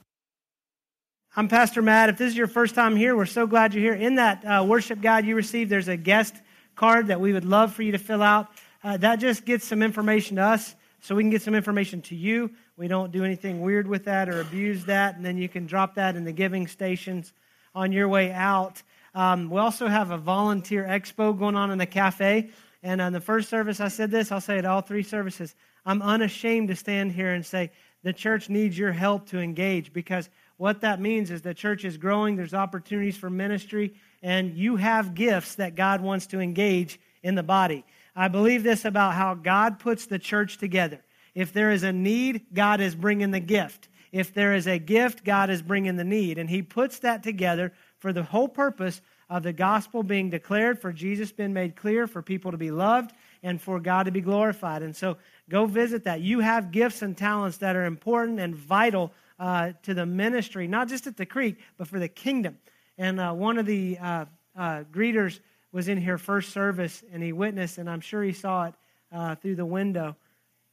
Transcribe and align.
I'm 1.35 1.49
Pastor 1.49 1.81
Matt. 1.81 2.11
If 2.11 2.19
this 2.19 2.33
is 2.33 2.37
your 2.37 2.47
first 2.47 2.75
time 2.75 2.95
here, 2.95 3.17
we're 3.17 3.25
so 3.25 3.47
glad 3.47 3.73
you're 3.73 3.83
here. 3.83 3.95
In 3.95 4.17
that 4.17 4.45
uh, 4.45 4.67
worship 4.69 5.01
guide 5.01 5.25
you 5.25 5.35
received, 5.35 5.71
there's 5.71 5.89
a 5.89 5.97
guest 5.97 6.35
card 6.77 7.07
that 7.07 7.19
we 7.19 7.33
would 7.33 7.47
love 7.47 7.73
for 7.73 7.83
you 7.83 7.93
to 7.93 7.99
fill 7.99 8.23
out. 8.23 8.49
Uh, 8.85 8.99
that 8.99 9.17
just 9.17 9.47
gets 9.47 9.67
some 9.67 9.83
information 9.83 10.37
to 10.37 10.43
us 10.43 10.77
so 11.01 11.15
we 11.15 11.23
can 11.23 11.31
get 11.31 11.41
some 11.41 11.55
information 11.55 12.03
to 12.03 12.15
you. 12.15 12.51
We 12.77 12.87
don't 12.87 13.13
do 13.13 13.25
anything 13.25 13.63
weird 13.63 13.87
with 13.87 14.05
that 14.05 14.29
or 14.29 14.43
abuse 14.43 14.85
that, 14.85 15.17
and 15.17 15.25
then 15.25 15.39
you 15.39 15.49
can 15.49 15.65
drop 15.65 15.95
that 15.95 16.17
in 16.17 16.25
the 16.25 16.33
giving 16.33 16.67
stations 16.67 17.33
on 17.75 17.93
your 17.93 18.09
way 18.09 18.31
out. 18.31 18.83
Um, 19.19 19.51
we 19.51 19.59
also 19.59 19.89
have 19.89 20.13
a 20.13 20.17
volunteer 20.17 20.85
expo 20.85 21.37
going 21.37 21.57
on 21.57 21.73
in 21.73 21.79
the 21.79 21.87
cafe. 21.87 22.51
And 22.85 23.01
on 23.01 23.13
the 23.13 23.21
first 23.21 23.49
service, 23.49 23.81
I 23.81 23.89
said 23.89 24.13
this, 24.13 24.31
I'll 24.31 24.41
say 24.41 24.59
it 24.59 24.65
all 24.65 24.81
three 24.81 25.03
services. 25.03 25.57
I'm 25.85 26.03
unashamed 26.03 26.69
to 26.69 26.77
stand 26.77 27.11
here 27.11 27.35
and 27.35 27.45
say, 27.45 27.73
the 28.05 28.13
church 28.13 28.49
needs 28.49 28.79
your 28.79 28.93
help 28.93 29.29
to 29.31 29.41
engage 29.41 29.93
because 29.93 30.31
what 30.57 30.83
that 30.83 31.01
means 31.01 31.33
is 31.33 31.43
the 31.43 31.53
church 31.53 31.85
is 31.85 31.97
growing, 31.97 32.37
there's 32.37 32.55
opportunities 32.55 33.17
for 33.17 33.29
ministry, 33.29 33.93
and 34.23 34.57
you 34.57 34.77
have 34.77 35.17
gifts 35.17 35.57
that 35.57 35.75
God 35.75 36.01
wants 36.01 36.29
to 36.29 36.39
engage 36.39 37.01
in 37.25 37.35
the 37.35 37.43
body. 37.43 37.85
I 38.15 38.29
believe 38.29 38.63
this 38.63 38.85
about 38.85 39.15
how 39.15 39.35
God 39.35 39.81
puts 39.81 40.07
the 40.07 40.21
church 40.21 40.59
together. 40.59 41.01
If 41.35 41.53
there 41.53 41.73
is 41.73 41.83
a 41.83 41.93
need, 41.93 42.47
God 42.55 42.81
is 42.81 42.95
bringing 42.95 43.33
the 43.33 43.41
gift. 43.41 43.89
If 44.13 44.33
there 44.33 44.55
is 44.55 44.67
a 44.67 44.79
gift, 44.79 45.25
God 45.25 45.51
is 45.51 45.61
bringing 45.61 45.97
the 45.97 46.05
need. 46.05 46.39
And 46.39 46.49
He 46.49 46.63
puts 46.63 47.01
that 47.01 47.23
together 47.23 47.73
for 47.99 48.13
the 48.13 48.23
whole 48.23 48.49
purpose 48.49 49.01
of 49.29 49.43
the 49.43 49.53
gospel 49.53 50.03
being 50.03 50.31
declared, 50.31 50.81
for 50.81 50.93
Jesus 50.93 51.33
being 51.33 51.53
made 51.53 51.77
clear, 51.77 52.07
for 52.07 52.23
people 52.23 52.51
to 52.51 52.57
be 52.57 52.71
loved, 52.71 53.13
and 53.43 53.61
for 53.61 53.79
God 53.79 54.05
to 54.05 54.11
be 54.11 54.21
glorified. 54.21 54.83
And 54.83 54.97
so 54.97 55.17
go 55.49 55.67
visit 55.67 56.05
that. 56.05 56.21
You 56.21 56.41
have 56.41 56.71
gifts 56.71 57.03
and 57.03 57.17
talents 57.17 57.59
that 57.59 57.77
are 57.77 57.85
important 57.85 58.41
and 58.41 58.55
vital 58.55 59.13
uh, 59.39 59.73
to 59.83 59.95
the 59.95 60.07
ministry, 60.07 60.67
not 60.67 60.89
just 60.89 61.07
at 61.07 61.17
the 61.17 61.27
creek, 61.27 61.59
but 61.77 61.89
for 61.89 61.99
the 61.99 62.09
kingdom. 62.09 62.59
And 62.97 63.21
uh, 63.21 63.33
one 63.33 63.59
of 63.59 63.67
the 63.67 63.99
uh, 63.99 64.25
uh 64.57 64.85
greeters 64.91 65.41
was 65.71 65.89
in 65.89 65.99
here 65.99 66.19
first 66.19 66.53
service, 66.53 67.05
and 67.13 67.23
he 67.23 67.33
witnessed, 67.33 67.79
and 67.79 67.89
I'm 67.89 68.01
sure 68.01 68.23
he 68.23 68.33
saw 68.33 68.67
it 68.67 68.75
uh, 69.13 69.35
through 69.37 69.57
the 69.57 69.67
window 69.67 70.17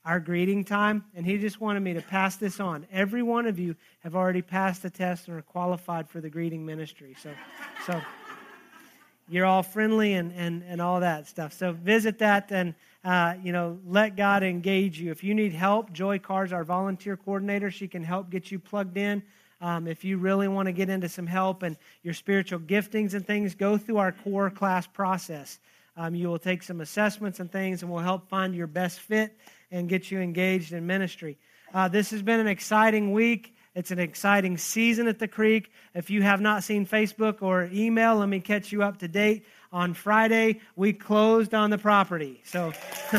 our 0.05 0.19
greeting 0.19 0.63
time, 0.63 1.03
and 1.15 1.25
he 1.25 1.37
just 1.39 1.59
wanted 1.59 1.79
me 1.79 1.93
to 1.93 2.01
pass 2.01 2.35
this 2.35 2.59
on. 2.59 2.85
Every 2.91 3.23
one 3.23 3.47
of 3.47 3.57
you 3.57 3.75
have 4.03 4.15
already 4.15 4.43
passed 4.43 4.83
the 4.83 4.89
test 4.89 5.27
and 5.27 5.35
are 5.35 5.41
qualified 5.41 6.07
for 6.07 6.21
the 6.21 6.29
greeting 6.29 6.63
ministry. 6.63 7.15
So, 7.21 7.31
so 7.87 7.99
you're 9.27 9.45
all 9.45 9.63
friendly 9.63 10.13
and, 10.13 10.31
and, 10.33 10.63
and 10.67 10.79
all 10.79 10.99
that 10.99 11.27
stuff. 11.27 11.53
So 11.53 11.71
visit 11.71 12.19
that 12.19 12.51
and, 12.51 12.75
uh, 13.03 13.33
you 13.43 13.51
know, 13.51 13.79
let 13.87 14.15
God 14.15 14.43
engage 14.43 14.99
you. 14.99 15.09
If 15.09 15.23
you 15.23 15.33
need 15.33 15.53
help, 15.53 15.91
Joy 15.91 16.19
Carr's 16.19 16.53
our 16.53 16.63
volunteer 16.63 17.17
coordinator. 17.17 17.71
She 17.71 17.87
can 17.87 18.03
help 18.03 18.29
get 18.29 18.51
you 18.51 18.59
plugged 18.59 18.97
in. 18.97 19.23
Um, 19.59 19.87
if 19.87 20.03
you 20.03 20.17
really 20.17 20.47
want 20.47 20.67
to 20.67 20.71
get 20.71 20.89
into 20.89 21.09
some 21.09 21.25
help 21.25 21.63
and 21.63 21.77
your 22.03 22.13
spiritual 22.13 22.59
giftings 22.59 23.15
and 23.15 23.25
things, 23.25 23.55
go 23.55 23.77
through 23.77 23.97
our 23.97 24.11
core 24.11 24.51
class 24.51 24.85
process. 24.85 25.59
Um, 25.97 26.13
you 26.13 26.27
will 26.27 26.37
take 26.37 26.61
some 26.61 26.81
assessments 26.81 27.39
and 27.39 27.49
things, 27.51 27.81
and 27.81 27.89
we'll 27.89 28.03
help 28.03 28.27
find 28.27 28.53
your 28.53 28.67
best 28.67 28.99
fit 28.99 29.35
and 29.71 29.89
get 29.89 30.11
you 30.11 30.19
engaged 30.19 30.73
in 30.73 30.85
ministry. 30.87 31.37
Uh, 31.73 31.87
this 31.87 32.11
has 32.11 32.21
been 32.21 32.39
an 32.39 32.47
exciting 32.47 33.11
week. 33.11 33.55
It's 33.75 33.91
an 33.91 33.99
exciting 33.99 34.57
season 34.57 35.07
at 35.07 35.19
the 35.19 35.27
Creek. 35.27 35.69
If 35.93 36.09
you 36.09 36.21
have 36.21 36.39
not 36.39 36.63
seen 36.63 36.85
Facebook 36.85 37.41
or 37.41 37.69
email, 37.73 38.15
let 38.15 38.29
me 38.29 38.39
catch 38.39 38.71
you 38.71 38.83
up 38.83 38.99
to 38.99 39.07
date. 39.09 39.45
On 39.73 39.93
Friday, 39.93 40.61
we 40.77 40.93
closed 40.93 41.53
on 41.53 41.69
the 41.69 41.77
property. 41.77 42.41
So 42.45 42.71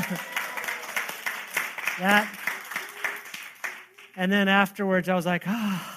that. 1.99 2.27
And 4.17 4.33
then 4.33 4.49
afterwards, 4.49 5.11
I 5.11 5.15
was 5.15 5.27
like, 5.27 5.43
ah. 5.47 5.93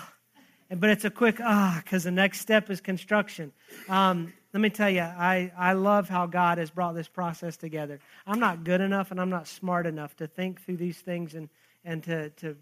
But 0.69 0.89
it's 0.89 1.05
a 1.05 1.09
quick 1.09 1.39
ah, 1.41 1.81
because 1.83 2.03
the 2.03 2.11
next 2.11 2.41
step 2.41 2.69
is 2.69 2.81
construction. 2.81 3.53
Um, 3.87 4.33
let 4.53 4.61
me 4.61 4.69
tell 4.69 4.89
you, 4.89 5.01
I, 5.01 5.51
I 5.57 5.73
love 5.73 6.09
how 6.09 6.25
God 6.25 6.57
has 6.57 6.71
brought 6.71 6.95
this 6.95 7.07
process 7.07 7.55
together. 7.55 7.99
I'm 8.25 8.39
not 8.39 8.63
good 8.63 8.81
enough 8.81 9.11
and 9.11 9.21
I'm 9.21 9.29
not 9.29 9.47
smart 9.47 9.85
enough 9.85 10.15
to 10.17 10.27
think 10.27 10.63
through 10.63 10.77
these 10.77 10.97
things 10.97 11.35
and, 11.35 11.49
and 11.85 12.03
to, 12.03 12.29
to, 12.31 12.57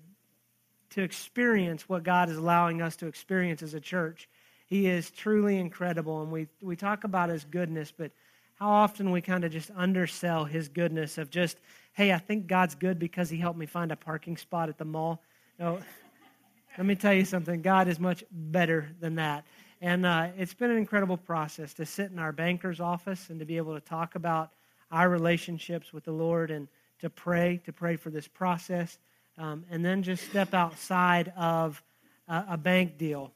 to 0.91 1.01
experience 1.01 1.87
what 1.87 2.03
God 2.03 2.29
is 2.29 2.37
allowing 2.37 2.81
us 2.81 2.97
to 2.97 3.07
experience 3.07 3.63
as 3.63 3.73
a 3.73 3.79
church. 3.79 4.27
He 4.65 4.87
is 4.87 5.09
truly 5.11 5.57
incredible, 5.57 6.21
and 6.21 6.29
we, 6.29 6.47
we 6.61 6.75
talk 6.75 7.05
about 7.05 7.29
his 7.29 7.45
goodness, 7.45 7.93
but 7.97 8.11
how 8.55 8.69
often 8.69 9.11
we 9.11 9.21
kind 9.21 9.45
of 9.45 9.51
just 9.51 9.71
undersell 9.75 10.43
his 10.43 10.67
goodness 10.67 11.17
of 11.17 11.29
just, 11.29 11.57
hey, 11.93 12.11
I 12.11 12.17
think 12.17 12.47
God's 12.47 12.75
good 12.75 12.99
because 12.99 13.29
he 13.29 13.37
helped 13.37 13.57
me 13.57 13.65
find 13.65 13.93
a 13.93 13.95
parking 13.95 14.35
spot 14.35 14.67
at 14.67 14.77
the 14.77 14.83
mall. 14.83 15.21
No, 15.57 15.79
let 16.77 16.85
me 16.85 16.95
tell 16.95 17.13
you 17.13 17.23
something 17.23 17.61
God 17.61 17.87
is 17.87 17.97
much 17.97 18.25
better 18.29 18.89
than 18.99 19.15
that. 19.15 19.45
And 19.81 20.05
uh, 20.05 20.29
it's 20.38 20.55
been 20.55 20.71
an 20.71 20.77
incredible 20.77 21.17
process 21.17 21.73
to 21.75 21.85
sit 21.85 22.11
in 22.11 22.17
our 22.17 22.31
banker's 22.31 22.79
office 22.79 23.29
and 23.29 23.39
to 23.39 23.45
be 23.45 23.57
able 23.57 23.75
to 23.75 23.81
talk 23.81 24.15
about 24.15 24.51
our 24.91 25.07
relationships 25.07 25.93
with 25.93 26.03
the 26.05 26.11
Lord 26.11 26.49
and 26.49 26.67
to 26.99 27.09
pray, 27.09 27.61
to 27.65 27.73
pray 27.73 27.95
for 27.95 28.09
this 28.09 28.27
process, 28.27 28.97
um, 29.38 29.65
and 29.69 29.85
then 29.85 30.01
just 30.01 30.27
step 30.27 30.55
outside 30.55 31.31
of 31.38 31.83
a, 32.27 32.45
a 32.51 32.57
bank 32.57 32.97
deal 32.97 33.31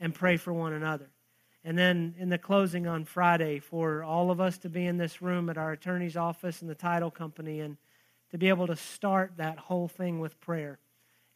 and 0.00 0.14
pray 0.14 0.38
for 0.38 0.54
one 0.54 0.72
another. 0.72 1.10
And 1.64 1.78
then 1.78 2.14
in 2.18 2.28
the 2.30 2.38
closing 2.38 2.86
on 2.86 3.04
Friday, 3.04 3.58
for 3.58 4.02
all 4.02 4.30
of 4.30 4.40
us 4.40 4.58
to 4.58 4.70
be 4.70 4.86
in 4.86 4.96
this 4.96 5.20
room 5.20 5.50
at 5.50 5.58
our 5.58 5.72
attorney's 5.72 6.16
office 6.16 6.62
and 6.62 6.70
the 6.70 6.74
title 6.74 7.10
company 7.10 7.60
and 7.60 7.76
to 8.30 8.38
be 8.38 8.48
able 8.48 8.66
to 8.66 8.76
start 8.76 9.32
that 9.36 9.58
whole 9.58 9.86
thing 9.86 10.18
with 10.18 10.40
prayer. 10.40 10.78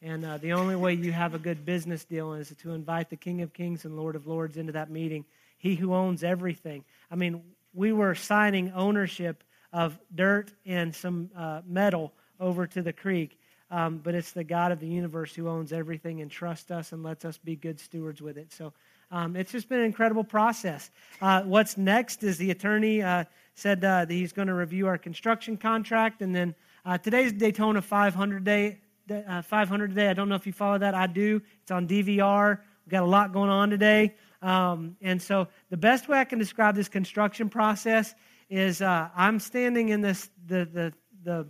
And 0.03 0.25
uh, 0.25 0.39
the 0.39 0.53
only 0.53 0.77
way 0.77 0.95
you 0.95 1.13
have 1.13 1.35
a 1.35 1.39
good 1.39 1.65
business 1.65 2.05
deal 2.05 2.35
is 2.35 2.53
to 2.61 2.73
invite 2.73 3.09
the 3.09 3.17
King 3.17 3.41
of 3.43 3.53
Kings 3.53 3.85
and 3.85 3.97
Lord 3.97 4.15
of 4.15 4.27
Lords 4.27 4.57
into 4.57 4.73
that 4.73 4.91
meeting. 4.91 5.25
He 5.59 5.75
who 5.75 5.95
owns 5.95 6.23
everything. 6.23 6.85
I 7.11 7.17
mean, 7.17 7.43
we 7.73 7.93
were 7.93 8.15
signing 8.15 8.73
ownership 8.73 9.43
of 9.73 9.99
dirt 10.15 10.53
and 10.65 10.95
some 10.95 11.31
uh, 11.37 11.63
metal 11.67 12.13
over 12.39 12.67
to 12.67 12.83
the 12.83 12.93
creek, 12.93 13.39
um, 13.71 13.99
but 13.99 14.15
it's 14.15 14.33
the 14.33 14.45
God 14.45 14.71
of 14.71 14.81
the 14.81 14.87
universe 14.87 15.35
who 15.35 15.49
owns 15.49 15.73
everything 15.73 16.21
and 16.21 16.31
trusts 16.31 16.71
us 16.71 16.93
and 16.93 17.03
lets 17.03 17.25
us 17.25 17.39
be 17.39 17.57
good 17.57 17.81
stewards 17.81 18.21
with 18.21 18.37
it. 18.37 18.53
So 18.53 18.73
um, 19.11 19.35
it's 19.35 19.53
just 19.53 19.69
been 19.69 19.81
an 19.81 19.87
incredible 19.87 20.25
process. 20.25 20.91
Uh, 21.21 21.43
what's 21.43 21.77
next 21.77 22.23
is 22.23 22.37
the 22.39 22.51
attorney 22.51 23.03
uh, 23.03 23.25
said 23.55 23.79
uh, 23.85 24.05
that 24.05 24.11
he's 24.11 24.33
going 24.33 24.49
to 24.49 24.55
review 24.55 24.87
our 24.87 24.99
construction 24.99 25.57
contract, 25.57 26.23
and 26.23 26.35
then 26.35 26.55
uh, 26.85 26.99
today's 26.99 27.33
Daytona 27.33 27.81
500 27.81 28.45
day 28.45 28.79
uh, 29.11 29.43
500 29.43 29.89
today. 29.89 30.09
I 30.09 30.13
don't 30.13 30.29
know 30.29 30.35
if 30.35 30.47
you 30.47 30.53
follow 30.53 30.79
that. 30.79 30.95
I 30.95 31.07
do. 31.07 31.41
It's 31.63 31.71
on 31.71 31.87
DVR. 31.87 32.59
We've 32.85 32.91
got 32.91 33.03
a 33.03 33.07
lot 33.07 33.33
going 33.33 33.51
on 33.51 33.71
today. 33.71 34.15
Um, 34.43 34.97
and 35.01 35.21
so 35.21 35.49
the 35.71 35.77
best 35.77 36.09
way 36.09 36.19
I 36.19 36.25
can 36.25 36.39
describe 36.39 36.75
this 36.75 36.89
construction 36.89 37.49
process 37.49 38.15
is 38.49 38.83
uh, 38.83 39.09
I'm 39.17 39.41
standing 39.41 39.89
in 39.89 40.01
this 40.01 40.31
the, 40.47 40.65
the, 40.65 40.93
the, 41.25 41.47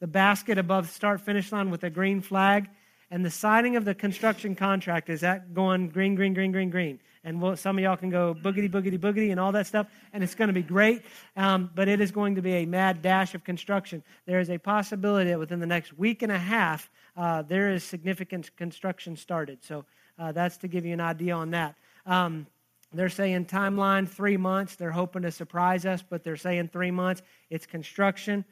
the 0.00 0.06
basket 0.06 0.56
above 0.58 0.88
start 0.88 1.20
finish 1.20 1.52
line 1.52 1.70
with 1.70 1.84
a 1.84 1.90
green 1.90 2.20
flag, 2.20 2.68
and 3.10 3.24
the 3.24 3.30
signing 3.30 3.76
of 3.76 3.84
the 3.84 3.94
construction 3.94 4.54
contract 4.54 5.10
is 5.10 5.20
that 5.20 5.52
going 5.52 5.88
green, 5.88 6.14
green, 6.14 6.32
green, 6.32 6.52
green, 6.52 6.70
green 6.70 7.00
and 7.28 7.42
we'll, 7.42 7.56
some 7.56 7.76
of 7.76 7.84
y'all 7.84 7.96
can 7.96 8.08
go 8.08 8.34
boogity, 8.34 8.70
boogity, 8.70 8.98
boogity, 8.98 9.30
and 9.30 9.38
all 9.38 9.52
that 9.52 9.66
stuff, 9.66 9.86
and 10.14 10.24
it's 10.24 10.34
going 10.34 10.48
to 10.48 10.54
be 10.54 10.62
great. 10.62 11.02
Um, 11.36 11.70
but 11.74 11.86
it 11.86 12.00
is 12.00 12.10
going 12.10 12.34
to 12.36 12.42
be 12.42 12.54
a 12.54 12.66
mad 12.66 13.02
dash 13.02 13.34
of 13.34 13.44
construction. 13.44 14.02
There 14.24 14.40
is 14.40 14.48
a 14.48 14.56
possibility 14.56 15.28
that 15.30 15.38
within 15.38 15.60
the 15.60 15.66
next 15.66 15.92
week 15.98 16.22
and 16.22 16.32
a 16.32 16.38
half, 16.38 16.90
uh, 17.18 17.42
there 17.42 17.70
is 17.70 17.84
significant 17.84 18.56
construction 18.56 19.14
started. 19.14 19.62
So 19.62 19.84
uh, 20.18 20.32
that's 20.32 20.56
to 20.58 20.68
give 20.68 20.86
you 20.86 20.94
an 20.94 21.00
idea 21.00 21.34
on 21.34 21.50
that. 21.50 21.74
Um, 22.06 22.46
they're 22.94 23.10
saying 23.10 23.44
timeline 23.44 24.08
three 24.08 24.38
months. 24.38 24.76
They're 24.76 24.90
hoping 24.90 25.20
to 25.22 25.30
surprise 25.30 25.84
us, 25.84 26.02
but 26.08 26.24
they're 26.24 26.36
saying 26.36 26.68
three 26.68 26.90
months. 26.90 27.20
It's 27.50 27.66
construction. 27.66 28.46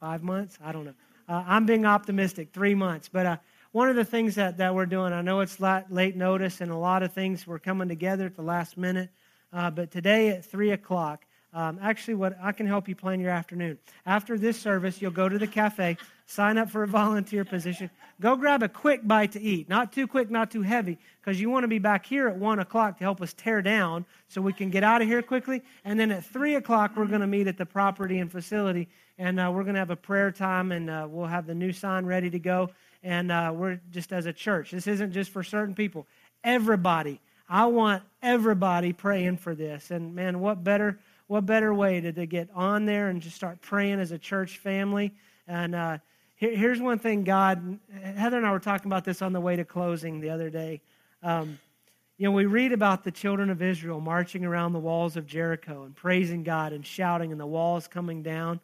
Five 0.00 0.22
months? 0.22 0.58
I 0.62 0.72
don't 0.72 0.84
know. 0.84 0.94
Uh, 1.26 1.42
I'm 1.46 1.64
being 1.64 1.86
optimistic. 1.86 2.52
Three 2.52 2.74
months, 2.74 3.08
but 3.10 3.24
uh, 3.24 3.36
one 3.74 3.88
of 3.88 3.96
the 3.96 4.04
things 4.04 4.36
that, 4.36 4.58
that 4.58 4.72
we're 4.72 4.86
doing, 4.86 5.12
I 5.12 5.20
know 5.20 5.40
it's 5.40 5.58
late 5.58 6.14
notice 6.14 6.60
and 6.60 6.70
a 6.70 6.76
lot 6.76 7.02
of 7.02 7.12
things 7.12 7.44
were 7.44 7.58
coming 7.58 7.88
together 7.88 8.24
at 8.24 8.36
the 8.36 8.42
last 8.42 8.76
minute, 8.76 9.10
uh, 9.52 9.68
but 9.68 9.90
today 9.90 10.28
at 10.28 10.44
3 10.44 10.70
o'clock, 10.70 11.24
um, 11.52 11.80
actually, 11.82 12.14
what 12.14 12.36
I 12.40 12.52
can 12.52 12.68
help 12.68 12.88
you 12.88 12.94
plan 12.94 13.18
your 13.18 13.32
afternoon. 13.32 13.78
After 14.06 14.38
this 14.38 14.60
service, 14.60 15.02
you'll 15.02 15.10
go 15.10 15.28
to 15.28 15.38
the 15.38 15.48
cafe, 15.48 15.96
sign 16.26 16.56
up 16.56 16.70
for 16.70 16.84
a 16.84 16.86
volunteer 17.02 17.44
position, 17.44 17.90
go 18.20 18.36
grab 18.36 18.62
a 18.62 18.68
quick 18.68 19.04
bite 19.08 19.32
to 19.32 19.42
eat. 19.42 19.68
Not 19.68 19.92
too 19.92 20.06
quick, 20.06 20.30
not 20.30 20.52
too 20.52 20.62
heavy, 20.62 20.96
because 21.20 21.40
you 21.40 21.50
want 21.50 21.64
to 21.64 21.68
be 21.68 21.80
back 21.80 22.06
here 22.06 22.28
at 22.28 22.36
1 22.36 22.60
o'clock 22.60 22.98
to 22.98 23.04
help 23.04 23.20
us 23.22 23.32
tear 23.32 23.60
down 23.60 24.06
so 24.28 24.40
we 24.40 24.52
can 24.52 24.70
get 24.70 24.84
out 24.84 25.02
of 25.02 25.08
here 25.08 25.20
quickly. 25.20 25.64
And 25.84 25.98
then 25.98 26.12
at 26.12 26.24
3 26.24 26.54
o'clock, 26.54 26.92
we're 26.94 27.06
going 27.06 27.22
to 27.22 27.26
meet 27.26 27.48
at 27.48 27.58
the 27.58 27.66
property 27.66 28.20
and 28.20 28.30
facility, 28.30 28.88
and 29.18 29.40
uh, 29.40 29.50
we're 29.52 29.64
going 29.64 29.74
to 29.74 29.80
have 29.80 29.90
a 29.90 29.96
prayer 29.96 30.30
time, 30.30 30.70
and 30.70 30.88
uh, 30.88 31.08
we'll 31.10 31.26
have 31.26 31.48
the 31.48 31.56
new 31.56 31.72
sign 31.72 32.06
ready 32.06 32.30
to 32.30 32.38
go 32.38 32.70
and 33.04 33.30
uh, 33.30 33.52
we're 33.54 33.80
just 33.92 34.12
as 34.12 34.26
a 34.26 34.32
church. 34.32 34.72
This 34.72 34.88
isn't 34.88 35.12
just 35.12 35.30
for 35.30 35.44
certain 35.44 35.76
people. 35.76 36.08
Everybody 36.42 37.20
I 37.48 37.66
want 37.66 38.02
everybody 38.22 38.92
praying 38.92 39.36
for 39.38 39.54
this. 39.54 39.90
And 39.90 40.14
man, 40.14 40.40
what 40.40 40.64
better 40.64 40.98
what 41.26 41.46
better 41.46 41.72
way 41.72 42.00
to, 42.00 42.12
to 42.12 42.26
get 42.26 42.48
on 42.54 42.84
there 42.84 43.08
and 43.08 43.22
just 43.22 43.36
start 43.36 43.60
praying 43.60 44.00
as 44.00 44.12
a 44.12 44.18
church 44.18 44.58
family? 44.58 45.14
And 45.46 45.74
uh, 45.74 45.98
here, 46.36 46.54
here's 46.54 46.80
one 46.80 46.98
thing 46.98 47.24
God, 47.24 47.78
Heather 48.02 48.36
and 48.36 48.46
I 48.46 48.50
were 48.50 48.60
talking 48.60 48.86
about 48.86 49.04
this 49.04 49.22
on 49.22 49.32
the 49.32 49.40
way 49.40 49.56
to 49.56 49.64
closing 49.64 50.20
the 50.20 50.30
other 50.30 50.50
day. 50.50 50.80
Um, 51.22 51.58
you 52.16 52.26
know, 52.26 52.32
we 52.32 52.46
read 52.46 52.72
about 52.72 53.04
the 53.04 53.10
children 53.10 53.50
of 53.50 53.60
Israel 53.60 54.00
marching 54.00 54.44
around 54.44 54.72
the 54.72 54.78
walls 54.78 55.16
of 55.16 55.26
Jericho 55.26 55.82
and 55.82 55.96
praising 55.96 56.44
God 56.44 56.72
and 56.72 56.86
shouting, 56.86 57.32
and 57.32 57.40
the 57.40 57.46
walls 57.46 57.88
coming 57.88 58.22
down. 58.22 58.60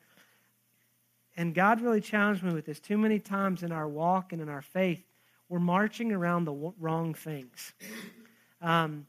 And 1.36 1.54
God 1.54 1.80
really 1.80 2.00
challenged 2.00 2.42
me 2.42 2.52
with 2.52 2.66
this. 2.66 2.80
Too 2.80 2.98
many 2.98 3.18
times 3.18 3.62
in 3.62 3.72
our 3.72 3.88
walk 3.88 4.32
and 4.32 4.42
in 4.42 4.48
our 4.48 4.62
faith, 4.62 5.02
we're 5.48 5.58
marching 5.58 6.12
around 6.12 6.44
the 6.44 6.72
wrong 6.78 7.14
things. 7.14 7.72
Um, 8.62 9.06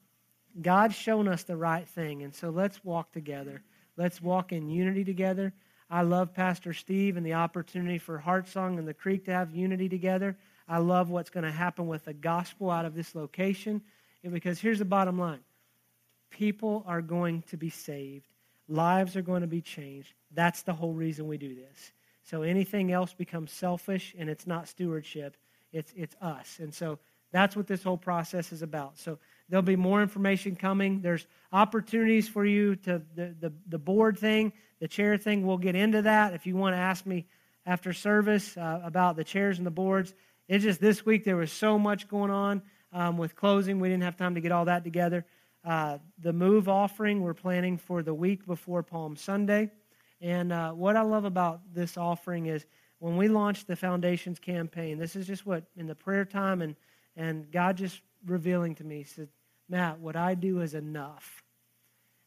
God's 0.61 0.95
shown 0.95 1.27
us 1.27 1.43
the 1.43 1.57
right 1.57 1.87
thing, 1.87 2.23
and 2.23 2.33
so 2.33 2.49
let's 2.49 2.83
walk 2.83 3.11
together. 3.11 3.61
Let's 3.97 4.21
walk 4.21 4.51
in 4.51 4.69
unity 4.69 5.03
together. 5.03 5.53
I 5.89 6.03
love 6.03 6.33
Pastor 6.33 6.73
Steve 6.73 7.17
and 7.17 7.25
the 7.25 7.33
opportunity 7.33 7.97
for 7.97 8.17
Heart 8.17 8.47
Song 8.47 8.79
and 8.79 8.87
the 8.87 8.93
Creek 8.93 9.25
to 9.25 9.31
have 9.31 9.53
unity 9.53 9.89
together. 9.89 10.37
I 10.67 10.77
love 10.77 11.09
what's 11.09 11.29
going 11.29 11.43
to 11.43 11.51
happen 11.51 11.87
with 11.87 12.05
the 12.05 12.13
gospel 12.13 12.71
out 12.71 12.85
of 12.85 12.95
this 12.95 13.13
location. 13.13 13.81
Because 14.29 14.59
here's 14.59 14.79
the 14.79 14.85
bottom 14.85 15.19
line 15.19 15.41
people 16.29 16.83
are 16.87 17.01
going 17.01 17.43
to 17.49 17.57
be 17.57 17.69
saved, 17.69 18.27
lives 18.69 19.15
are 19.15 19.21
going 19.21 19.41
to 19.41 19.47
be 19.47 19.61
changed. 19.61 20.13
That's 20.33 20.61
the 20.61 20.73
whole 20.73 20.93
reason 20.93 21.27
we 21.27 21.37
do 21.37 21.53
this. 21.53 21.91
So 22.23 22.43
anything 22.43 22.91
else 22.91 23.13
becomes 23.13 23.51
selfish 23.51 24.15
and 24.17 24.29
it's 24.29 24.47
not 24.47 24.67
stewardship, 24.67 25.37
it's, 25.71 25.91
it's 25.95 26.15
us. 26.21 26.59
And 26.59 26.73
so 26.73 26.99
that's 27.31 27.55
what 27.55 27.67
this 27.67 27.83
whole 27.83 27.97
process 27.97 28.51
is 28.51 28.61
about. 28.61 28.97
So 28.97 29.17
there'll 29.49 29.63
be 29.63 29.75
more 29.75 30.01
information 30.01 30.55
coming. 30.55 31.01
There's 31.01 31.25
opportunities 31.51 32.27
for 32.27 32.45
you 32.45 32.75
to 32.77 33.01
the, 33.15 33.35
the, 33.39 33.53
the 33.67 33.79
board 33.79 34.19
thing, 34.19 34.53
the 34.79 34.87
chair 34.87 35.17
thing. 35.17 35.45
We'll 35.45 35.57
get 35.57 35.75
into 35.75 36.03
that. 36.03 36.33
If 36.33 36.45
you 36.45 36.55
want 36.55 36.75
to 36.75 36.79
ask 36.79 37.05
me 37.05 37.25
after 37.65 37.93
service 37.93 38.57
uh, 38.57 38.81
about 38.83 39.15
the 39.15 39.23
chairs 39.23 39.57
and 39.57 39.65
the 39.65 39.71
boards, 39.71 40.13
it's 40.47 40.63
just 40.63 40.81
this 40.81 41.05
week 41.05 41.23
there 41.23 41.37
was 41.37 41.51
so 41.51 41.79
much 41.79 42.09
going 42.09 42.31
on 42.31 42.61
um, 42.91 43.17
with 43.17 43.35
closing. 43.35 43.79
We 43.79 43.89
didn't 43.89 44.03
have 44.03 44.17
time 44.17 44.35
to 44.35 44.41
get 44.41 44.51
all 44.51 44.65
that 44.65 44.83
together. 44.83 45.25
Uh, 45.63 45.99
the 46.19 46.33
move 46.33 46.67
offering 46.67 47.21
we're 47.21 47.33
planning 47.33 47.77
for 47.77 48.03
the 48.03 48.13
week 48.13 48.45
before 48.45 48.83
Palm 48.83 49.15
Sunday. 49.15 49.69
And 50.21 50.53
uh, 50.53 50.71
what 50.71 50.95
I 50.95 51.01
love 51.01 51.25
about 51.25 51.61
this 51.73 51.97
offering 51.97 52.45
is 52.45 52.65
when 52.99 53.17
we 53.17 53.27
launched 53.27 53.67
the 53.67 53.75
Foundations 53.75 54.37
campaign, 54.37 54.99
this 54.99 55.15
is 55.15 55.25
just 55.25 55.45
what, 55.45 55.63
in 55.75 55.87
the 55.87 55.95
prayer 55.95 56.25
time, 56.25 56.61
and, 56.61 56.75
and 57.15 57.51
God 57.51 57.75
just 57.75 58.01
revealing 58.25 58.75
to 58.75 58.83
me, 58.83 59.03
said, 59.03 59.29
Matt, 59.67 59.99
what 59.99 60.15
I 60.15 60.35
do 60.35 60.61
is 60.61 60.75
enough. 60.75 61.43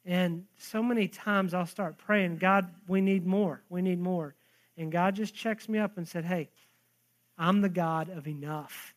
And 0.04 0.44
so 0.58 0.82
many 0.82 1.08
times 1.08 1.54
I'll 1.54 1.66
start 1.66 1.96
praying, 1.96 2.38
God, 2.38 2.68
we 2.88 3.00
need 3.00 3.24
more. 3.26 3.62
We 3.68 3.82
need 3.82 4.00
more. 4.00 4.34
And 4.76 4.90
God 4.90 5.14
just 5.14 5.34
checks 5.34 5.68
me 5.68 5.78
up 5.78 5.96
and 5.96 6.06
said, 6.06 6.24
Hey, 6.24 6.50
I'm 7.38 7.60
the 7.60 7.68
God 7.68 8.08
of 8.10 8.26
enough. 8.26 8.94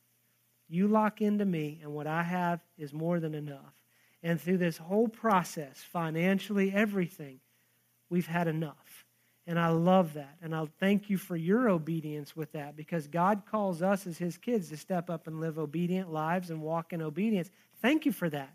You 0.70 0.88
lock 0.88 1.22
into 1.22 1.46
me, 1.46 1.80
and 1.82 1.94
what 1.94 2.08
I 2.08 2.24
have 2.24 2.60
is 2.78 2.92
more 2.92 3.20
than 3.20 3.36
enough. 3.36 3.74
And 4.22 4.42
through 4.42 4.58
this 4.58 4.78
whole 4.78 5.08
process, 5.08 5.82
financially, 5.92 6.74
everything, 6.74 7.40
we've 8.10 8.28
had 8.28 8.48
enough. 8.48 8.87
And 9.48 9.58
I 9.58 9.70
love 9.70 10.14
that. 10.16 10.36
And 10.42 10.54
I'll 10.54 10.70
thank 10.80 11.10
you 11.10 11.18
for 11.18 11.38
your 11.38 11.70
obedience 11.70 12.36
with 12.36 12.52
that 12.52 12.76
because 12.76 13.08
God 13.08 13.44
calls 13.50 13.82
us 13.82 14.06
as 14.06 14.18
His 14.18 14.38
kids 14.38 14.70
to 14.70 14.78
step 14.78 15.10
up 15.10 15.26
and 15.26 15.40
live 15.40 15.58
obedient 15.58 16.12
lives 16.12 16.50
and 16.50 16.62
walk 16.62 16.92
in 16.92 17.02
obedience. 17.02 17.50
Thank 17.82 18.06
you 18.06 18.12
for 18.12 18.30
that. 18.30 18.54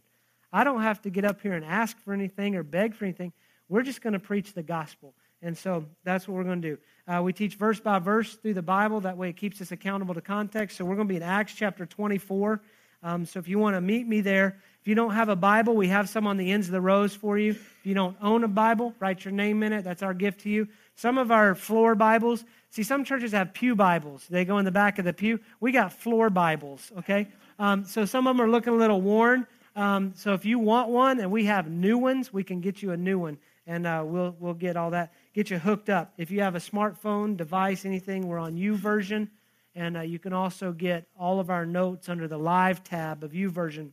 I 0.52 0.64
don't 0.64 0.82
have 0.82 1.00
to 1.02 1.10
get 1.10 1.24
up 1.24 1.40
here 1.40 1.54
and 1.54 1.64
ask 1.64 1.98
for 2.00 2.12
anything 2.12 2.56
or 2.56 2.62
beg 2.62 2.94
for 2.94 3.06
anything. 3.06 3.32
We're 3.70 3.82
just 3.82 4.02
going 4.02 4.12
to 4.12 4.18
preach 4.18 4.52
the 4.52 4.62
gospel. 4.62 5.14
And 5.40 5.56
so 5.56 5.86
that's 6.04 6.28
what 6.28 6.36
we're 6.36 6.44
going 6.44 6.60
to 6.60 6.76
do. 6.76 6.78
Uh, 7.08 7.22
we 7.22 7.32
teach 7.32 7.54
verse 7.54 7.80
by 7.80 7.98
verse 7.98 8.34
through 8.34 8.54
the 8.54 8.62
Bible. 8.62 9.00
That 9.00 9.16
way 9.16 9.30
it 9.30 9.36
keeps 9.38 9.62
us 9.62 9.72
accountable 9.72 10.14
to 10.14 10.20
context. 10.20 10.76
So 10.76 10.84
we're 10.84 10.94
going 10.94 11.08
to 11.08 11.12
be 11.12 11.16
in 11.16 11.22
Acts 11.22 11.54
chapter 11.54 11.86
24. 11.86 12.60
Um, 13.02 13.24
so 13.24 13.38
if 13.38 13.48
you 13.48 13.58
want 13.58 13.74
to 13.74 13.80
meet 13.80 14.06
me 14.06 14.20
there, 14.20 14.58
if 14.80 14.86
you 14.86 14.94
don't 14.94 15.12
have 15.12 15.28
a 15.28 15.36
Bible, 15.36 15.74
we 15.74 15.88
have 15.88 16.08
some 16.08 16.26
on 16.26 16.36
the 16.36 16.52
ends 16.52 16.68
of 16.68 16.72
the 16.72 16.80
rows 16.80 17.14
for 17.14 17.38
you. 17.38 17.52
If 17.52 17.80
you 17.82 17.94
don't 17.94 18.16
own 18.20 18.44
a 18.44 18.48
Bible, 18.48 18.94
write 19.00 19.24
your 19.24 19.32
name 19.32 19.62
in 19.62 19.72
it. 19.72 19.82
That's 19.82 20.02
our 20.02 20.14
gift 20.14 20.40
to 20.42 20.50
you. 20.50 20.68
Some 20.94 21.18
of 21.18 21.30
our 21.30 21.54
floor 21.54 21.94
Bibles, 21.94 22.44
see, 22.70 22.82
some 22.82 23.04
churches 23.04 23.32
have 23.32 23.52
pew 23.54 23.74
Bibles. 23.74 24.26
They 24.28 24.44
go 24.44 24.58
in 24.58 24.64
the 24.64 24.70
back 24.70 24.98
of 24.98 25.04
the 25.04 25.12
pew. 25.12 25.40
We 25.60 25.72
got 25.72 25.92
floor 25.92 26.30
Bibles, 26.30 26.92
okay? 26.98 27.28
Um, 27.58 27.84
so 27.84 28.04
some 28.04 28.26
of 28.26 28.36
them 28.36 28.44
are 28.44 28.50
looking 28.50 28.74
a 28.74 28.76
little 28.76 29.00
worn. 29.00 29.46
Um, 29.74 30.12
so 30.14 30.34
if 30.34 30.44
you 30.44 30.58
want 30.58 30.90
one 30.90 31.20
and 31.20 31.30
we 31.30 31.46
have 31.46 31.70
new 31.70 31.96
ones, 31.96 32.32
we 32.32 32.44
can 32.44 32.60
get 32.60 32.82
you 32.82 32.92
a 32.92 32.96
new 32.96 33.18
one 33.18 33.38
and 33.66 33.86
uh, 33.86 34.02
we'll, 34.04 34.36
we'll 34.38 34.54
get 34.54 34.76
all 34.76 34.90
that 34.90 35.12
get 35.32 35.50
you 35.50 35.58
hooked 35.58 35.88
up. 35.88 36.12
If 36.18 36.30
you 36.30 36.40
have 36.40 36.54
a 36.54 36.58
smartphone, 36.58 37.36
device, 37.36 37.84
anything, 37.84 38.26
we're 38.26 38.38
on 38.38 38.56
U 38.56 38.74
YouVersion. 38.76 39.28
And 39.74 39.96
uh, 39.96 40.00
you 40.02 40.18
can 40.18 40.34
also 40.34 40.72
get 40.72 41.06
all 41.18 41.40
of 41.40 41.48
our 41.48 41.64
notes 41.64 42.08
under 42.10 42.28
the 42.28 42.36
live 42.38 42.84
tab 42.84 43.24
of 43.24 43.34
U 43.34 43.50
YouVersion. 43.50 43.90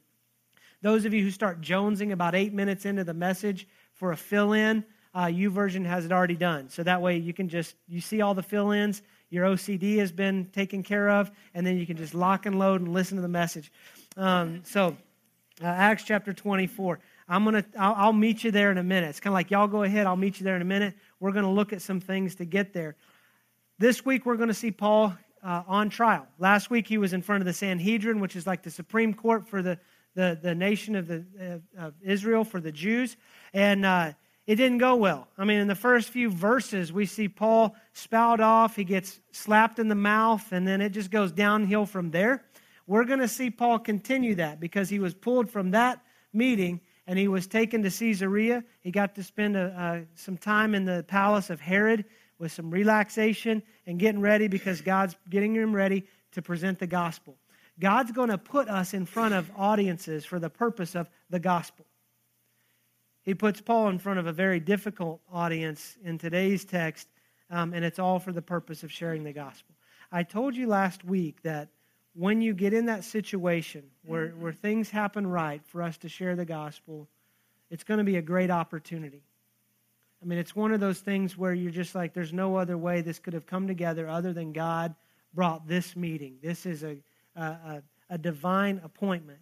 Those 0.81 1.05
of 1.05 1.13
you 1.13 1.23
who 1.23 1.31
start 1.31 1.61
jonesing 1.61 2.11
about 2.11 2.35
eight 2.35 2.53
minutes 2.53 2.85
into 2.85 3.03
the 3.03 3.13
message 3.13 3.67
for 3.93 4.11
a 4.11 4.17
fill 4.17 4.53
in, 4.53 4.83
uh, 5.13 5.25
YouVersion 5.25 5.85
has 5.85 6.05
it 6.05 6.11
already 6.11 6.35
done. 6.35 6.69
So 6.69 6.83
that 6.83 7.01
way 7.01 7.17
you 7.17 7.33
can 7.33 7.49
just, 7.49 7.75
you 7.87 8.01
see 8.01 8.21
all 8.21 8.33
the 8.33 8.43
fill 8.43 8.71
ins, 8.71 9.01
your 9.29 9.45
OCD 9.45 9.97
has 9.97 10.11
been 10.11 10.45
taken 10.47 10.83
care 10.83 11.09
of, 11.09 11.31
and 11.53 11.65
then 11.65 11.77
you 11.77 11.85
can 11.85 11.97
just 11.97 12.13
lock 12.13 12.45
and 12.45 12.57
load 12.57 12.81
and 12.81 12.93
listen 12.93 13.15
to 13.17 13.21
the 13.21 13.27
message. 13.27 13.71
Um, 14.17 14.61
so, 14.63 14.97
uh, 15.61 15.65
Acts 15.65 16.03
chapter 16.03 16.33
24. 16.33 16.99
I'm 17.27 17.43
gonna, 17.43 17.63
I'll, 17.77 17.93
I'll 17.95 18.13
meet 18.13 18.43
you 18.43 18.51
there 18.51 18.71
in 18.71 18.77
a 18.77 18.83
minute. 18.83 19.09
It's 19.09 19.19
kind 19.19 19.31
of 19.31 19.35
like 19.35 19.51
y'all 19.51 19.67
go 19.67 19.83
ahead. 19.83 20.07
I'll 20.07 20.15
meet 20.15 20.39
you 20.39 20.43
there 20.43 20.55
in 20.55 20.61
a 20.61 20.65
minute. 20.65 20.95
We're 21.19 21.31
to 21.45 21.51
look 21.51 21.73
at 21.73 21.81
some 21.81 21.99
things 21.99 22.35
to 22.35 22.45
get 22.45 22.73
there. 22.73 22.95
This 23.77 24.03
week, 24.03 24.25
we're 24.25 24.35
to 24.49 24.53
see 24.53 24.71
Paul 24.71 25.15
uh, 25.43 25.63
on 25.67 25.89
trial. 25.89 26.25
Last 26.39 26.69
week, 26.69 26.87
he 26.87 26.97
was 26.97 27.13
in 27.13 27.21
front 27.21 27.41
of 27.41 27.45
the 27.45 27.53
Sanhedrin, 27.53 28.19
which 28.19 28.35
is 28.35 28.47
like 28.47 28.63
the 28.63 28.71
Supreme 28.71 29.13
Court 29.13 29.47
for 29.47 29.61
the, 29.61 29.77
the, 30.15 30.39
the 30.41 30.55
nation 30.55 30.95
of, 30.95 31.07
the, 31.07 31.23
uh, 31.77 31.85
of 31.85 31.93
Israel, 32.01 32.43
for 32.43 32.59
the 32.59 32.71
Jews. 32.71 33.15
And 33.53 33.85
uh, 33.85 34.13
it 34.49 34.55
didn't 34.55 34.79
go 34.79 34.95
well. 34.95 35.27
I 35.37 35.45
mean, 35.45 35.59
in 35.59 35.67
the 35.67 35.75
first 35.75 36.09
few 36.09 36.31
verses, 36.31 36.91
we 36.91 37.05
see 37.05 37.29
Paul 37.29 37.75
spout 37.93 38.39
off. 38.39 38.75
He 38.75 38.83
gets 38.83 39.19
slapped 39.31 39.77
in 39.77 39.89
the 39.89 39.93
mouth, 39.93 40.51
and 40.51 40.67
then 40.67 40.81
it 40.81 40.89
just 40.89 41.11
goes 41.11 41.31
downhill 41.31 41.85
from 41.85 42.09
there. 42.09 42.43
We're 42.87 43.03
going 43.03 43.19
to 43.19 43.27
see 43.27 43.51
Paul 43.51 43.77
continue 43.77 44.33
that 44.35 44.59
because 44.59 44.89
he 44.89 44.97
was 44.97 45.13
pulled 45.13 45.51
from 45.51 45.69
that 45.71 46.01
meeting 46.33 46.81
and 47.05 47.19
he 47.19 47.27
was 47.27 47.45
taken 47.45 47.83
to 47.83 47.91
Caesarea. 47.91 48.63
He 48.81 48.89
got 48.89 49.13
to 49.15 49.23
spend 49.23 49.55
a, 49.55 49.65
uh, 49.65 49.99
some 50.15 50.35
time 50.35 50.73
in 50.73 50.83
the 50.83 51.05
palace 51.07 51.51
of 51.51 51.61
Herod 51.61 52.05
with 52.39 52.51
some 52.51 52.71
relaxation 52.71 53.61
and 53.85 53.99
getting 53.99 54.19
ready 54.19 54.47
because 54.47 54.81
God's 54.81 55.15
getting 55.29 55.53
him 55.53 55.75
ready 55.75 56.07
to 56.31 56.41
present 56.41 56.79
the 56.79 56.87
gospel. 56.87 57.37
God's 57.79 58.11
going 58.11 58.29
to 58.29 58.39
put 58.39 58.67
us 58.67 58.95
in 58.95 59.05
front 59.05 59.35
of 59.35 59.51
audiences 59.55 60.25
for 60.25 60.39
the 60.39 60.49
purpose 60.49 60.95
of 60.95 61.07
the 61.29 61.39
gospel. 61.39 61.85
He 63.29 63.35
puts 63.35 63.61
Paul 63.61 63.89
in 63.89 63.99
front 63.99 64.17
of 64.17 64.25
a 64.25 64.33
very 64.33 64.59
difficult 64.59 65.21
audience 65.31 65.99
in 66.03 66.17
today's 66.17 66.65
text, 66.65 67.07
um, 67.51 67.75
and 67.75 67.85
it's 67.85 67.99
all 67.99 68.17
for 68.17 68.31
the 68.31 68.41
purpose 68.41 68.81
of 68.81 68.91
sharing 68.91 69.23
the 69.23 69.31
gospel. 69.31 69.75
I 70.11 70.23
told 70.23 70.55
you 70.55 70.65
last 70.65 71.05
week 71.05 71.43
that 71.43 71.67
when 72.15 72.41
you 72.41 72.55
get 72.55 72.73
in 72.73 72.87
that 72.87 73.03
situation 73.03 73.83
where, 74.03 74.29
where 74.29 74.51
things 74.51 74.89
happen 74.89 75.27
right 75.27 75.61
for 75.67 75.83
us 75.83 75.95
to 75.97 76.09
share 76.09 76.35
the 76.35 76.43
gospel, 76.43 77.07
it's 77.69 77.83
going 77.83 77.99
to 77.99 78.03
be 78.03 78.15
a 78.15 78.21
great 78.23 78.49
opportunity. 78.49 79.21
I 80.23 80.25
mean, 80.25 80.39
it's 80.39 80.55
one 80.55 80.71
of 80.71 80.79
those 80.79 80.97
things 80.97 81.37
where 81.37 81.53
you're 81.53 81.69
just 81.69 81.93
like, 81.93 82.15
there's 82.15 82.33
no 82.33 82.55
other 82.55 82.79
way 82.79 83.01
this 83.01 83.19
could 83.19 83.35
have 83.35 83.45
come 83.45 83.67
together 83.67 84.09
other 84.09 84.33
than 84.33 84.53
God 84.53 84.95
brought 85.35 85.67
this 85.67 85.95
meeting. 85.95 86.37
This 86.41 86.65
is 86.65 86.83
a, 86.83 86.97
a, 87.35 87.83
a 88.09 88.17
divine 88.17 88.81
appointment. 88.83 89.41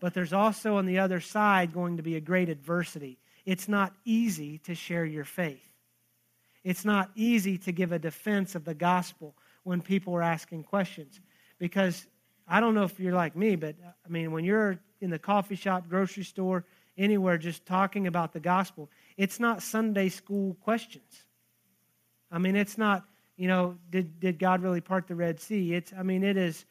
But 0.00 0.14
there's 0.14 0.32
also 0.32 0.76
on 0.76 0.86
the 0.86 0.98
other 0.98 1.20
side 1.20 1.72
going 1.72 1.98
to 1.98 2.02
be 2.02 2.16
a 2.16 2.20
great 2.20 2.48
adversity. 2.48 3.18
It's 3.44 3.68
not 3.68 3.92
easy 4.04 4.58
to 4.58 4.74
share 4.74 5.04
your 5.04 5.24
faith. 5.24 5.60
It's 6.64 6.84
not 6.84 7.10
easy 7.14 7.58
to 7.58 7.72
give 7.72 7.92
a 7.92 7.98
defense 7.98 8.54
of 8.54 8.64
the 8.64 8.74
gospel 8.74 9.34
when 9.62 9.80
people 9.80 10.14
are 10.14 10.22
asking 10.22 10.64
questions. 10.64 11.20
Because 11.58 12.06
I 12.48 12.60
don't 12.60 12.74
know 12.74 12.84
if 12.84 12.98
you're 12.98 13.14
like 13.14 13.36
me, 13.36 13.56
but 13.56 13.76
I 14.04 14.08
mean, 14.08 14.32
when 14.32 14.44
you're 14.44 14.78
in 15.00 15.10
the 15.10 15.18
coffee 15.18 15.54
shop, 15.54 15.88
grocery 15.88 16.24
store, 16.24 16.64
anywhere, 16.98 17.38
just 17.38 17.64
talking 17.64 18.06
about 18.06 18.32
the 18.32 18.40
gospel, 18.40 18.90
it's 19.16 19.40
not 19.40 19.62
Sunday 19.62 20.08
school 20.08 20.54
questions. 20.62 21.24
I 22.30 22.38
mean, 22.38 22.56
it's 22.56 22.78
not, 22.78 23.04
you 23.36 23.48
know, 23.48 23.76
did, 23.90 24.20
did 24.20 24.38
God 24.38 24.62
really 24.62 24.80
part 24.80 25.06
the 25.06 25.14
Red 25.14 25.40
Sea? 25.40 25.74
It's, 25.74 25.92
I 25.96 26.02
mean, 26.02 26.22
it 26.22 26.36
is, 26.36 26.64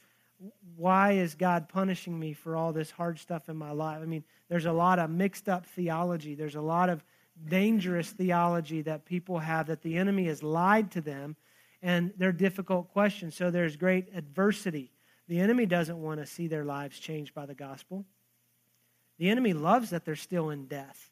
why 0.76 1.14
is 1.14 1.36
God 1.36 1.68
punishing 1.68 2.18
me 2.18 2.34
for 2.34 2.56
all 2.56 2.72
this 2.72 2.92
hard 2.92 3.20
stuff 3.20 3.50
in 3.50 3.58
my 3.58 3.72
life? 3.72 4.00
I 4.02 4.06
mean, 4.06 4.24
there's 4.48 4.66
a 4.66 4.72
lot 4.72 5.00
of 5.00 5.10
mixed 5.10 5.50
up 5.50 5.66
theology. 5.66 6.36
There's 6.36 6.56
a 6.56 6.62
lot 6.62 6.90
of 6.90 7.04
dangerous 7.48 8.10
theology 8.10 8.82
that 8.84 9.06
people 9.06 9.40
have 9.40 9.68
that 9.68 9.82
the 9.82 9.98
enemy 9.98 10.26
has 10.26 10.44
lied 10.44 10.92
to 10.92 11.02
them 11.02 11.36
and 11.82 12.14
they're 12.18 12.32
difficult 12.32 12.92
questions. 12.92 13.36
So 13.36 13.52
there's 13.52 13.76
great 13.76 14.10
adversity. 14.14 14.92
The 15.28 15.40
enemy 15.40 15.66
doesn't 15.66 16.02
want 16.02 16.20
to 16.20 16.26
see 16.26 16.48
their 16.48 16.66
lives 16.66 17.00
changed 17.00 17.34
by 17.34 17.46
the 17.46 17.56
gospel. 17.56 18.06
The 19.18 19.30
enemy 19.30 19.54
loves 19.54 19.90
that 19.92 20.06
they're 20.06 20.16
still 20.16 20.50
in 20.50 20.66
death. 20.66 21.12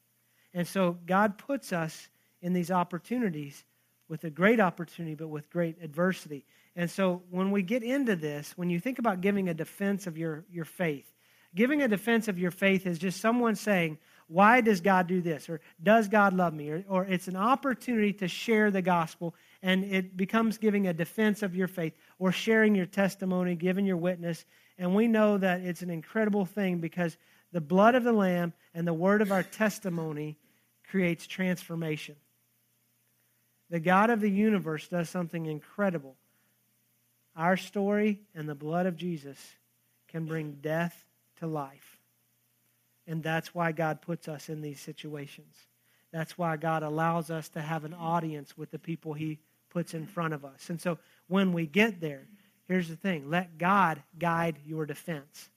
And 0.54 0.68
so 0.68 0.98
God 1.06 1.38
puts 1.38 1.72
us 1.72 2.10
in 2.42 2.54
these 2.54 2.72
opportunities 2.72 3.64
with 4.10 4.24
a 4.24 4.30
great 4.30 4.60
opportunity, 4.60 5.16
but 5.16 5.28
with 5.28 5.50
great 5.50 5.78
adversity. 5.82 6.46
And 6.76 6.90
so 6.90 7.24
when 7.30 7.52
we 7.52 7.64
get 7.64 7.84
into 7.84 8.16
this, 8.16 8.54
when 8.56 8.70
you 8.70 8.80
think 8.80 9.00
about 9.00 9.22
giving 9.22 9.50
a 9.50 9.54
defense 9.54 10.08
of 10.08 10.18
your, 10.18 10.46
your 10.52 10.66
faith, 10.66 11.12
giving 11.56 11.82
a 11.82 11.88
defense 11.88 12.28
of 12.28 12.38
your 12.38 12.52
faith 12.52 12.86
is 12.86 13.00
just 13.00 13.20
someone 13.20 13.56
saying, 13.56 13.98
Why 14.28 14.62
does 14.62 14.82
God 14.82 15.08
do 15.08 15.22
this? 15.22 15.50
Or 15.50 15.60
does 15.82 16.08
God 16.08 16.34
love 16.34 16.54
me? 16.54 16.70
Or, 16.70 16.86
or 16.88 17.06
it's 17.06 17.28
an 17.28 17.36
opportunity 17.36 18.14
to 18.14 18.28
share 18.28 18.70
the 18.72 18.82
gospel, 18.82 19.34
and 19.62 19.84
it 19.84 20.16
becomes 20.16 20.58
giving 20.58 20.88
a 20.88 20.94
defense 20.94 21.42
of 21.44 21.56
your 21.56 21.68
faith 21.68 21.94
or 22.20 22.32
sharing 22.32 22.76
your 22.76 22.86
testimony, 22.86 23.56
giving 23.56 23.86
your 23.86 23.98
witness. 23.98 24.46
And 24.78 24.96
we 24.96 25.08
know 25.08 25.38
that 25.40 25.62
it's 25.62 25.82
an 25.82 25.90
incredible 25.90 26.46
thing 26.46 26.78
because 26.78 27.18
the 27.52 27.62
blood 27.62 27.96
of 27.96 28.04
the 28.04 28.14
Lamb 28.14 28.54
and 28.74 28.88
the 28.88 28.94
word 28.94 29.22
of 29.22 29.32
our 29.32 29.44
testimony 29.44 30.38
creates 30.90 31.26
transformation. 31.26 32.16
The 33.70 33.80
God 33.80 34.10
of 34.10 34.22
the 34.22 34.30
universe 34.30 34.88
does 34.88 35.10
something 35.10 35.46
incredible. 35.46 36.16
Our 37.36 37.58
story 37.58 38.22
and 38.34 38.48
the 38.48 38.56
blood 38.56 38.86
of 38.86 38.96
Jesus 38.96 39.38
can 40.08 40.26
bring 40.26 40.58
death 40.62 41.06
to 41.40 41.48
life. 41.48 41.98
And 43.06 43.22
that's 43.22 43.54
why 43.54 43.72
God 43.72 44.02
puts 44.02 44.28
us 44.28 44.50
in 44.50 44.62
these 44.62 44.80
situations. 44.80 45.56
That's 46.12 46.38
why 46.38 46.58
God 46.58 46.84
allows 46.84 47.30
us 47.30 47.50
to 47.50 47.62
have 47.62 47.86
an 47.86 47.94
audience 47.94 48.58
with 48.58 48.72
the 48.72 48.80
people 48.80 49.14
He 49.14 49.40
puts 49.70 49.94
in 49.94 50.08
front 50.08 50.34
of 50.34 50.46
us. 50.46 50.70
And 50.70 50.82
so 50.82 50.98
when 51.28 51.54
we 51.54 51.68
get 51.68 52.00
there, 52.02 52.24
here's 52.68 52.90
the 52.90 52.96
thing 52.96 53.30
let 53.30 53.58
God 53.58 54.02
guide 54.18 54.58
your 54.66 54.86
defense. 54.86 55.50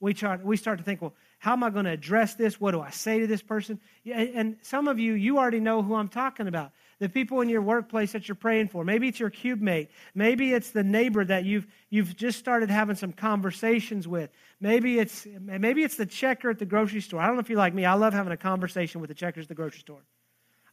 We, 0.00 0.14
try, 0.14 0.36
we 0.36 0.56
start 0.56 0.78
to 0.78 0.84
think, 0.84 1.02
well, 1.02 1.14
how 1.40 1.52
am 1.52 1.64
I 1.64 1.70
going 1.70 1.84
to 1.84 1.90
address 1.90 2.34
this? 2.34 2.60
What 2.60 2.70
do 2.70 2.80
I 2.80 2.90
say 2.90 3.18
to 3.18 3.26
this 3.26 3.42
person? 3.42 3.80
And 4.08 4.56
some 4.62 4.86
of 4.86 5.00
you, 5.00 5.14
you 5.14 5.38
already 5.38 5.58
know 5.58 5.82
who 5.82 5.96
I'm 5.96 6.08
talking 6.08 6.46
about 6.46 6.70
the 6.98 7.08
people 7.08 7.40
in 7.40 7.48
your 7.48 7.62
workplace 7.62 8.12
that 8.12 8.28
you're 8.28 8.34
praying 8.34 8.68
for. 8.68 8.84
Maybe 8.84 9.08
it's 9.08 9.20
your 9.20 9.30
cube 9.30 9.60
mate. 9.60 9.90
Maybe 10.14 10.52
it's 10.52 10.70
the 10.70 10.82
neighbor 10.82 11.24
that 11.24 11.44
you've, 11.44 11.66
you've 11.90 12.16
just 12.16 12.38
started 12.38 12.70
having 12.70 12.96
some 12.96 13.12
conversations 13.12 14.08
with. 14.08 14.30
Maybe 14.60 14.98
it's, 14.98 15.26
maybe 15.40 15.84
it's 15.84 15.96
the 15.96 16.06
checker 16.06 16.50
at 16.50 16.58
the 16.58 16.66
grocery 16.66 17.00
store. 17.00 17.20
I 17.20 17.26
don't 17.26 17.36
know 17.36 17.40
if 17.40 17.48
you're 17.48 17.58
like 17.58 17.74
me. 17.74 17.84
I 17.84 17.94
love 17.94 18.14
having 18.14 18.32
a 18.32 18.36
conversation 18.36 19.00
with 19.00 19.08
the 19.08 19.14
checkers 19.14 19.44
at 19.44 19.48
the 19.48 19.54
grocery 19.54 19.80
store. 19.80 20.02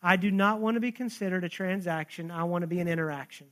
I 0.02 0.16
do 0.16 0.32
not 0.32 0.60
want 0.60 0.76
to 0.76 0.82
be 0.82 0.92
considered 0.92 1.44
a 1.44 1.50
transaction. 1.50 2.32
I 2.32 2.44
want 2.44 2.64
to 2.64 2.68
be 2.68 2.80
an 2.80 2.88
interaction. 2.88 3.48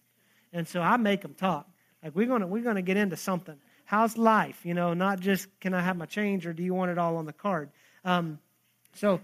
And 0.52 0.68
so 0.68 0.82
I 0.82 0.98
make 0.98 1.22
them 1.22 1.34
talk. 1.34 1.68
Like, 2.04 2.16
we're 2.16 2.28
going 2.28 2.42
to, 2.42 2.48
we're 2.48 2.64
going 2.64 2.76
to 2.76 2.82
get 2.82 2.98
into 2.98 3.18
something. 3.18 3.56
How's 3.86 4.18
life? 4.18 4.60
You 4.64 4.74
know, 4.74 4.94
not 4.94 5.20
just 5.20 5.48
can 5.60 5.74
I 5.74 5.82
have 5.82 5.98
my 5.98 6.06
change 6.06 6.46
or 6.46 6.54
do 6.54 6.64
you 6.64 6.74
want 6.74 6.92
it 6.92 6.98
all 6.98 7.18
on 7.18 7.26
the 7.26 7.34
card? 7.34 7.70
Um, 8.04 8.40
so 8.94 9.22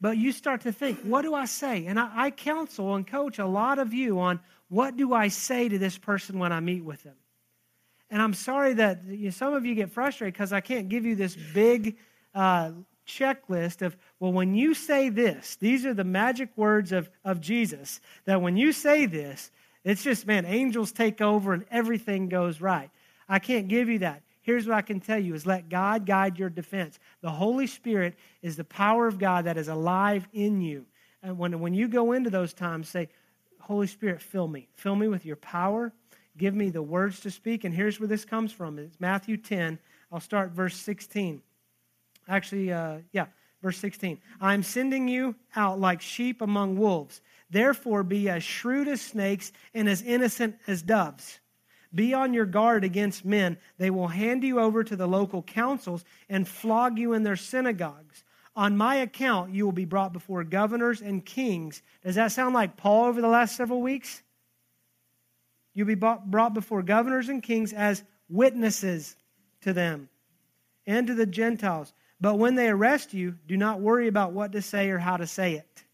but 0.00 0.16
you 0.16 0.32
start 0.32 0.62
to 0.62 0.72
think, 0.72 1.00
what 1.00 1.22
do 1.22 1.34
I 1.34 1.44
say? 1.46 1.86
And 1.86 1.98
I, 1.98 2.10
I 2.14 2.30
counsel 2.30 2.94
and 2.94 3.06
coach 3.06 3.38
a 3.38 3.46
lot 3.46 3.78
of 3.78 3.94
you 3.94 4.20
on 4.20 4.40
what 4.68 4.96
do 4.96 5.12
I 5.14 5.28
say 5.28 5.68
to 5.68 5.78
this 5.78 5.98
person 5.98 6.38
when 6.38 6.52
I 6.52 6.60
meet 6.60 6.84
with 6.84 7.02
them. 7.02 7.16
And 8.10 8.20
I'm 8.20 8.34
sorry 8.34 8.74
that 8.74 9.04
you 9.06 9.24
know, 9.24 9.30
some 9.30 9.54
of 9.54 9.66
you 9.66 9.74
get 9.74 9.90
frustrated 9.90 10.34
because 10.34 10.52
I 10.52 10.60
can't 10.60 10.88
give 10.88 11.04
you 11.04 11.16
this 11.16 11.36
big 11.52 11.96
uh, 12.34 12.72
checklist 13.06 13.82
of, 13.82 13.96
well, 14.20 14.32
when 14.32 14.54
you 14.54 14.74
say 14.74 15.08
this, 15.08 15.56
these 15.56 15.84
are 15.86 15.94
the 15.94 16.04
magic 16.04 16.50
words 16.56 16.92
of, 16.92 17.10
of 17.24 17.40
Jesus, 17.40 18.00
that 18.24 18.40
when 18.40 18.56
you 18.56 18.72
say 18.72 19.06
this, 19.06 19.50
it's 19.84 20.02
just, 20.02 20.26
man, 20.26 20.46
angels 20.46 20.92
take 20.92 21.20
over 21.20 21.52
and 21.52 21.64
everything 21.70 22.28
goes 22.28 22.60
right. 22.60 22.90
I 23.28 23.38
can't 23.38 23.68
give 23.68 23.88
you 23.88 24.00
that 24.00 24.22
here's 24.44 24.66
what 24.68 24.76
I 24.76 24.82
can 24.82 25.00
tell 25.00 25.18
you 25.18 25.34
is 25.34 25.46
let 25.46 25.68
God 25.68 26.06
guide 26.06 26.38
your 26.38 26.50
defense. 26.50 27.00
The 27.22 27.30
Holy 27.30 27.66
Spirit 27.66 28.14
is 28.42 28.56
the 28.56 28.64
power 28.64 29.08
of 29.08 29.18
God 29.18 29.46
that 29.46 29.56
is 29.56 29.68
alive 29.68 30.28
in 30.32 30.60
you. 30.60 30.86
And 31.22 31.38
when, 31.38 31.58
when 31.58 31.74
you 31.74 31.88
go 31.88 32.12
into 32.12 32.30
those 32.30 32.52
times, 32.52 32.88
say, 32.88 33.08
Holy 33.58 33.86
Spirit, 33.86 34.20
fill 34.20 34.46
me. 34.46 34.68
Fill 34.74 34.94
me 34.94 35.08
with 35.08 35.24
your 35.24 35.36
power. 35.36 35.92
Give 36.36 36.54
me 36.54 36.68
the 36.68 36.82
words 36.82 37.20
to 37.20 37.30
speak. 37.30 37.64
And 37.64 37.74
here's 37.74 37.98
where 37.98 38.08
this 38.08 38.26
comes 38.26 38.52
from. 38.52 38.78
It's 38.78 39.00
Matthew 39.00 39.38
10. 39.38 39.78
I'll 40.12 40.20
start 40.20 40.50
verse 40.50 40.76
16. 40.76 41.40
Actually, 42.28 42.72
uh, 42.72 42.98
yeah, 43.12 43.26
verse 43.62 43.78
16. 43.78 44.18
I'm 44.40 44.62
sending 44.62 45.08
you 45.08 45.34
out 45.56 45.80
like 45.80 46.02
sheep 46.02 46.42
among 46.42 46.76
wolves. 46.76 47.22
Therefore, 47.48 48.02
be 48.02 48.28
as 48.28 48.42
shrewd 48.42 48.88
as 48.88 49.00
snakes 49.00 49.52
and 49.72 49.88
as 49.88 50.02
innocent 50.02 50.56
as 50.66 50.82
doves. 50.82 51.40
Be 51.94 52.12
on 52.12 52.34
your 52.34 52.46
guard 52.46 52.84
against 52.84 53.24
men. 53.24 53.56
They 53.78 53.90
will 53.90 54.08
hand 54.08 54.42
you 54.42 54.58
over 54.58 54.82
to 54.82 54.96
the 54.96 55.06
local 55.06 55.42
councils 55.42 56.04
and 56.28 56.48
flog 56.48 56.98
you 56.98 57.12
in 57.12 57.22
their 57.22 57.36
synagogues. 57.36 58.24
On 58.56 58.76
my 58.76 58.96
account, 58.96 59.52
you 59.52 59.64
will 59.64 59.72
be 59.72 59.84
brought 59.84 60.12
before 60.12 60.44
governors 60.44 61.00
and 61.00 61.24
kings. 61.24 61.82
Does 62.04 62.14
that 62.14 62.32
sound 62.32 62.54
like 62.54 62.76
Paul 62.76 63.06
over 63.06 63.20
the 63.20 63.28
last 63.28 63.56
several 63.56 63.82
weeks? 63.82 64.22
You'll 65.72 65.88
be 65.88 65.94
brought 65.94 66.54
before 66.54 66.82
governors 66.82 67.28
and 67.28 67.42
kings 67.42 67.72
as 67.72 68.04
witnesses 68.28 69.16
to 69.62 69.72
them 69.72 70.08
and 70.86 71.06
to 71.08 71.14
the 71.14 71.26
Gentiles. 71.26 71.92
But 72.20 72.38
when 72.38 72.54
they 72.54 72.68
arrest 72.68 73.12
you, 73.12 73.36
do 73.46 73.56
not 73.56 73.80
worry 73.80 74.06
about 74.06 74.32
what 74.32 74.52
to 74.52 74.62
say 74.62 74.88
or 74.90 74.98
how 74.98 75.16
to 75.16 75.26
say 75.26 75.54
it. 75.54 75.84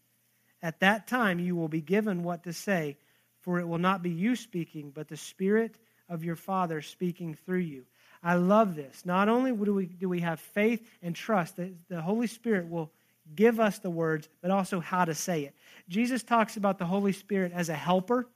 At 0.61 0.79
that 0.81 1.07
time, 1.07 1.39
you 1.39 1.55
will 1.55 1.67
be 1.67 1.81
given 1.81 2.23
what 2.23 2.43
to 2.43 2.53
say, 2.53 2.97
for 3.39 3.59
it 3.59 3.67
will 3.67 3.79
not 3.79 4.03
be 4.03 4.11
you 4.11 4.35
speaking, 4.35 4.91
but 4.91 5.07
the 5.07 5.17
Spirit 5.17 5.75
of 6.11 6.23
your 6.23 6.35
Father 6.35 6.81
speaking 6.81 7.35
through 7.45 7.59
you. 7.59 7.85
I 8.21 8.35
love 8.35 8.75
this. 8.75 9.03
Not 9.05 9.29
only 9.29 9.51
do 9.51 9.73
we, 9.73 9.85
do 9.87 10.07
we 10.07 10.19
have 10.19 10.39
faith 10.39 10.87
and 11.01 11.15
trust 11.15 11.55
that 11.55 11.71
the 11.89 12.01
Holy 12.01 12.27
Spirit 12.27 12.69
will 12.69 12.91
give 13.33 13.59
us 13.59 13.79
the 13.79 13.89
words, 13.89 14.29
but 14.41 14.51
also 14.51 14.79
how 14.79 15.05
to 15.05 15.15
say 15.15 15.43
it. 15.43 15.55
Jesus 15.89 16.21
talks 16.21 16.57
about 16.57 16.77
the 16.77 16.85
Holy 16.85 17.13
Spirit 17.13 17.51
as 17.55 17.69
a 17.69 17.73
helper. 17.73 18.27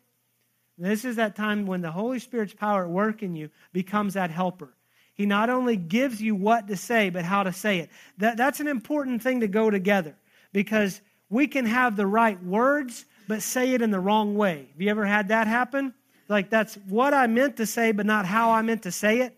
This 0.77 1.05
is 1.05 1.17
that 1.17 1.35
time 1.35 1.65
when 1.65 1.81
the 1.81 1.91
Holy 1.91 2.19
Spirit's 2.19 2.53
power 2.53 2.85
at 2.85 2.89
work 2.89 3.21
in 3.21 3.35
you 3.35 3.49
becomes 3.73 4.15
that 4.15 4.31
helper. 4.31 4.73
He 5.13 5.25
not 5.25 5.49
only 5.49 5.77
gives 5.77 6.21
you 6.21 6.35
what 6.35 6.67
to 6.67 6.75
say, 6.75 7.09
but 7.09 7.23
how 7.23 7.43
to 7.43 7.53
say 7.53 7.79
it. 7.79 7.89
That, 8.17 8.37
that's 8.37 8.59
an 8.59 8.67
important 8.67 9.21
thing 9.21 9.41
to 9.41 9.47
go 9.47 9.69
together 9.69 10.15
because 10.51 11.01
we 11.29 11.47
can 11.47 11.65
have 11.65 11.95
the 11.95 12.07
right 12.07 12.41
words, 12.43 13.05
but 13.27 13.41
say 13.41 13.73
it 13.73 13.81
in 13.81 13.91
the 13.91 13.99
wrong 13.99 14.35
way. 14.35 14.67
Have 14.71 14.81
you 14.81 14.89
ever 14.89 15.05
had 15.05 15.29
that 15.29 15.47
happen? 15.47 15.93
Like 16.27 16.49
that's 16.49 16.75
what 16.87 17.13
I 17.13 17.27
meant 17.27 17.57
to 17.57 17.65
say, 17.65 17.91
but 17.91 18.05
not 18.05 18.25
how 18.25 18.51
I 18.51 18.61
meant 18.61 18.83
to 18.83 18.91
say 18.91 19.21
it. 19.21 19.37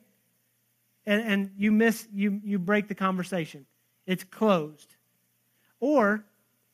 And, 1.06 1.22
and 1.22 1.52
you 1.58 1.72
miss, 1.72 2.08
you, 2.14 2.42
you 2.44 2.60
break 2.60 2.88
the 2.88 2.96
conversation. 2.96 3.66
It's 4.06 4.24
closed. 4.24 4.96
Or 5.80 6.26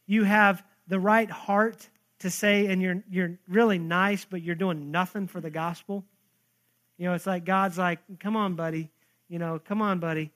you 0.08 0.24
have 0.24 0.63
the 0.88 1.00
right 1.00 1.29
heart 1.29 1.89
to 2.20 2.29
say, 2.29 2.67
and 2.67 2.82
you're, 2.82 3.03
you're 3.10 3.38
really 3.48 3.77
nice, 3.77 4.25
but 4.25 4.41
you're 4.41 4.55
doing 4.55 4.91
nothing 4.91 5.27
for 5.27 5.41
the 5.41 5.50
gospel. 5.50 6.03
You 6.98 7.05
know, 7.05 7.13
it's 7.13 7.27
like 7.27 7.46
God's 7.46 7.77
like, 7.77 8.00
come 8.20 8.36
on, 8.36 8.55
buddy. 8.55 8.89
You 9.29 9.39
know, 9.39 9.60
come 9.60 9.82
on, 9.82 10.00
buddy. 10.00 10.32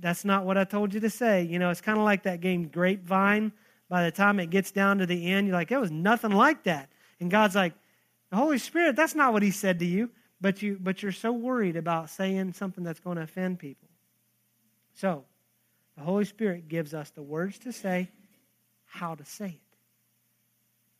That's 0.00 0.24
not 0.24 0.44
what 0.44 0.56
I 0.56 0.64
told 0.64 0.94
you 0.94 1.00
to 1.00 1.10
say. 1.10 1.42
You 1.42 1.58
know, 1.58 1.70
it's 1.70 1.80
kind 1.80 1.98
of 1.98 2.04
like 2.04 2.22
that 2.24 2.40
game 2.40 2.68
Grapevine. 2.68 3.52
By 3.88 4.04
the 4.04 4.10
time 4.10 4.40
it 4.40 4.48
gets 4.48 4.70
down 4.70 4.98
to 4.98 5.06
the 5.06 5.30
end, 5.30 5.46
you're 5.46 5.56
like, 5.56 5.70
it 5.70 5.78
was 5.78 5.90
nothing 5.90 6.32
like 6.32 6.64
that. 6.64 6.88
And 7.20 7.30
God's 7.30 7.54
like, 7.54 7.74
the 8.32 8.38
Holy 8.38 8.56
Spirit, 8.56 8.96
that's 8.96 9.14
not 9.14 9.34
what 9.34 9.42
he 9.42 9.50
said 9.50 9.78
to 9.80 9.84
you, 9.84 10.08
but, 10.40 10.62
you, 10.62 10.78
but 10.80 11.02
you're 11.02 11.12
so 11.12 11.32
worried 11.32 11.76
about 11.76 12.08
saying 12.08 12.54
something 12.54 12.82
that's 12.82 12.98
going 12.98 13.18
to 13.18 13.24
offend 13.24 13.58
people. 13.58 13.90
So, 14.94 15.26
the 15.98 16.02
Holy 16.02 16.24
Spirit 16.24 16.66
gives 16.66 16.94
us 16.94 17.10
the 17.10 17.22
words 17.22 17.58
to 17.58 17.74
say, 17.74 18.08
how 18.86 19.16
to 19.16 19.24
say 19.26 19.48
it. 19.48 19.76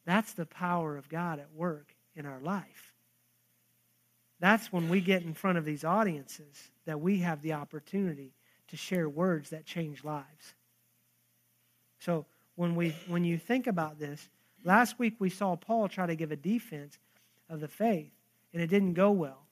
That's 0.05 0.35
the 0.35 0.45
power 0.45 0.99
of 0.99 1.09
God 1.09 1.39
at 1.39 1.49
work 1.55 1.95
in 2.15 2.27
our 2.27 2.39
life. 2.39 2.93
That's 4.39 4.71
when 4.71 4.91
we 4.91 5.01
get 5.01 5.23
in 5.23 5.33
front 5.33 5.57
of 5.57 5.65
these 5.65 5.85
audiences 5.85 6.71
that 6.85 7.01
we 7.01 7.21
have 7.21 7.41
the 7.41 7.55
opportunity 7.55 8.35
to 8.69 8.77
share 8.77 9.09
words 9.09 9.51
that 9.51 9.65
change 9.65 10.05
lives. 10.05 10.55
So 11.99 12.27
when 12.57 12.77
we 12.77 12.91
when 13.09 13.25
you 13.25 13.39
think 13.39 13.67
about 13.67 13.99
this, 13.99 14.29
last 14.65 14.99
week 14.99 15.15
we 15.19 15.31
saw 15.31 15.57
Paul 15.57 15.89
try 15.89 16.07
to 16.07 16.15
give 16.15 16.31
a 16.31 16.37
defense 16.37 16.99
of 17.53 17.61
the 17.61 17.69
faith, 17.69 18.11
and 18.53 18.63
it 18.63 18.69
didn't 18.69 18.95
go 18.95 19.11
well. 19.11 19.47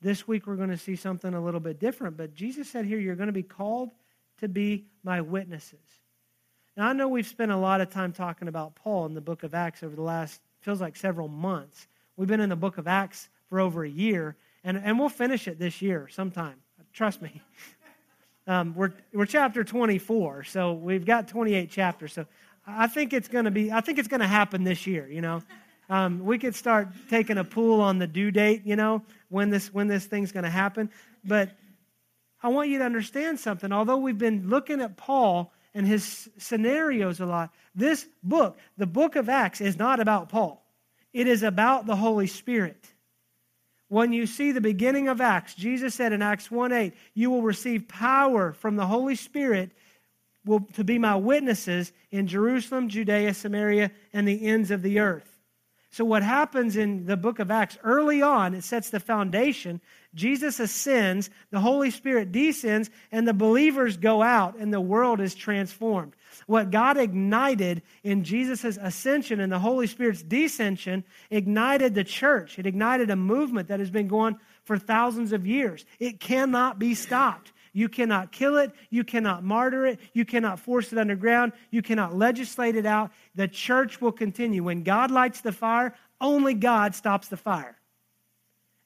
This 0.00 0.26
week 0.26 0.46
we're 0.46 0.56
going 0.56 0.70
to 0.70 0.78
see 0.78 0.96
something 0.96 1.34
a 1.34 1.40
little 1.40 1.60
bit 1.60 1.78
different, 1.78 2.16
but 2.16 2.34
Jesus 2.34 2.68
said 2.68 2.86
here, 2.86 2.98
You're 2.98 3.14
going 3.14 3.28
to 3.28 3.32
be 3.32 3.42
called 3.42 3.90
to 4.38 4.48
be 4.48 4.86
my 5.04 5.20
witnesses. 5.20 5.78
Now, 6.76 6.88
I 6.88 6.92
know 6.92 7.08
we've 7.08 7.26
spent 7.26 7.52
a 7.52 7.56
lot 7.56 7.80
of 7.80 7.90
time 7.90 8.12
talking 8.12 8.48
about 8.48 8.74
Paul 8.74 9.06
in 9.06 9.14
the 9.14 9.20
book 9.20 9.42
of 9.42 9.54
Acts 9.54 9.82
over 9.82 9.94
the 9.94 10.02
last, 10.02 10.40
feels 10.60 10.80
like 10.80 10.96
several 10.96 11.28
months. 11.28 11.88
We've 12.16 12.28
been 12.28 12.40
in 12.40 12.50
the 12.50 12.56
book 12.56 12.76
of 12.78 12.86
Acts 12.86 13.28
for 13.48 13.60
over 13.60 13.84
a 13.84 13.88
year, 13.88 14.36
and, 14.64 14.76
and 14.76 14.98
we'll 14.98 15.08
finish 15.08 15.48
it 15.48 15.58
this 15.58 15.80
year 15.80 16.08
sometime. 16.08 16.56
Trust 16.92 17.22
me. 17.22 17.42
Um, 18.48 18.76
we're, 18.76 18.92
we're 19.12 19.26
chapter 19.26 19.64
24, 19.64 20.44
so 20.44 20.74
we've 20.74 21.04
got 21.04 21.26
28 21.26 21.68
chapters. 21.68 22.12
So 22.12 22.26
I 22.64 22.86
think 22.86 23.12
it's 23.12 23.26
going 23.26 23.46
to 23.46 23.50
be, 23.50 23.72
I 23.72 23.80
think 23.80 23.98
it's 23.98 24.06
going 24.06 24.20
to 24.20 24.28
happen 24.28 24.62
this 24.62 24.86
year, 24.86 25.08
you 25.08 25.20
know. 25.20 25.42
Um, 25.88 26.24
we 26.24 26.38
could 26.38 26.54
start 26.54 26.88
taking 27.08 27.38
a 27.38 27.44
pool 27.44 27.80
on 27.80 27.98
the 27.98 28.06
due 28.06 28.30
date, 28.30 28.62
you 28.64 28.76
know, 28.76 29.02
when 29.28 29.50
this 29.50 29.72
when 29.72 29.86
this 29.86 30.06
thing's 30.06 30.32
going 30.32 30.44
to 30.44 30.50
happen. 30.50 30.90
But 31.24 31.50
I 32.42 32.48
want 32.48 32.68
you 32.68 32.78
to 32.78 32.84
understand 32.84 33.38
something. 33.40 33.72
Although 33.72 33.98
we've 33.98 34.18
been 34.18 34.48
looking 34.48 34.80
at 34.80 34.96
Paul 34.96 35.52
and 35.74 35.86
his 35.86 36.28
scenarios 36.38 37.20
a 37.20 37.26
lot, 37.26 37.50
this 37.74 38.06
book, 38.22 38.58
the 38.76 38.86
book 38.86 39.16
of 39.16 39.28
Acts, 39.28 39.60
is 39.60 39.78
not 39.78 40.00
about 40.00 40.28
Paul. 40.28 40.64
It 41.12 41.28
is 41.28 41.42
about 41.42 41.86
the 41.86 41.96
Holy 41.96 42.26
Spirit. 42.26 42.84
When 43.88 44.12
you 44.12 44.26
see 44.26 44.50
the 44.50 44.60
beginning 44.60 45.06
of 45.08 45.20
Acts, 45.20 45.54
Jesus 45.54 45.94
said 45.94 46.12
in 46.12 46.20
Acts 46.20 46.50
1 46.50 46.72
8, 46.72 46.94
You 47.14 47.30
will 47.30 47.42
receive 47.42 47.86
power 47.86 48.52
from 48.52 48.76
the 48.76 48.86
Holy 48.86 49.14
Spirit 49.14 49.70
will, 50.44 50.60
to 50.74 50.84
be 50.84 50.98
my 50.98 51.16
witnesses 51.16 51.92
in 52.10 52.26
Jerusalem, 52.26 52.88
Judea, 52.88 53.34
Samaria, 53.34 53.90
and 54.12 54.26
the 54.26 54.46
ends 54.46 54.70
of 54.70 54.82
the 54.82 54.98
earth. 54.98 55.35
So, 55.96 56.04
what 56.04 56.22
happens 56.22 56.76
in 56.76 57.06
the 57.06 57.16
book 57.16 57.38
of 57.38 57.50
Acts 57.50 57.78
early 57.82 58.20
on, 58.20 58.52
it 58.52 58.64
sets 58.64 58.90
the 58.90 59.00
foundation. 59.00 59.80
Jesus 60.14 60.60
ascends, 60.60 61.30
the 61.50 61.60
Holy 61.60 61.90
Spirit 61.90 62.32
descends, 62.32 62.90
and 63.10 63.26
the 63.26 63.32
believers 63.32 63.96
go 63.96 64.20
out, 64.20 64.58
and 64.58 64.74
the 64.74 64.78
world 64.78 65.22
is 65.22 65.34
transformed. 65.34 66.14
What 66.46 66.70
God 66.70 66.98
ignited 66.98 67.80
in 68.04 68.24
Jesus' 68.24 68.76
ascension 68.78 69.40
and 69.40 69.50
the 69.50 69.58
Holy 69.58 69.86
Spirit's 69.86 70.22
descension 70.22 71.02
ignited 71.30 71.94
the 71.94 72.04
church. 72.04 72.58
It 72.58 72.66
ignited 72.66 73.08
a 73.08 73.16
movement 73.16 73.68
that 73.68 73.80
has 73.80 73.90
been 73.90 74.06
going 74.06 74.36
for 74.64 74.76
thousands 74.76 75.32
of 75.32 75.46
years. 75.46 75.86
It 75.98 76.20
cannot 76.20 76.78
be 76.78 76.94
stopped. 76.94 77.52
You 77.76 77.90
cannot 77.90 78.32
kill 78.32 78.56
it. 78.56 78.72
You 78.88 79.04
cannot 79.04 79.44
martyr 79.44 79.84
it. 79.84 80.00
You 80.14 80.24
cannot 80.24 80.58
force 80.58 80.94
it 80.94 80.98
underground. 80.98 81.52
You 81.70 81.82
cannot 81.82 82.16
legislate 82.16 82.74
it 82.74 82.86
out. 82.86 83.10
The 83.34 83.48
church 83.48 84.00
will 84.00 84.12
continue. 84.12 84.62
When 84.62 84.82
God 84.82 85.10
lights 85.10 85.42
the 85.42 85.52
fire, 85.52 85.94
only 86.18 86.54
God 86.54 86.94
stops 86.94 87.28
the 87.28 87.36
fire. 87.36 87.76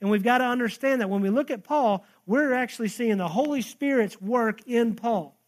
And 0.01 0.11
we've 0.11 0.25
got 0.25 0.39
to 0.39 0.45
understand 0.45 1.01
that 1.01 1.09
when 1.09 1.21
we 1.21 1.31
look 1.31 1.53
at 1.53 1.63
Paul, 1.63 2.05
we're 2.27 2.53
actually 2.53 2.89
seeing 2.89 3.17
the 3.19 3.29
Holy 3.29 3.63
Spirit's 3.63 4.21
work 4.21 4.67
in 4.67 4.97
Paul. 4.97 5.39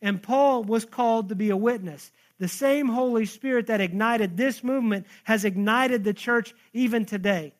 And 0.00 0.22
Paul 0.22 0.64
was 0.64 0.86
called 0.86 1.28
to 1.28 1.34
be 1.34 1.50
a 1.50 1.56
witness. 1.58 2.10
The 2.38 2.48
same 2.48 2.88
Holy 2.88 3.26
Spirit 3.26 3.66
that 3.66 3.82
ignited 3.82 4.34
this 4.34 4.64
movement 4.64 5.06
has 5.24 5.44
ignited 5.44 6.04
the 6.04 6.14
church 6.14 6.54
even 6.72 7.04
today 7.04 7.52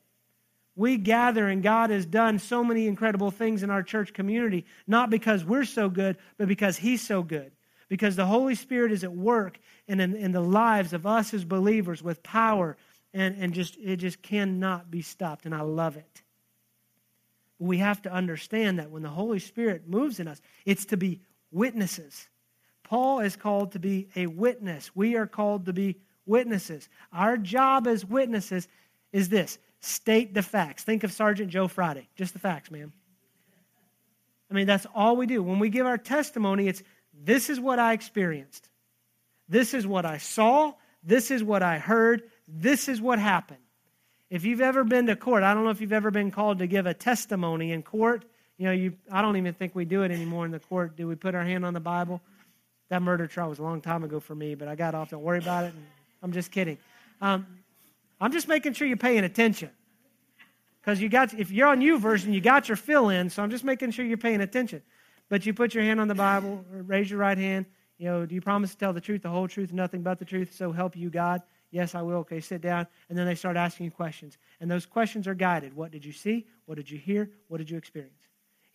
we 0.76 0.96
gather 0.96 1.48
and 1.48 1.62
God 1.62 1.90
has 1.90 2.04
done 2.04 2.38
so 2.38 2.64
many 2.64 2.86
incredible 2.86 3.30
things 3.30 3.62
in 3.62 3.70
our 3.70 3.82
church 3.82 4.12
community, 4.12 4.66
not 4.86 5.08
because 5.08 5.44
we're 5.44 5.64
so 5.64 5.88
good, 5.88 6.16
but 6.36 6.48
because 6.48 6.76
He's 6.76 7.02
so 7.02 7.22
good. 7.22 7.52
Because 7.88 8.16
the 8.16 8.26
Holy 8.26 8.54
Spirit 8.54 8.90
is 8.90 9.04
at 9.04 9.12
work 9.12 9.58
in, 9.86 10.00
in, 10.00 10.16
in 10.16 10.32
the 10.32 10.40
lives 10.40 10.92
of 10.92 11.06
us 11.06 11.32
as 11.34 11.44
believers 11.44 12.02
with 12.02 12.22
power, 12.22 12.76
and, 13.12 13.36
and 13.38 13.52
just 13.52 13.76
it 13.76 13.96
just 13.96 14.22
cannot 14.22 14.90
be 14.90 15.02
stopped. 15.02 15.44
And 15.44 15.54
I 15.54 15.60
love 15.60 15.96
it. 15.96 16.22
We 17.58 17.78
have 17.78 18.02
to 18.02 18.12
understand 18.12 18.78
that 18.78 18.90
when 18.90 19.02
the 19.02 19.10
Holy 19.10 19.38
Spirit 19.38 19.88
moves 19.88 20.18
in 20.18 20.26
us, 20.26 20.40
it's 20.64 20.86
to 20.86 20.96
be 20.96 21.20
witnesses. 21.52 22.28
Paul 22.82 23.20
is 23.20 23.36
called 23.36 23.72
to 23.72 23.78
be 23.78 24.08
a 24.16 24.26
witness. 24.26 24.90
We 24.94 25.14
are 25.14 25.26
called 25.26 25.66
to 25.66 25.72
be 25.72 25.98
witnesses. 26.26 26.88
Our 27.12 27.36
job 27.36 27.86
as 27.86 28.04
witnesses 28.04 28.66
is 29.12 29.28
this 29.28 29.58
State 29.84 30.32
the 30.32 30.42
facts. 30.42 30.82
Think 30.82 31.04
of 31.04 31.12
Sergeant 31.12 31.50
Joe 31.50 31.68
Friday. 31.68 32.08
Just 32.16 32.32
the 32.32 32.38
facts, 32.38 32.70
man. 32.70 32.92
I 34.50 34.54
mean, 34.54 34.66
that's 34.66 34.86
all 34.94 35.16
we 35.16 35.26
do. 35.26 35.42
When 35.42 35.58
we 35.58 35.68
give 35.68 35.84
our 35.84 35.98
testimony, 35.98 36.68
it's 36.68 36.82
this 37.12 37.50
is 37.50 37.60
what 37.60 37.78
I 37.78 37.92
experienced. 37.92 38.68
This 39.46 39.74
is 39.74 39.86
what 39.86 40.06
I 40.06 40.18
saw. 40.18 40.72
This 41.02 41.30
is 41.30 41.44
what 41.44 41.62
I 41.62 41.78
heard. 41.78 42.22
This 42.48 42.88
is 42.88 43.00
what 43.00 43.18
happened. 43.18 43.60
If 44.30 44.46
you've 44.46 44.62
ever 44.62 44.84
been 44.84 45.06
to 45.06 45.16
court, 45.16 45.42
I 45.42 45.52
don't 45.52 45.64
know 45.64 45.70
if 45.70 45.82
you've 45.82 45.92
ever 45.92 46.10
been 46.10 46.30
called 46.30 46.60
to 46.60 46.66
give 46.66 46.86
a 46.86 46.94
testimony 46.94 47.72
in 47.72 47.82
court. 47.82 48.24
You 48.56 48.66
know, 48.66 48.72
you, 48.72 48.94
I 49.12 49.20
don't 49.20 49.36
even 49.36 49.52
think 49.52 49.74
we 49.74 49.84
do 49.84 50.02
it 50.02 50.10
anymore 50.10 50.46
in 50.46 50.50
the 50.50 50.60
court. 50.60 50.96
Do 50.96 51.06
we 51.06 51.14
put 51.14 51.34
our 51.34 51.44
hand 51.44 51.66
on 51.66 51.74
the 51.74 51.80
Bible? 51.80 52.22
That 52.88 53.02
murder 53.02 53.26
trial 53.26 53.50
was 53.50 53.58
a 53.58 53.62
long 53.62 53.82
time 53.82 54.02
ago 54.02 54.18
for 54.18 54.34
me, 54.34 54.54
but 54.54 54.66
I 54.66 54.76
got 54.76 54.94
off. 54.94 55.10
Don't 55.10 55.22
worry 55.22 55.40
about 55.40 55.64
it. 55.64 55.74
I'm 56.22 56.32
just 56.32 56.50
kidding. 56.50 56.78
Um, 57.20 57.46
I'm 58.20 58.32
just 58.32 58.48
making 58.48 58.72
sure 58.72 58.86
you're 58.86 58.96
paying 58.96 59.24
attention. 59.24 59.70
Because 60.84 61.00
you 61.00 61.08
got, 61.08 61.32
if 61.32 61.50
you're 61.50 61.68
on 61.68 61.80
YouVersion, 61.80 62.34
you 62.34 62.42
got 62.42 62.68
your 62.68 62.76
fill 62.76 63.08
in, 63.08 63.30
so 63.30 63.42
I'm 63.42 63.50
just 63.50 63.64
making 63.64 63.92
sure 63.92 64.04
you're 64.04 64.18
paying 64.18 64.42
attention. 64.42 64.82
But 65.30 65.46
you 65.46 65.54
put 65.54 65.72
your 65.72 65.82
hand 65.82 65.98
on 65.98 66.08
the 66.08 66.14
Bible, 66.14 66.62
raise 66.70 67.08
your 67.08 67.18
right 67.18 67.38
hand. 67.38 67.64
You 67.96 68.06
know, 68.06 68.26
do 68.26 68.34
you 68.34 68.42
promise 68.42 68.72
to 68.72 68.76
tell 68.76 68.92
the 68.92 69.00
truth, 69.00 69.22
the 69.22 69.30
whole 69.30 69.48
truth, 69.48 69.72
nothing 69.72 70.02
but 70.02 70.18
the 70.18 70.26
truth, 70.26 70.54
so 70.54 70.72
help 70.72 70.94
you 70.94 71.08
God? 71.08 71.40
Yes, 71.70 71.94
I 71.94 72.02
will. 72.02 72.16
Okay, 72.18 72.38
sit 72.38 72.60
down. 72.60 72.86
And 73.08 73.16
then 73.16 73.24
they 73.24 73.34
start 73.34 73.56
asking 73.56 73.86
you 73.86 73.92
questions. 73.92 74.36
And 74.60 74.70
those 74.70 74.84
questions 74.84 75.26
are 75.26 75.34
guided. 75.34 75.74
What 75.74 75.90
did 75.90 76.04
you 76.04 76.12
see? 76.12 76.46
What 76.66 76.74
did 76.74 76.90
you 76.90 76.98
hear? 76.98 77.30
What 77.48 77.58
did 77.58 77.70
you 77.70 77.78
experience? 77.78 78.20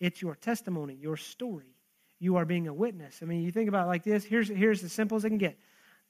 It's 0.00 0.20
your 0.20 0.34
testimony, 0.34 0.98
your 1.00 1.16
story. 1.16 1.76
You 2.18 2.36
are 2.36 2.44
being 2.44 2.66
a 2.66 2.74
witness. 2.74 3.20
I 3.22 3.26
mean, 3.26 3.42
you 3.42 3.52
think 3.52 3.68
about 3.68 3.84
it 3.84 3.88
like 3.88 4.02
this. 4.02 4.24
Here's, 4.24 4.48
here's 4.48 4.82
as 4.82 4.92
simple 4.92 5.16
as 5.16 5.24
I 5.24 5.28
can 5.28 5.38
get. 5.38 5.56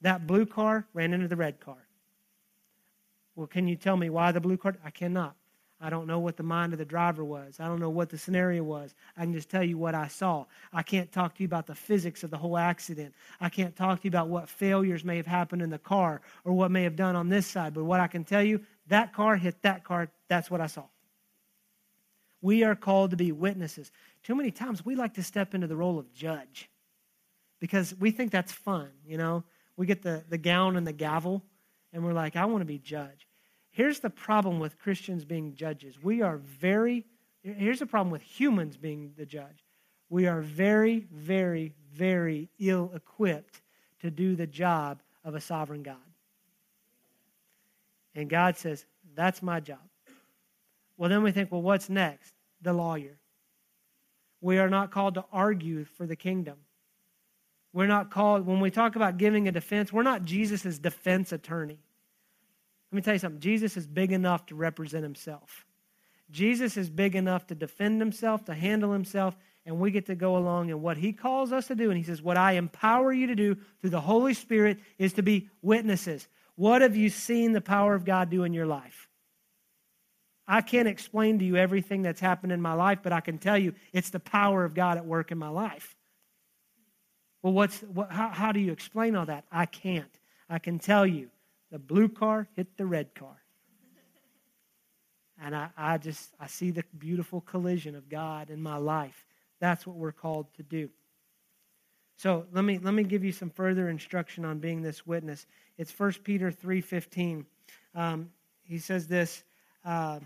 That 0.01 0.27
blue 0.27 0.47
car 0.47 0.87
ran 0.95 1.13
into 1.13 1.29
the 1.29 1.37
red 1.37 1.61
car. 1.61 1.87
Well, 3.37 3.47
can 3.47 3.69
you 3.69 3.77
tell 3.77 3.99
me 3.99 4.09
why 4.09 4.33
the 4.33 4.41
blue 4.41 4.57
car? 4.57 4.77
I 4.83 4.91
cannot. 4.91 5.37
I 5.83 5.89
don't 5.89 6.07
know 6.07 6.19
what 6.19 6.37
the 6.37 6.43
mind 6.43 6.75
of 6.75 6.79
the 6.79 6.85
driver 6.85 7.25
was. 7.25 7.59
I 7.59 7.67
don't 7.67 7.81
know 7.81 7.89
what 7.89 8.11
the 8.11 8.19
scenario 8.19 8.63
was. 8.63 8.95
I 9.17 9.23
can 9.23 9.33
just 9.33 9.49
tell 9.49 9.65
you 9.65 9.79
what 9.79 9.95
I 9.95 10.09
saw. 10.09 10.45
I 10.75 10.83
can't 10.83 11.11
talk 11.11 11.35
to 11.35 11.43
you 11.43 11.47
about 11.47 11.67
the 11.67 11.75
physics 11.75 12.23
of 12.23 12.31
the 12.31 12.37
whole 12.37 12.59
accident. 12.59 13.15
I 13.41 13.49
can't 13.49 13.75
talk 13.75 14.01
to 14.01 14.05
you 14.05 14.11
about 14.11 14.29
what 14.29 14.51
failures 14.51 15.05
may 15.05 15.17
have 15.17 15.27
happened 15.27 15.63
in 15.63 15.71
the 15.71 15.79
car 15.79 16.21
or 16.45 16.53
what 16.53 16.71
may 16.71 16.83
have 16.83 16.97
done 16.97 17.17
on 17.17 17.31
this 17.31 17.47
side. 17.47 17.73
But 17.73 17.85
what 17.85 17.99
I 17.99 18.09
can 18.09 18.25
tell 18.25 18.43
you, 18.43 18.61
that 18.89 19.15
car 19.15 19.37
hit 19.37 19.63
that 19.63 19.83
car. 19.85 20.11
That's 20.29 20.51
what 20.51 20.61
I 20.61 20.67
saw. 20.67 20.85
We 22.43 22.63
are 22.65 22.75
called 22.75 23.13
to 23.13 23.17
be 23.17 23.33
witnesses. 23.33 23.91
Too 24.23 24.35
many 24.35 24.51
times 24.51 24.85
we 24.85 24.97
like 24.97 25.15
to 25.15 25.23
step 25.23 25.55
into 25.55 25.67
the 25.67 25.77
role 25.77 25.99
of 25.99 26.13
judge 26.13 26.69
because 27.59 27.95
we 27.99 28.11
think 28.11 28.33
that's 28.33 28.53
fun, 28.53 28.91
you 29.07 29.17
know? 29.17 29.45
We 29.77 29.87
get 29.87 30.03
the, 30.03 30.25
the 30.29 30.39
gown 30.39 30.77
and 30.77 30.87
the 30.87 30.93
gavel 30.93 31.43
and 31.93 32.05
we're 32.05 32.13
like, 32.13 32.37
I 32.37 32.45
want 32.45 32.61
to 32.61 32.67
be 32.67 32.79
judge. 32.79 33.27
Here's 33.81 34.01
the 34.01 34.11
problem 34.11 34.61
with 34.61 34.79
Christians 34.79 35.25
being 35.25 35.55
judges. 35.55 35.95
We 36.03 36.21
are 36.21 36.37
very, 36.37 37.07
here's 37.43 37.79
the 37.79 37.87
problem 37.87 38.11
with 38.11 38.21
humans 38.21 38.77
being 38.77 39.15
the 39.17 39.25
judge. 39.25 39.65
We 40.11 40.27
are 40.27 40.43
very, 40.43 41.07
very, 41.11 41.73
very 41.91 42.51
ill 42.59 42.93
equipped 42.95 43.63
to 44.03 44.11
do 44.11 44.37
the 44.37 44.47
job 44.47 45.01
of 45.25 45.35
a 45.35 45.41
sovereign 45.41 45.83
God. 45.83 45.97
And 48.15 48.29
God 48.29 48.59
says, 48.59 48.85
That's 49.15 49.43
my 49.43 49.61
job. 49.61 49.89
Well, 50.99 51.09
then 51.09 51.23
we 51.23 51.33
think, 51.33 51.51
Well, 51.51 51.63
what's 51.63 51.89
next? 51.89 52.35
The 52.61 52.75
lawyer. 52.75 53.17
We 54.43 54.59
are 54.59 54.69
not 54.69 54.91
called 54.91 55.15
to 55.15 55.25
argue 55.33 55.87
for 55.87 56.07
the 56.07 56.17
kingdom. 56.17 56.59
We're 57.73 57.87
not 57.87 58.11
called, 58.11 58.45
when 58.45 58.61
we 58.61 58.71
talk 58.71 58.95
about 58.95 59.17
giving 59.17 59.49
a 59.49 59.53
defense, 59.53 59.91
we're 59.91 60.03
not 60.03 60.27
Jesus' 60.27 60.79
defense 60.79 61.33
attorney. 61.33 61.79
Let 62.91 62.97
me 62.97 63.03
tell 63.03 63.15
you 63.15 63.19
something 63.21 63.41
Jesus 63.41 63.77
is 63.77 63.87
big 63.87 64.13
enough 64.13 64.47
to 64.47 64.55
represent 64.55 65.03
himself. 65.03 65.65
Jesus 66.31 66.77
is 66.77 66.91
big 66.91 67.17
enough 67.17 67.47
to 67.49 67.55
defend 67.55 68.01
himself, 68.01 68.45
to 68.45 68.55
handle 68.55 68.93
himself, 68.93 69.37
and 69.67 69.79
we 69.79 69.91
get 69.91 70.07
to 70.07 70.15
go 70.15 70.37
along 70.37 70.71
and 70.71 70.83
what 70.83 70.97
he 70.97 71.13
calls 71.13 71.53
us 71.53 71.67
to 71.69 71.75
do. 71.75 71.91
And 71.91 71.99
he 71.99 72.05
says, 72.05 72.23
What 72.23 72.37
I 72.37 72.53
empower 72.53 73.13
you 73.13 73.29
to 73.29 73.35
do 73.35 73.57
through 73.81 73.91
the 73.91 74.01
Holy 74.01 74.35
Spirit 74.35 74.79
is 74.99 75.13
to 75.15 75.23
be 75.23 75.49
witnesses. 75.63 76.27
What 76.57 76.83
have 76.83 76.97
you 76.97 77.11
seen 77.11 77.53
the 77.53 77.61
power 77.61 77.95
of 77.95 78.05
God 78.05 78.31
do 78.31 78.45
in 78.45 78.53
your 78.53 78.67
life? 78.67 79.09
I 80.47 80.63
can't 80.63 80.89
explain 80.89 81.39
to 81.39 81.45
you 81.45 81.57
everything 81.57 82.03
that's 82.03 82.21
happened 82.21 82.53
in 82.53 82.61
my 82.61 82.73
life, 82.73 82.99
but 83.03 83.13
I 83.13 83.21
can 83.21 83.39
tell 83.39 83.57
you 83.57 83.75
it's 83.93 84.11
the 84.11 84.19
power 84.19 84.65
of 84.65 84.75
God 84.75 84.97
at 84.99 85.07
work 85.07 85.31
in 85.31 85.39
my 85.39 85.49
life. 85.49 85.95
Well, 87.43 87.53
what's, 87.53 87.79
what, 87.81 88.11
how, 88.11 88.29
how 88.29 88.53
do 88.53 88.61
you 88.61 88.73
explain 88.73 89.15
all 89.15 89.27
that? 89.27 89.45
I 89.51 89.67
can't. 89.67 90.11
I 90.49 90.59
can 90.59 90.79
tell 90.79 91.07
you 91.07 91.31
the 91.71 91.79
blue 91.79 92.09
car 92.09 92.49
hit 92.57 92.77
the 92.77 92.87
red 92.87 93.15
car. 93.15 93.41
And 95.43 95.57
I, 95.57 95.71
I 95.77 95.99
just, 95.99 96.35
I 96.39 96.47
see 96.47 96.71
the 96.71 96.85
beautiful 96.99 97.41
collision 97.41 97.95
of 97.95 98.09
God 98.09 98.51
in 98.51 98.61
my 98.61 98.77
life. 98.77 99.25
That's 99.59 99.87
what 99.87 99.97
we're 99.97 100.13
called 100.13 100.53
to 100.55 100.63
do. 100.63 100.91
So 102.17 102.45
let 102.53 102.65
me, 102.65 102.79
let 102.79 102.93
me 102.93 103.03
give 103.03 103.25
you 103.25 103.33
some 103.33 103.49
further 103.49 103.89
instruction 103.89 104.45
on 104.45 104.59
being 104.59 104.83
this 104.83 105.07
witness. 105.07 105.47
It's 105.79 105.99
1 105.99 106.13
Peter 106.25 106.53
3.15. 106.53 107.47
Um, 107.95 108.31
he 108.63 108.79
says 108.79 109.07
this, 109.07 109.43
uh, 109.85 110.21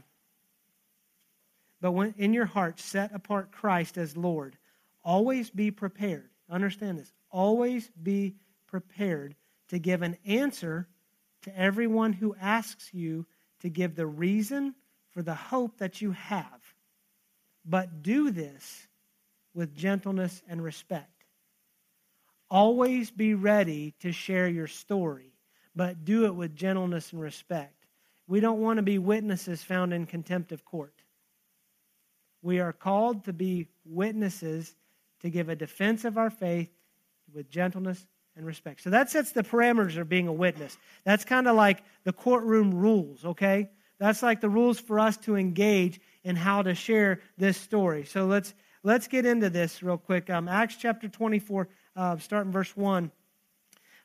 But 1.81 1.93
when 1.93 2.15
in 2.19 2.33
your 2.33 2.47
heart 2.47 2.81
set 2.81 3.15
apart 3.15 3.53
Christ 3.53 3.97
as 3.97 4.17
Lord, 4.17 4.57
always 5.05 5.51
be 5.51 5.71
prepared. 5.71 6.31
Understand 6.51 6.99
this. 6.99 7.13
Always 7.31 7.89
be 8.03 8.35
prepared 8.67 9.37
to 9.69 9.79
give 9.79 10.03
an 10.03 10.17
answer 10.27 10.89
to 11.45 11.59
everyone 11.59 12.13
who 12.13 12.37
asks 12.41 12.93
you 12.93 13.27
to 13.61 13.69
give 13.69 13.95
the 13.95 14.07
reason 14.07 14.75
for 15.13 15.23
the 15.23 15.35
hope 15.35 15.79
that 15.79 16.03
you 16.03 16.11
have. 16.13 16.61
But 17.65 18.03
do 18.03 18.31
this 18.31 18.89
with 19.55 19.75
gentleness 19.75 20.43
and 20.49 20.63
respect. 20.63 21.11
Always 22.51 23.11
be 23.11 23.35
ready 23.35 23.95
to 24.01 24.13
share 24.13 24.49
your 24.49 24.67
story, 24.67 25.33
but 25.75 26.05
do 26.05 26.27
it 26.27 26.35
with 26.35 26.57
gentleness 26.57 27.13
and 27.13 27.21
respect. 27.21 27.87
We 28.27 28.41
don't 28.41 28.61
want 28.61 28.79
to 28.79 28.83
be 28.83 28.99
witnesses 28.99 29.63
found 29.63 29.93
in 29.93 30.07
contempt 30.07 30.53
of 30.53 30.65
court. 30.65 30.95
We 32.43 32.61
are 32.61 32.73
called 32.73 33.25
to 33.25 33.33
be 33.33 33.69
witnesses, 33.85 34.75
to 35.21 35.31
give 35.31 35.49
a 35.49 35.57
defense 35.57 36.05
of 36.05 36.19
our 36.19 36.31
faith 36.31 36.69
with 37.33 37.51
gentleness 37.51 38.07
and 38.37 38.45
respect. 38.47 38.83
So 38.83 38.91
that 38.91 39.11
sets 39.11 39.33
the 39.33 39.43
parameters 39.43 39.97
of 39.97 40.09
being 40.09 40.29
a 40.29 40.33
witness. 40.33 40.77
That's 41.05 41.25
kind 41.25 41.47
of 41.47 41.57
like 41.57 41.83
the 42.05 42.13
courtroom 42.13 42.75
rules, 42.75 43.25
okay? 43.25 43.71
That's 43.99 44.23
like 44.23 44.41
the 44.41 44.49
rules 44.49 44.81
for 44.81 44.99
us 44.99 45.17
to 45.19 45.37
engage 45.37 46.01
in 46.25 46.37
how 46.37 46.63
to 46.63 46.75
share 46.75 47.21
this 47.39 47.57
story. 47.57 48.05
So 48.05 48.27
let's 48.27 48.55
let's 48.83 49.09
get 49.09 49.25
into 49.25 49.51
this 49.51 49.83
real 49.83 49.99
quick. 49.99 50.31
Um, 50.31 50.49
Acts 50.49 50.77
chapter 50.77 51.09
24, 51.09 51.69
uh, 51.97 52.19
starting 52.19 52.53
verse 52.53 52.77
1. 52.77 53.11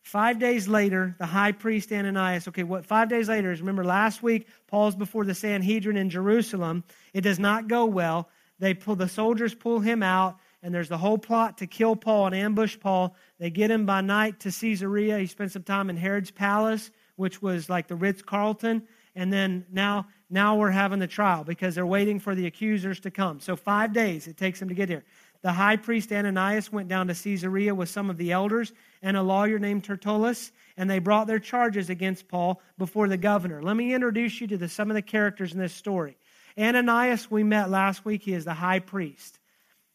Five 0.01 0.39
days 0.39 0.67
later, 0.67 1.15
the 1.19 1.25
high 1.25 1.51
priest 1.51 1.91
Ananias, 1.91 2.47
okay, 2.47 2.63
what 2.63 2.85
five 2.85 3.09
days 3.09 3.29
later 3.29 3.51
is 3.51 3.59
remember 3.59 3.83
last 3.83 4.23
week, 4.23 4.47
Paul's 4.67 4.95
before 4.95 5.25
the 5.25 5.35
Sanhedrin 5.35 5.97
in 5.97 6.09
Jerusalem. 6.09 6.83
It 7.13 7.21
does 7.21 7.39
not 7.39 7.67
go 7.67 7.85
well. 7.85 8.29
They 8.59 8.73
pull 8.73 8.95
the 8.95 9.09
soldiers 9.09 9.53
pull 9.53 9.79
him 9.79 10.03
out, 10.03 10.37
and 10.61 10.73
there's 10.73 10.89
the 10.89 10.97
whole 10.97 11.17
plot 11.17 11.57
to 11.59 11.67
kill 11.67 11.95
Paul 11.95 12.27
and 12.27 12.35
ambush 12.35 12.77
Paul. 12.79 13.15
They 13.39 13.49
get 13.49 13.71
him 13.71 13.85
by 13.85 14.01
night 14.01 14.41
to 14.41 14.51
Caesarea. 14.51 15.17
He 15.17 15.27
spent 15.27 15.51
some 15.51 15.63
time 15.63 15.89
in 15.89 15.97
Herod's 15.97 16.31
palace, 16.31 16.91
which 17.15 17.41
was 17.41 17.69
like 17.69 17.87
the 17.87 17.95
Ritz 17.95 18.21
Carlton. 18.21 18.83
And 19.15 19.31
then 19.31 19.65
now, 19.71 20.07
now 20.29 20.57
we're 20.57 20.71
having 20.71 20.99
the 20.99 21.07
trial 21.07 21.43
because 21.43 21.75
they're 21.75 21.85
waiting 21.85 22.19
for 22.19 22.35
the 22.35 22.45
accusers 22.45 22.99
to 23.01 23.11
come. 23.11 23.39
So 23.39 23.55
five 23.55 23.93
days 23.93 24.27
it 24.27 24.37
takes 24.37 24.59
them 24.59 24.69
to 24.69 24.75
get 24.75 24.89
here. 24.89 25.03
The 25.41 25.53
high 25.53 25.77
priest 25.77 26.11
Ananias 26.11 26.71
went 26.71 26.89
down 26.89 27.07
to 27.07 27.13
Caesarea 27.13 27.73
with 27.73 27.87
some 27.87 28.09
of 28.09 28.17
the 28.17 28.33
elders 28.33 28.73
and 29.01 29.15
a 29.15 29.21
lawyer 29.23 29.57
named 29.57 29.85
Tertullus, 29.85 30.51
and 30.75 30.89
they 30.89 30.99
brought 30.99 31.27
their 31.27 31.39
charges 31.39 31.89
against 31.89 32.27
Paul 32.27 32.61
before 32.77 33.07
the 33.07 33.17
governor. 33.17 33.63
Let 33.63 33.77
me 33.77 33.93
introduce 33.93 34.41
you 34.41 34.47
to 34.47 34.57
the, 34.57 34.67
some 34.67 34.91
of 34.91 34.95
the 34.95 35.01
characters 35.01 35.53
in 35.53 35.59
this 35.59 35.73
story. 35.73 36.17
Ananias, 36.57 37.31
we 37.31 37.43
met 37.43 37.69
last 37.69 38.03
week, 38.03 38.23
he 38.23 38.33
is 38.33 38.43
the 38.43 38.53
high 38.53 38.79
priest. 38.79 39.38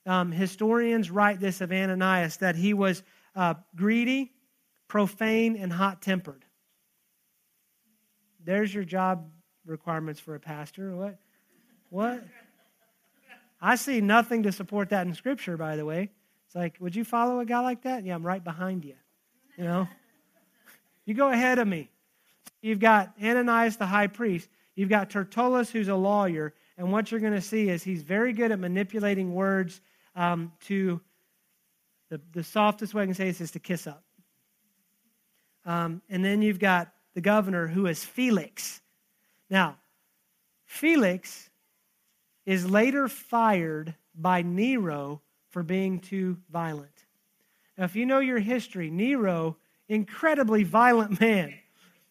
Um, 0.06 0.32
historians 0.32 1.10
write 1.10 1.40
this 1.40 1.60
of 1.60 1.72
Ananias 1.72 2.38
that 2.38 2.56
he 2.56 2.74
was 2.74 3.02
uh, 3.34 3.54
greedy, 3.74 4.32
profane, 4.88 5.56
and 5.56 5.72
hot 5.72 6.02
tempered. 6.02 6.44
There's 8.44 8.72
your 8.72 8.84
job 8.84 9.30
requirements 9.64 10.20
for 10.20 10.34
a 10.34 10.40
pastor. 10.40 10.94
What? 10.94 11.18
What? 11.88 12.24
I 13.60 13.76
see 13.76 14.02
nothing 14.02 14.42
to 14.42 14.52
support 14.52 14.90
that 14.90 15.06
in 15.06 15.14
Scripture, 15.14 15.56
by 15.56 15.76
the 15.76 15.86
way. 15.86 16.10
It's 16.46 16.54
like, 16.54 16.76
would 16.80 16.94
you 16.94 17.04
follow 17.04 17.40
a 17.40 17.46
guy 17.46 17.60
like 17.60 17.82
that? 17.82 18.04
Yeah, 18.04 18.14
I'm 18.14 18.26
right 18.26 18.44
behind 18.44 18.84
you. 18.84 18.96
You 19.56 19.64
know? 19.64 19.88
You 21.06 21.14
go 21.14 21.30
ahead 21.30 21.58
of 21.58 21.66
me. 21.66 21.88
You've 22.60 22.78
got 22.80 23.14
Ananias 23.22 23.76
the 23.76 23.86
high 23.86 24.06
priest. 24.06 24.48
You've 24.74 24.88
got 24.88 25.10
Tertullus, 25.10 25.70
who's 25.70 25.88
a 25.88 25.94
lawyer. 25.94 26.52
And 26.76 26.92
what 26.92 27.10
you're 27.10 27.20
going 27.20 27.34
to 27.34 27.40
see 27.40 27.68
is 27.68 27.82
he's 27.82 28.02
very 28.02 28.32
good 28.32 28.52
at 28.52 28.58
manipulating 28.58 29.34
words 29.34 29.80
um, 30.14 30.52
to 30.66 31.00
the, 32.10 32.20
the 32.32 32.44
softest 32.44 32.94
way 32.94 33.02
I 33.02 33.06
can 33.06 33.14
say 33.14 33.26
this 33.26 33.40
is 33.40 33.50
to 33.52 33.58
kiss 33.58 33.86
up. 33.86 34.04
Um, 35.66 36.02
and 36.08 36.24
then 36.24 36.42
you've 36.42 36.58
got 36.58 36.92
the 37.14 37.20
governor, 37.20 37.66
who 37.66 37.86
is 37.86 38.04
Felix. 38.04 38.80
Now, 39.48 39.76
Felix 40.66 41.50
is 42.46 42.68
later 42.68 43.08
fired 43.08 43.94
by 44.14 44.42
Nero 44.42 45.22
for 45.50 45.62
being 45.62 46.00
too 46.00 46.36
violent. 46.50 47.06
Now, 47.78 47.84
if 47.84 47.96
you 47.96 48.06
know 48.06 48.18
your 48.18 48.38
history, 48.38 48.90
Nero, 48.90 49.56
incredibly 49.88 50.64
violent 50.64 51.20
man. 51.20 51.54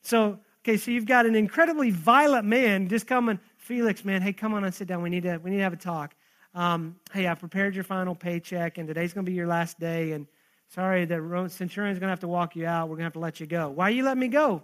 So, 0.01 0.39
okay, 0.61 0.77
so 0.77 0.91
you've 0.91 1.05
got 1.05 1.25
an 1.25 1.35
incredibly 1.35 1.91
violent 1.91 2.45
man 2.45 2.87
just 2.89 3.07
coming, 3.07 3.39
Felix, 3.57 4.03
man, 4.03 4.21
hey, 4.21 4.33
come 4.33 4.53
on 4.53 4.63
and 4.63 4.73
sit 4.73 4.87
down. 4.87 5.01
We 5.01 5.09
need 5.09 5.23
to, 5.23 5.37
we 5.37 5.51
need 5.51 5.57
to 5.57 5.63
have 5.63 5.73
a 5.73 5.77
talk. 5.77 6.15
Um, 6.55 6.97
hey, 7.11 7.27
I 7.27 7.33
prepared 7.33 7.73
your 7.73 7.83
final 7.83 8.13
paycheck, 8.13 8.77
and 8.77 8.87
today's 8.87 9.11
going 9.13 9.25
to 9.25 9.29
be 9.29 9.35
your 9.35 9.47
last 9.47 9.79
day, 9.79 10.11
and 10.11 10.27
sorry, 10.69 11.05
the 11.05 11.47
centurion's 11.49 11.97
going 11.97 12.07
to 12.07 12.11
have 12.11 12.19
to 12.19 12.27
walk 12.27 12.55
you 12.55 12.67
out. 12.67 12.89
We're 12.89 12.95
going 12.95 12.99
to 12.99 13.05
have 13.05 13.13
to 13.13 13.19
let 13.19 13.39
you 13.39 13.47
go. 13.47 13.69
Why 13.69 13.85
are 13.87 13.91
you 13.91 14.03
let 14.03 14.17
me 14.17 14.27
go? 14.27 14.61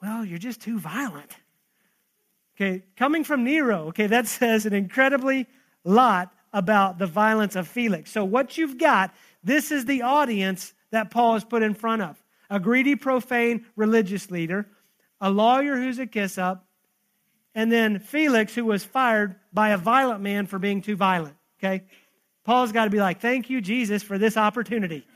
Well, 0.00 0.24
you're 0.24 0.38
just 0.38 0.62
too 0.62 0.78
violent. 0.78 1.36
Okay, 2.56 2.82
coming 2.96 3.24
from 3.24 3.44
Nero, 3.44 3.88
okay, 3.88 4.06
that 4.06 4.26
says 4.38 4.64
an 4.64 4.72
incredibly 4.72 5.46
lot 5.84 6.32
about 6.52 6.98
the 6.98 7.06
violence 7.06 7.56
of 7.56 7.68
Felix. 7.68 8.10
So, 8.10 8.24
what 8.24 8.56
you've 8.56 8.78
got, 8.78 9.14
this 9.44 9.70
is 9.70 9.84
the 9.84 10.02
audience 10.02 10.72
that 10.92 11.10
Paul 11.10 11.34
has 11.34 11.44
put 11.44 11.62
in 11.62 11.74
front 11.74 12.02
of 12.02 12.22
a 12.48 12.60
greedy, 12.60 12.96
profane 12.96 13.66
religious 13.76 14.30
leader, 14.30 14.66
a 15.20 15.30
lawyer 15.30 15.76
who's 15.76 15.98
a 15.98 16.06
kiss 16.06 16.36
up, 16.38 16.66
and 17.54 17.70
then 17.70 17.98
Felix, 17.98 18.54
who 18.54 18.64
was 18.64 18.84
fired 18.84 19.36
by 19.52 19.70
a 19.70 19.78
violent 19.78 20.20
man 20.20 20.46
for 20.46 20.58
being 20.58 20.82
too 20.82 20.96
violent. 20.96 21.36
Okay? 21.58 21.84
Paul's 22.44 22.72
got 22.72 22.84
to 22.84 22.90
be 22.90 22.98
like, 22.98 23.20
thank 23.20 23.50
you, 23.50 23.60
Jesus, 23.60 24.02
for 24.02 24.18
this 24.18 24.36
opportunity. 24.36 25.06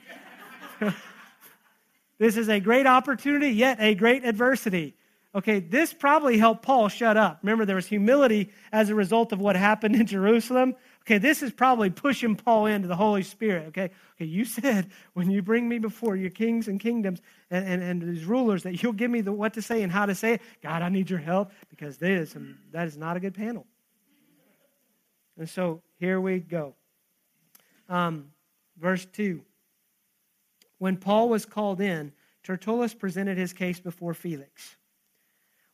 this 2.19 2.37
is 2.37 2.49
a 2.49 2.61
great 2.61 2.87
opportunity, 2.87 3.49
yet 3.49 3.79
a 3.81 3.95
great 3.95 4.25
adversity. 4.25 4.95
Okay, 5.35 5.61
this 5.61 5.93
probably 5.93 6.39
helped 6.39 6.63
Paul 6.63 6.89
shut 6.89 7.17
up. 7.17 7.41
Remember, 7.43 7.67
there 7.67 7.77
was 7.77 7.87
humility 7.87 8.51
as 8.73 8.89
a 8.89 8.95
result 8.95 9.33
of 9.33 9.41
what 9.41 9.55
happened 9.55 9.95
in 9.95 10.07
Jerusalem. 10.07 10.75
Okay, 11.07 11.19
this 11.19 11.41
is 11.41 11.53
probably 11.53 11.89
pushing 11.89 12.35
Paul 12.35 12.67
into 12.67 12.89
the 12.89 12.97
Holy 12.97 13.23
Spirit. 13.23 13.69
Okay, 13.69 13.91
okay, 14.17 14.25
you 14.25 14.45
said 14.45 14.91
when 15.13 15.31
you 15.31 15.41
bring 15.41 15.69
me 15.69 15.79
before 15.79 16.17
your 16.17 16.31
kings 16.31 16.67
and 16.67 16.81
kingdoms 16.81 17.23
and, 17.49 17.65
and, 17.65 17.83
and 17.83 18.03
these 18.03 18.25
rulers 18.25 18.65
that 18.65 18.83
you'll 18.83 18.93
give 18.93 19.11
me 19.11 19.21
the 19.21 19.33
what 19.33 19.55
to 19.55 19.63
say 19.63 19.83
and 19.83 19.93
how 19.93 20.07
to 20.07 20.17
say 20.17 20.35
it. 20.35 20.43
God, 20.63 20.83
I 20.83 20.89
need 20.89 21.09
your 21.09 21.21
help 21.21 21.53
because 21.71 21.97
this 21.97 22.35
and 22.35 22.57
that 22.73 22.89
is 22.89 22.97
not 22.97 23.17
a 23.17 23.21
good 23.21 23.35
panel. 23.35 23.67
And 25.39 25.49
so 25.49 25.81
here 26.01 26.21
we 26.21 26.41
go. 26.41 26.75
Um, 27.89 28.33
verse 28.77 29.07
2. 29.07 29.43
When 30.79 30.97
Paul 30.97 31.29
was 31.29 31.47
called 31.47 31.81
in, 31.81 32.13
Tertullus 32.43 32.95
presented 32.95 33.39
his 33.39 33.53
case 33.53 33.79
before 33.79 34.13
Felix. 34.13 34.77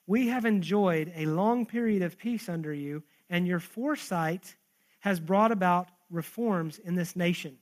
We 0.06 0.28
have 0.28 0.44
enjoyed 0.44 1.10
a 1.16 1.24
long 1.26 1.64
period 1.64 2.02
of 2.02 2.18
peace 2.18 2.48
under 2.48 2.74
you, 2.74 3.02
and 3.30 3.46
your 3.46 3.60
foresight 3.60 4.56
has 5.02 5.20
brought 5.20 5.52
about 5.52 5.88
reforms 6.10 6.78
in 6.78 6.94
this 6.94 7.16
nation. 7.16 7.58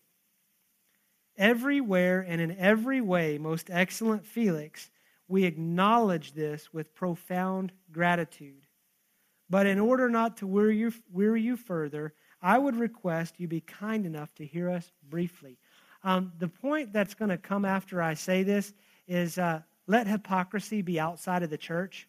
Everywhere 1.36 2.20
and 2.20 2.40
in 2.40 2.56
every 2.58 3.00
way, 3.00 3.38
most 3.38 3.70
excellent 3.70 4.26
Felix, 4.26 4.90
we 5.26 5.44
acknowledge 5.44 6.32
this 6.32 6.72
with 6.72 6.94
profound 6.94 7.72
gratitude. 7.90 8.66
But 9.48 9.66
in 9.66 9.80
order 9.80 10.10
not 10.10 10.36
to 10.38 10.46
weary 10.46 10.76
you, 10.76 10.92
weary 11.10 11.40
you 11.40 11.56
further, 11.56 12.12
I 12.42 12.58
would 12.58 12.76
request 12.76 13.34
you 13.38 13.48
be 13.48 13.60
kind 13.60 14.04
enough 14.04 14.34
to 14.34 14.46
hear 14.46 14.68
us 14.68 14.92
briefly. 15.08 15.56
Um, 16.04 16.32
the 16.38 16.48
point 16.48 16.92
that's 16.92 17.14
going 17.14 17.30
to 17.30 17.38
come 17.38 17.64
after 17.64 18.02
I 18.02 18.14
say 18.14 18.42
this 18.42 18.74
is 19.08 19.38
uh, 19.38 19.62
let 19.86 20.06
hypocrisy 20.06 20.82
be 20.82 21.00
outside 21.00 21.42
of 21.42 21.50
the 21.50 21.58
church. 21.58 22.06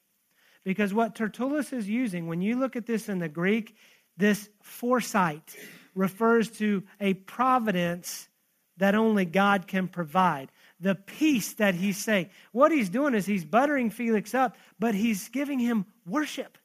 Because 0.64 0.94
what 0.94 1.16
Tertullus 1.16 1.74
is 1.74 1.88
using, 1.88 2.28
when 2.28 2.42
you 2.42 2.60
look 2.60 2.76
at 2.76 2.86
this 2.86 3.08
in 3.10 3.20
the 3.20 3.30
Greek, 3.30 3.76
this 4.22 4.50
foresight 4.62 5.56
refers 5.96 6.50
to 6.50 6.84
a 7.00 7.14
providence 7.14 8.30
that 8.78 8.96
only 8.96 9.26
God 9.26 9.68
can 9.68 9.88
provide. 9.88 10.52
The 10.80 10.96
peace 10.96 11.54
that 11.56 11.76
he's 11.76 11.98
saying. 11.98 12.30
What 12.52 12.72
he's 12.72 12.90
doing 12.90 13.14
is 13.14 13.26
he's 13.26 13.46
buttering 13.46 13.90
Felix 13.90 14.34
up, 14.34 14.56
but 14.80 14.96
he's 14.96 15.28
giving 15.30 15.60
him 15.60 15.86
worship. 16.08 16.58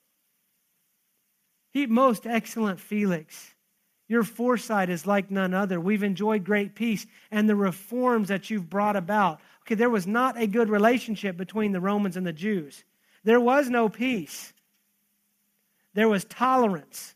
He, 1.73 1.87
most 1.87 2.27
excellent 2.27 2.81
Felix, 2.81 3.55
your 4.09 4.23
foresight 4.23 4.89
is 4.89 5.07
like 5.07 5.31
none 5.31 5.53
other. 5.53 5.81
We've 5.81 6.03
enjoyed 6.03 6.45
great 6.45 6.75
peace 6.75 7.07
and 7.31 7.49
the 7.49 7.57
reforms 7.57 8.29
that 8.29 8.49
you've 8.49 8.71
brought 8.71 8.97
about. 8.97 9.41
Okay, 9.63 9.75
there 9.75 9.91
was 9.91 10.07
not 10.07 10.41
a 10.41 10.47
good 10.47 10.69
relationship 10.69 11.37
between 11.37 11.73
the 11.73 11.81
Romans 11.81 12.17
and 12.17 12.27
the 12.27 12.33
Jews. 12.33 12.85
There 13.25 13.41
was 13.41 13.69
no 13.69 13.89
peace. 13.89 14.53
There 15.95 16.09
was 16.09 16.25
tolerance. 16.25 17.16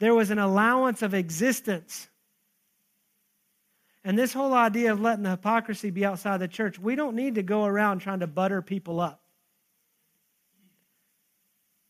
There 0.00 0.14
was 0.14 0.30
an 0.30 0.38
allowance 0.38 1.02
of 1.02 1.14
existence. 1.14 2.08
And 4.02 4.18
this 4.18 4.32
whole 4.32 4.54
idea 4.54 4.92
of 4.92 5.00
letting 5.00 5.22
the 5.22 5.30
hypocrisy 5.30 5.90
be 5.90 6.06
outside 6.06 6.38
the 6.38 6.48
church, 6.48 6.78
we 6.78 6.96
don't 6.96 7.14
need 7.14 7.34
to 7.34 7.42
go 7.42 7.66
around 7.66 8.00
trying 8.00 8.20
to 8.20 8.26
butter 8.26 8.62
people 8.62 8.98
up. 8.98 9.20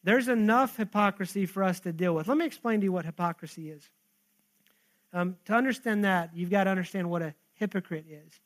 There's 0.02 0.28
enough 0.28 0.76
hypocrisy 0.76 1.46
for 1.46 1.62
us 1.62 1.80
to 1.80 1.92
deal 1.92 2.14
with. 2.14 2.26
Let 2.26 2.36
me 2.36 2.46
explain 2.46 2.80
to 2.80 2.84
you 2.84 2.92
what 2.92 3.04
hypocrisy 3.04 3.70
is. 3.70 3.88
Um, 5.12 5.36
to 5.44 5.54
understand 5.54 6.04
that, 6.04 6.30
you've 6.34 6.50
got 6.50 6.64
to 6.64 6.70
understand 6.70 7.08
what 7.08 7.22
a 7.22 7.34
hypocrite 7.54 8.06
is. 8.08 8.40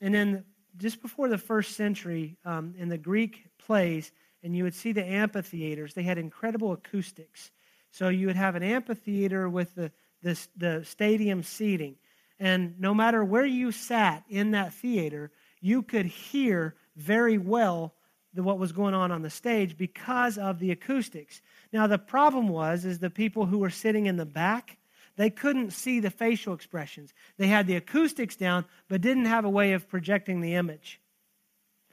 And 0.00 0.14
then, 0.14 0.44
just 0.76 1.02
before 1.02 1.28
the 1.28 1.38
first 1.38 1.76
century, 1.76 2.36
um, 2.44 2.74
in 2.78 2.88
the 2.88 2.98
Greek 2.98 3.44
plays, 3.58 4.12
and 4.42 4.56
you 4.56 4.64
would 4.64 4.74
see 4.74 4.92
the 4.92 5.04
amphitheaters. 5.04 5.94
They 5.94 6.04
had 6.04 6.18
incredible 6.18 6.72
acoustics. 6.72 7.50
So 7.90 8.08
you 8.08 8.26
would 8.26 8.36
have 8.36 8.54
an 8.54 8.62
amphitheater 8.62 9.48
with 9.48 9.74
the, 9.74 9.90
the, 10.22 10.38
the 10.56 10.84
stadium 10.84 11.42
seating. 11.42 11.96
And 12.38 12.78
no 12.78 12.94
matter 12.94 13.24
where 13.24 13.46
you 13.46 13.72
sat 13.72 14.24
in 14.28 14.52
that 14.52 14.72
theater, 14.72 15.30
you 15.60 15.82
could 15.82 16.06
hear 16.06 16.74
very 16.96 17.38
well 17.38 17.94
the, 18.34 18.42
what 18.42 18.58
was 18.58 18.72
going 18.72 18.94
on 18.94 19.10
on 19.10 19.22
the 19.22 19.30
stage 19.30 19.76
because 19.76 20.38
of 20.38 20.58
the 20.58 20.70
acoustics. 20.70 21.40
Now 21.72 21.86
the 21.86 21.98
problem 21.98 22.48
was 22.48 22.84
is 22.84 22.98
the 22.98 23.10
people 23.10 23.46
who 23.46 23.58
were 23.58 23.70
sitting 23.70 24.06
in 24.06 24.16
the 24.16 24.26
back, 24.26 24.78
they 25.16 25.30
couldn't 25.30 25.72
see 25.72 25.98
the 25.98 26.10
facial 26.10 26.54
expressions. 26.54 27.12
They 27.38 27.48
had 27.48 27.66
the 27.66 27.76
acoustics 27.76 28.36
down 28.36 28.64
but 28.88 29.00
didn't 29.00 29.24
have 29.24 29.44
a 29.44 29.50
way 29.50 29.72
of 29.72 29.88
projecting 29.88 30.40
the 30.40 30.54
image. 30.54 31.00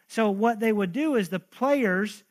So 0.07 0.29
what 0.29 0.59
they 0.59 0.71
would 0.71 0.91
do 0.91 1.15
is 1.15 1.29
the 1.29 1.39
players 1.39 2.23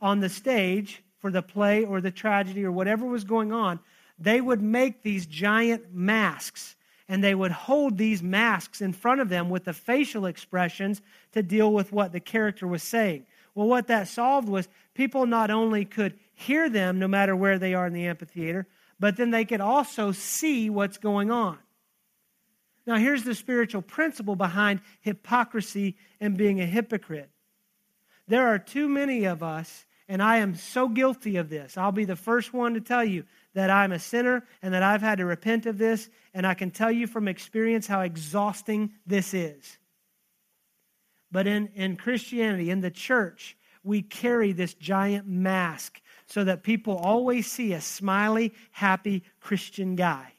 on 0.00 0.20
the 0.20 0.30
stage 0.30 1.02
for 1.20 1.30
the 1.30 1.42
play 1.42 1.84
or 1.84 2.00
the 2.00 2.10
tragedy 2.10 2.64
or 2.64 2.72
whatever 2.72 3.06
was 3.06 3.24
going 3.24 3.52
on, 3.52 3.78
they 4.18 4.40
would 4.40 4.60
make 4.60 5.02
these 5.02 5.26
giant 5.26 5.94
masks 5.94 6.76
and 7.08 7.24
they 7.24 7.34
would 7.34 7.50
hold 7.50 7.98
these 7.98 8.22
masks 8.22 8.80
in 8.80 8.92
front 8.92 9.20
of 9.20 9.28
them 9.28 9.50
with 9.50 9.64
the 9.64 9.72
facial 9.72 10.26
expressions 10.26 11.02
to 11.32 11.42
deal 11.42 11.72
with 11.72 11.92
what 11.92 12.12
the 12.12 12.20
character 12.20 12.66
was 12.66 12.82
saying. 12.82 13.26
Well, 13.54 13.66
what 13.66 13.88
that 13.88 14.08
solved 14.08 14.48
was 14.48 14.68
people 14.94 15.26
not 15.26 15.50
only 15.50 15.84
could 15.84 16.18
hear 16.34 16.70
them 16.70 16.98
no 16.98 17.08
matter 17.08 17.34
where 17.34 17.58
they 17.58 17.74
are 17.74 17.86
in 17.86 17.92
the 17.92 18.06
amphitheater, 18.06 18.66
but 19.00 19.16
then 19.16 19.30
they 19.30 19.44
could 19.44 19.60
also 19.60 20.12
see 20.12 20.70
what's 20.70 20.98
going 20.98 21.30
on. 21.30 21.58
Now, 22.86 22.96
here's 22.96 23.24
the 23.24 23.34
spiritual 23.34 23.82
principle 23.82 24.36
behind 24.36 24.80
hypocrisy 25.00 25.96
and 26.20 26.36
being 26.36 26.60
a 26.60 26.66
hypocrite. 26.66 27.30
There 28.28 28.46
are 28.46 28.58
too 28.58 28.88
many 28.88 29.24
of 29.24 29.42
us, 29.42 29.84
and 30.10 30.20
I 30.20 30.38
am 30.38 30.56
so 30.56 30.88
guilty 30.88 31.36
of 31.36 31.48
this. 31.48 31.78
I'll 31.78 31.92
be 31.92 32.04
the 32.04 32.16
first 32.16 32.52
one 32.52 32.74
to 32.74 32.80
tell 32.80 33.04
you 33.04 33.22
that 33.54 33.70
I'm 33.70 33.92
a 33.92 33.98
sinner 34.00 34.44
and 34.60 34.74
that 34.74 34.82
I've 34.82 35.02
had 35.02 35.18
to 35.18 35.24
repent 35.24 35.66
of 35.66 35.78
this, 35.78 36.10
and 36.34 36.44
I 36.44 36.54
can 36.54 36.72
tell 36.72 36.90
you 36.90 37.06
from 37.06 37.28
experience 37.28 37.86
how 37.86 38.00
exhausting 38.00 38.90
this 39.06 39.32
is. 39.32 39.78
But 41.30 41.46
in, 41.46 41.68
in 41.76 41.96
Christianity, 41.96 42.70
in 42.70 42.80
the 42.80 42.90
church, 42.90 43.56
we 43.84 44.02
carry 44.02 44.50
this 44.50 44.74
giant 44.74 45.28
mask 45.28 46.00
so 46.26 46.42
that 46.42 46.64
people 46.64 46.96
always 46.96 47.48
see 47.48 47.72
a 47.72 47.80
smiley, 47.80 48.52
happy 48.72 49.22
Christian 49.38 49.94
guy. 49.94 50.32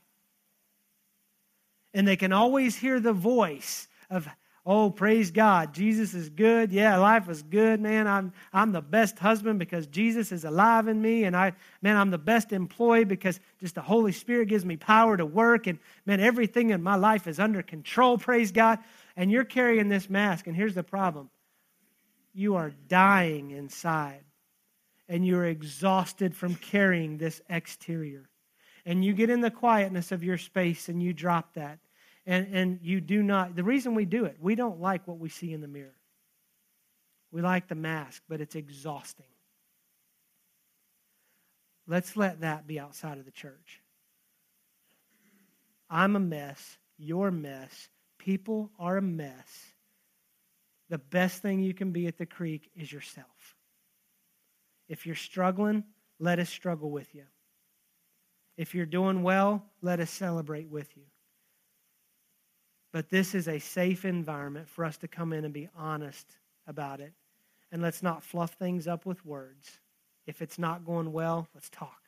And 1.93 2.05
they 2.05 2.17
can 2.17 2.33
always 2.33 2.75
hear 2.75 2.99
the 2.99 3.13
voice 3.13 3.87
of, 4.09 4.27
oh, 4.65 4.89
praise 4.89 5.31
God, 5.31 5.73
Jesus 5.73 6.13
is 6.13 6.29
good. 6.29 6.71
Yeah, 6.71 6.97
life 6.97 7.27
is 7.29 7.41
good, 7.41 7.81
man. 7.81 8.07
I'm, 8.07 8.31
I'm 8.53 8.71
the 8.71 8.81
best 8.81 9.17
husband 9.17 9.57
because 9.57 9.87
Jesus 9.87 10.31
is 10.31 10.45
alive 10.45 10.87
in 10.87 11.01
me. 11.01 11.23
And 11.23 11.35
I, 11.35 11.53
man, 11.81 11.97
I'm 11.97 12.11
the 12.11 12.17
best 12.17 12.53
employee 12.53 13.05
because 13.05 13.39
just 13.59 13.75
the 13.75 13.81
Holy 13.81 14.11
Spirit 14.11 14.49
gives 14.49 14.63
me 14.63 14.77
power 14.77 15.17
to 15.17 15.25
work. 15.25 15.67
And 15.67 15.79
man, 16.05 16.19
everything 16.19 16.69
in 16.69 16.83
my 16.83 16.95
life 16.95 17.25
is 17.27 17.39
under 17.39 17.61
control, 17.61 18.17
praise 18.17 18.51
God 18.51 18.79
and 19.15 19.31
you're 19.31 19.43
carrying 19.43 19.89
this 19.89 20.09
mask, 20.09 20.47
and 20.47 20.55
here's 20.55 20.75
the 20.75 20.83
problem 20.83 21.29
you 22.33 22.55
are 22.55 22.71
dying 22.87 23.51
inside, 23.51 24.23
and 25.09 25.25
you're 25.25 25.45
exhausted 25.45 26.35
from 26.35 26.55
carrying 26.55 27.17
this 27.17 27.41
exterior. 27.49 28.29
And 28.85 29.05
you 29.05 29.13
get 29.13 29.29
in 29.29 29.41
the 29.41 29.51
quietness 29.51 30.11
of 30.11 30.23
your 30.23 30.39
space 30.39 30.89
and 30.89 31.03
you 31.03 31.13
drop 31.13 31.53
that. 31.53 31.77
And, 32.25 32.53
and 32.53 32.79
you 32.81 33.01
do 33.01 33.23
not, 33.23 33.55
the 33.55 33.63
reason 33.63 33.95
we 33.95 34.05
do 34.05 34.25
it, 34.25 34.37
we 34.39 34.55
don't 34.55 34.79
like 34.79 35.07
what 35.07 35.17
we 35.17 35.29
see 35.29 35.53
in 35.53 35.61
the 35.61 35.67
mirror. 35.67 35.95
We 37.31 37.41
like 37.41 37.67
the 37.67 37.75
mask, 37.75 38.21
but 38.29 38.41
it's 38.41 38.55
exhausting. 38.55 39.25
Let's 41.87 42.15
let 42.15 42.41
that 42.41 42.67
be 42.67 42.79
outside 42.79 43.17
of 43.17 43.25
the 43.25 43.31
church. 43.31 43.81
I'm 45.89 46.15
a 46.15 46.19
mess. 46.19 46.77
You're 46.97 47.31
mess. 47.31 47.89
People 48.17 48.69
are 48.79 48.97
a 48.97 49.01
mess. 49.01 49.73
The 50.89 50.99
best 50.99 51.41
thing 51.41 51.61
you 51.61 51.73
can 51.73 51.91
be 51.91 52.07
at 52.07 52.17
the 52.17 52.25
creek 52.25 52.69
is 52.75 52.91
yourself. 52.91 53.55
If 54.87 55.05
you're 55.05 55.15
struggling, 55.15 55.83
let 56.19 56.37
us 56.37 56.49
struggle 56.49 56.91
with 56.91 57.15
you. 57.15 57.23
If 58.57 58.75
you're 58.75 58.85
doing 58.85 59.23
well, 59.23 59.65
let 59.81 59.99
us 59.99 60.11
celebrate 60.11 60.69
with 60.69 60.95
you. 60.95 61.03
But 62.91 63.09
this 63.09 63.33
is 63.33 63.47
a 63.47 63.59
safe 63.59 64.05
environment 64.05 64.67
for 64.67 64.83
us 64.83 64.97
to 64.97 65.07
come 65.07 65.33
in 65.33 65.45
and 65.45 65.53
be 65.53 65.69
honest 65.75 66.27
about 66.67 66.99
it. 66.99 67.13
And 67.71 67.81
let's 67.81 68.03
not 68.03 68.23
fluff 68.23 68.53
things 68.53 68.87
up 68.87 69.05
with 69.05 69.25
words. 69.25 69.79
If 70.27 70.41
it's 70.41 70.59
not 70.59 70.85
going 70.85 71.11
well, 71.11 71.47
let's 71.53 71.69
talk. 71.69 72.01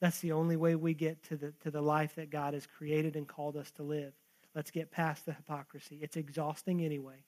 That's 0.00 0.20
the 0.20 0.32
only 0.32 0.56
way 0.56 0.74
we 0.74 0.94
get 0.94 1.22
to 1.24 1.36
the, 1.36 1.52
to 1.62 1.70
the 1.70 1.80
life 1.80 2.16
that 2.16 2.30
God 2.30 2.54
has 2.54 2.66
created 2.66 3.16
and 3.16 3.26
called 3.26 3.56
us 3.56 3.70
to 3.72 3.82
live. 3.82 4.12
Let's 4.54 4.70
get 4.70 4.90
past 4.90 5.24
the 5.24 5.32
hypocrisy. 5.32 5.98
It's 6.02 6.16
exhausting 6.16 6.84
anyway. 6.84 7.24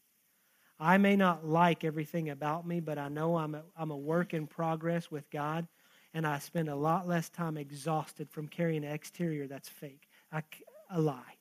I 0.78 0.98
may 0.98 1.16
not 1.16 1.46
like 1.46 1.84
everything 1.84 2.30
about 2.30 2.66
me, 2.66 2.80
but 2.80 2.98
I 2.98 3.08
know 3.08 3.36
I'm 3.36 3.54
a, 3.54 3.62
I'm 3.76 3.92
a 3.92 3.96
work 3.96 4.34
in 4.34 4.46
progress 4.46 5.10
with 5.10 5.30
God, 5.30 5.68
and 6.12 6.26
I 6.26 6.38
spend 6.38 6.68
a 6.68 6.74
lot 6.74 7.08
less 7.08 7.30
time 7.30 7.56
exhausted 7.56 8.28
from 8.28 8.48
carrying 8.48 8.84
an 8.84 8.92
exterior 8.92 9.46
that's 9.46 9.68
fake, 9.68 10.08
I, 10.32 10.42
a 10.90 11.00
lie. 11.00 11.36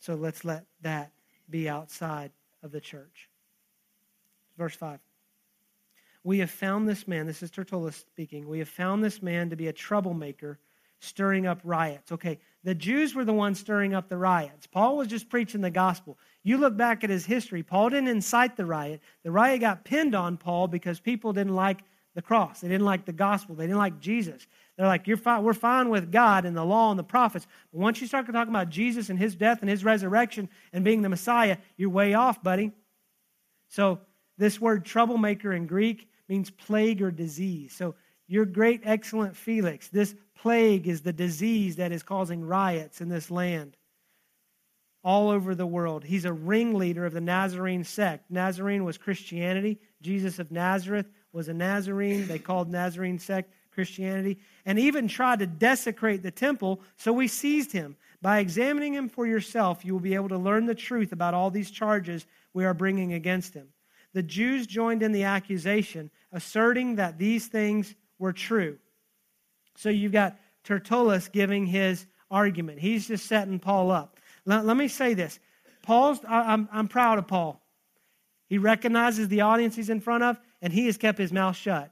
So 0.00 0.14
let's 0.14 0.44
let 0.44 0.64
that 0.80 1.12
be 1.48 1.68
outside 1.68 2.32
of 2.62 2.72
the 2.72 2.80
church. 2.80 3.28
Verse 4.58 4.74
5. 4.74 4.98
We 6.22 6.38
have 6.40 6.50
found 6.50 6.88
this 6.88 7.08
man, 7.08 7.26
this 7.26 7.42
is 7.42 7.50
Tertullus 7.50 7.96
speaking, 7.96 8.48
we 8.48 8.58
have 8.58 8.68
found 8.68 9.02
this 9.02 9.22
man 9.22 9.48
to 9.50 9.56
be 9.56 9.68
a 9.68 9.72
troublemaker, 9.72 10.58
stirring 11.00 11.46
up 11.46 11.60
riots. 11.64 12.12
Okay, 12.12 12.38
the 12.62 12.74
Jews 12.74 13.14
were 13.14 13.24
the 13.24 13.32
ones 13.32 13.58
stirring 13.58 13.94
up 13.94 14.08
the 14.08 14.18
riots. 14.18 14.66
Paul 14.66 14.98
was 14.98 15.08
just 15.08 15.30
preaching 15.30 15.62
the 15.62 15.70
gospel. 15.70 16.18
You 16.42 16.58
look 16.58 16.76
back 16.76 17.04
at 17.04 17.10
his 17.10 17.24
history, 17.24 17.62
Paul 17.62 17.88
didn't 17.88 18.08
incite 18.08 18.56
the 18.56 18.66
riot. 18.66 19.00
The 19.22 19.30
riot 19.30 19.62
got 19.62 19.84
pinned 19.84 20.14
on 20.14 20.36
Paul 20.36 20.68
because 20.68 21.00
people 21.00 21.32
didn't 21.32 21.54
like 21.54 21.80
the 22.14 22.22
cross. 22.22 22.60
They 22.60 22.68
didn't 22.68 22.84
like 22.84 23.06
the 23.06 23.12
gospel. 23.12 23.54
They 23.54 23.64
didn't 23.64 23.78
like 23.78 24.00
Jesus. 24.00 24.46
They're 24.80 24.88
like, 24.88 25.06
You're 25.06 25.18
fine, 25.18 25.42
we're 25.42 25.52
fine 25.52 25.90
with 25.90 26.10
God 26.10 26.46
and 26.46 26.56
the 26.56 26.64
law 26.64 26.88
and 26.88 26.98
the 26.98 27.04
prophets. 27.04 27.46
But 27.70 27.80
once 27.80 28.00
you 28.00 28.06
start 28.06 28.24
talking 28.24 28.48
about 28.48 28.70
Jesus 28.70 29.10
and 29.10 29.18
his 29.18 29.34
death 29.34 29.58
and 29.60 29.68
his 29.68 29.84
resurrection 29.84 30.48
and 30.72 30.82
being 30.82 31.02
the 31.02 31.10
Messiah, 31.10 31.58
you're 31.76 31.90
way 31.90 32.14
off, 32.14 32.42
buddy. 32.42 32.72
So 33.68 34.00
this 34.38 34.58
word 34.58 34.86
troublemaker 34.86 35.52
in 35.52 35.66
Greek 35.66 36.08
means 36.30 36.48
plague 36.48 37.02
or 37.02 37.10
disease. 37.10 37.74
So 37.74 37.94
your 38.26 38.46
great, 38.46 38.80
excellent 38.84 39.36
Felix, 39.36 39.88
this 39.88 40.14
plague 40.34 40.88
is 40.88 41.02
the 41.02 41.12
disease 41.12 41.76
that 41.76 41.92
is 41.92 42.02
causing 42.02 42.42
riots 42.42 43.02
in 43.02 43.10
this 43.10 43.30
land 43.30 43.76
all 45.04 45.28
over 45.28 45.54
the 45.54 45.66
world. 45.66 46.04
He's 46.04 46.24
a 46.24 46.32
ringleader 46.32 47.04
of 47.04 47.12
the 47.12 47.20
Nazarene 47.20 47.84
sect. 47.84 48.30
Nazarene 48.30 48.84
was 48.84 48.96
Christianity. 48.96 49.78
Jesus 50.00 50.38
of 50.38 50.50
Nazareth 50.50 51.10
was 51.34 51.48
a 51.48 51.54
Nazarene. 51.54 52.26
They 52.26 52.38
called 52.38 52.70
Nazarene 52.70 53.18
sect 53.18 53.52
Christianity. 53.72 54.38
And 54.64 54.78
even 54.78 55.08
tried 55.08 55.40
to 55.40 55.46
desecrate 55.46 56.22
the 56.22 56.30
temple, 56.30 56.80
so 56.96 57.12
we 57.12 57.28
seized 57.28 57.72
him. 57.72 57.96
By 58.22 58.38
examining 58.38 58.94
him 58.94 59.08
for 59.08 59.26
yourself, 59.26 59.84
you 59.84 59.92
will 59.92 60.00
be 60.00 60.14
able 60.14 60.28
to 60.28 60.38
learn 60.38 60.66
the 60.66 60.74
truth 60.74 61.12
about 61.12 61.34
all 61.34 61.50
these 61.50 61.70
charges 61.70 62.26
we 62.52 62.64
are 62.64 62.74
bringing 62.74 63.14
against 63.14 63.54
him. 63.54 63.68
The 64.12 64.22
Jews 64.22 64.66
joined 64.66 65.02
in 65.02 65.12
the 65.12 65.22
accusation, 65.22 66.10
asserting 66.32 66.96
that 66.96 67.18
these 67.18 67.46
things 67.46 67.94
were 68.18 68.32
true. 68.32 68.78
So 69.76 69.88
you've 69.88 70.12
got 70.12 70.36
Tertullus 70.64 71.28
giving 71.28 71.64
his 71.66 72.06
argument. 72.30 72.80
He's 72.80 73.08
just 73.08 73.26
setting 73.26 73.58
Paul 73.58 73.90
up. 73.90 74.18
Let, 74.44 74.66
let 74.66 74.76
me 74.76 74.88
say 74.88 75.14
this. 75.14 75.38
Paul's, 75.82 76.20
I, 76.28 76.52
I'm, 76.52 76.68
I'm 76.72 76.88
proud 76.88 77.18
of 77.18 77.26
Paul. 77.26 77.62
He 78.48 78.58
recognizes 78.58 79.28
the 79.28 79.42
audience 79.42 79.76
he's 79.76 79.90
in 79.90 80.00
front 80.00 80.24
of, 80.24 80.38
and 80.60 80.72
he 80.72 80.86
has 80.86 80.96
kept 80.96 81.18
his 81.18 81.32
mouth 81.32 81.56
shut. 81.56 81.90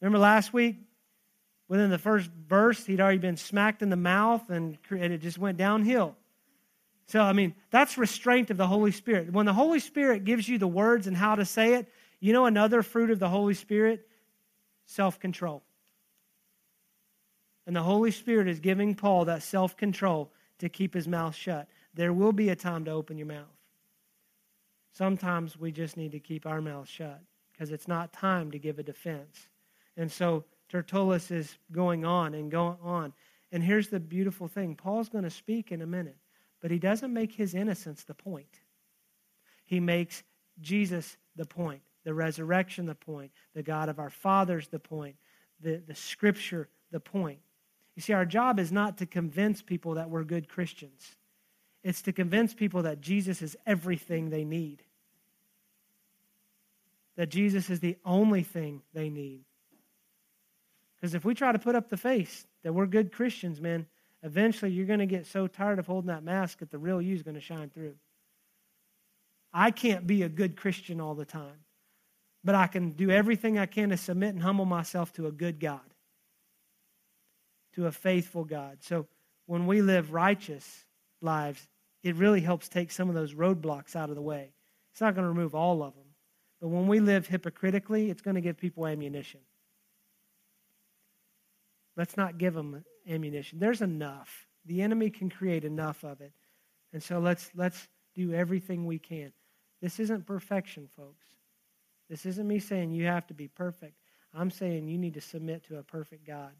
Remember 0.00 0.18
last 0.18 0.52
week? 0.52 0.76
Within 1.70 1.88
the 1.88 1.98
first 1.98 2.28
verse, 2.48 2.84
he'd 2.84 3.00
already 3.00 3.18
been 3.18 3.36
smacked 3.36 3.80
in 3.80 3.90
the 3.90 3.96
mouth, 3.96 4.50
and 4.50 4.76
it 4.90 5.18
just 5.18 5.38
went 5.38 5.56
downhill. 5.56 6.16
So, 7.06 7.20
I 7.20 7.32
mean, 7.32 7.54
that's 7.70 7.96
restraint 7.96 8.50
of 8.50 8.56
the 8.56 8.66
Holy 8.66 8.90
Spirit. 8.90 9.32
When 9.32 9.46
the 9.46 9.52
Holy 9.52 9.78
Spirit 9.78 10.24
gives 10.24 10.48
you 10.48 10.58
the 10.58 10.66
words 10.66 11.06
and 11.06 11.16
how 11.16 11.36
to 11.36 11.44
say 11.44 11.74
it, 11.74 11.88
you 12.18 12.32
know 12.32 12.46
another 12.46 12.82
fruit 12.82 13.12
of 13.12 13.20
the 13.20 13.28
Holy 13.28 13.54
Spirit? 13.54 14.04
Self 14.86 15.20
control. 15.20 15.62
And 17.68 17.76
the 17.76 17.84
Holy 17.84 18.10
Spirit 18.10 18.48
is 18.48 18.58
giving 18.58 18.96
Paul 18.96 19.26
that 19.26 19.44
self 19.44 19.76
control 19.76 20.32
to 20.58 20.68
keep 20.68 20.92
his 20.92 21.06
mouth 21.06 21.36
shut. 21.36 21.68
There 21.94 22.12
will 22.12 22.32
be 22.32 22.48
a 22.48 22.56
time 22.56 22.84
to 22.86 22.90
open 22.90 23.16
your 23.16 23.28
mouth. 23.28 23.46
Sometimes 24.90 25.56
we 25.56 25.70
just 25.70 25.96
need 25.96 26.10
to 26.10 26.18
keep 26.18 26.46
our 26.46 26.60
mouth 26.60 26.88
shut 26.88 27.20
because 27.52 27.70
it's 27.70 27.86
not 27.86 28.12
time 28.12 28.50
to 28.50 28.58
give 28.58 28.80
a 28.80 28.82
defense. 28.82 29.46
And 29.96 30.10
so 30.10 30.44
Tertullus 30.70 31.30
is 31.30 31.58
going 31.72 32.04
on 32.04 32.34
and 32.34 32.50
going 32.50 32.78
on. 32.82 33.12
And 33.52 33.62
here's 33.62 33.88
the 33.88 34.00
beautiful 34.00 34.48
thing 34.48 34.76
Paul's 34.76 35.08
going 35.08 35.24
to 35.24 35.30
speak 35.30 35.72
in 35.72 35.82
a 35.82 35.86
minute, 35.86 36.16
but 36.60 36.70
he 36.70 36.78
doesn't 36.78 37.12
make 37.12 37.32
his 37.32 37.54
innocence 37.54 38.04
the 38.04 38.14
point. 38.14 38.60
He 39.64 39.80
makes 39.80 40.22
Jesus 40.60 41.16
the 41.36 41.46
point, 41.46 41.82
the 42.04 42.14
resurrection 42.14 42.86
the 42.86 42.94
point, 42.94 43.32
the 43.54 43.62
God 43.62 43.88
of 43.88 43.98
our 43.98 44.10
fathers 44.10 44.68
the 44.68 44.78
point, 44.78 45.16
the, 45.60 45.82
the 45.86 45.94
scripture 45.94 46.68
the 46.90 47.00
point. 47.00 47.40
You 47.96 48.02
see, 48.02 48.12
our 48.12 48.24
job 48.24 48.58
is 48.58 48.72
not 48.72 48.98
to 48.98 49.06
convince 49.06 49.62
people 49.62 49.94
that 49.94 50.10
we're 50.10 50.24
good 50.24 50.48
Christians, 50.48 51.16
it's 51.82 52.02
to 52.02 52.12
convince 52.12 52.54
people 52.54 52.82
that 52.82 53.00
Jesus 53.00 53.42
is 53.42 53.56
everything 53.66 54.30
they 54.30 54.44
need. 54.44 54.82
that 57.16 57.28
Jesus 57.28 57.68
is 57.68 57.80
the 57.80 57.98
only 58.04 58.42
thing 58.42 58.80
they 58.94 59.10
need. 59.10 59.44
Because 61.00 61.14
if 61.14 61.24
we 61.24 61.34
try 61.34 61.52
to 61.52 61.58
put 61.58 61.74
up 61.74 61.88
the 61.88 61.96
face 61.96 62.46
that 62.62 62.72
we're 62.72 62.86
good 62.86 63.12
Christians, 63.12 63.60
man, 63.60 63.86
eventually 64.22 64.70
you're 64.70 64.86
going 64.86 64.98
to 64.98 65.06
get 65.06 65.26
so 65.26 65.46
tired 65.46 65.78
of 65.78 65.86
holding 65.86 66.08
that 66.08 66.22
mask 66.22 66.58
that 66.58 66.70
the 66.70 66.78
real 66.78 67.00
you 67.00 67.14
is 67.14 67.22
going 67.22 67.36
to 67.36 67.40
shine 67.40 67.70
through. 67.70 67.94
I 69.52 69.70
can't 69.70 70.06
be 70.06 70.22
a 70.22 70.28
good 70.28 70.56
Christian 70.56 71.00
all 71.00 71.14
the 71.14 71.24
time, 71.24 71.64
but 72.44 72.54
I 72.54 72.66
can 72.66 72.90
do 72.90 73.10
everything 73.10 73.58
I 73.58 73.66
can 73.66 73.88
to 73.88 73.96
submit 73.96 74.34
and 74.34 74.42
humble 74.42 74.66
myself 74.66 75.12
to 75.14 75.26
a 75.26 75.32
good 75.32 75.58
God, 75.58 75.80
to 77.74 77.86
a 77.86 77.92
faithful 77.92 78.44
God. 78.44 78.78
So 78.80 79.06
when 79.46 79.66
we 79.66 79.82
live 79.82 80.12
righteous 80.12 80.84
lives, 81.20 81.66
it 82.02 82.14
really 82.16 82.40
helps 82.40 82.68
take 82.68 82.92
some 82.92 83.08
of 83.08 83.14
those 83.14 83.34
roadblocks 83.34 83.96
out 83.96 84.10
of 84.10 84.16
the 84.16 84.22
way. 84.22 84.52
It's 84.92 85.00
not 85.00 85.14
going 85.14 85.24
to 85.24 85.28
remove 85.28 85.54
all 85.54 85.82
of 85.82 85.94
them. 85.94 86.04
But 86.60 86.68
when 86.68 86.86
we 86.86 87.00
live 87.00 87.26
hypocritically, 87.26 88.10
it's 88.10 88.22
going 88.22 88.34
to 88.34 88.40
give 88.40 88.58
people 88.58 88.86
ammunition. 88.86 89.40
Let's 92.00 92.16
not 92.16 92.38
give 92.38 92.54
them 92.54 92.82
ammunition. 93.06 93.58
There's 93.58 93.82
enough. 93.82 94.46
The 94.64 94.80
enemy 94.80 95.10
can 95.10 95.28
create 95.28 95.66
enough 95.66 96.02
of 96.02 96.22
it. 96.22 96.32
And 96.94 97.02
so 97.02 97.18
let's 97.18 97.50
let's 97.54 97.88
do 98.14 98.32
everything 98.32 98.86
we 98.86 98.98
can. 98.98 99.34
This 99.82 100.00
isn't 100.00 100.24
perfection, 100.24 100.88
folks. 100.96 101.26
This 102.08 102.24
isn't 102.24 102.48
me 102.48 102.58
saying 102.58 102.92
you 102.92 103.04
have 103.04 103.26
to 103.26 103.34
be 103.34 103.48
perfect. 103.48 103.96
I'm 104.32 104.50
saying 104.50 104.88
you 104.88 104.96
need 104.96 105.12
to 105.12 105.20
submit 105.20 105.62
to 105.64 105.76
a 105.76 105.82
perfect 105.82 106.26
God 106.26 106.52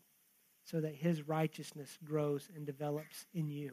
so 0.62 0.78
that 0.82 0.94
his 0.94 1.26
righteousness 1.26 1.96
grows 2.04 2.50
and 2.54 2.66
develops 2.66 3.24
in 3.32 3.48
you. 3.48 3.72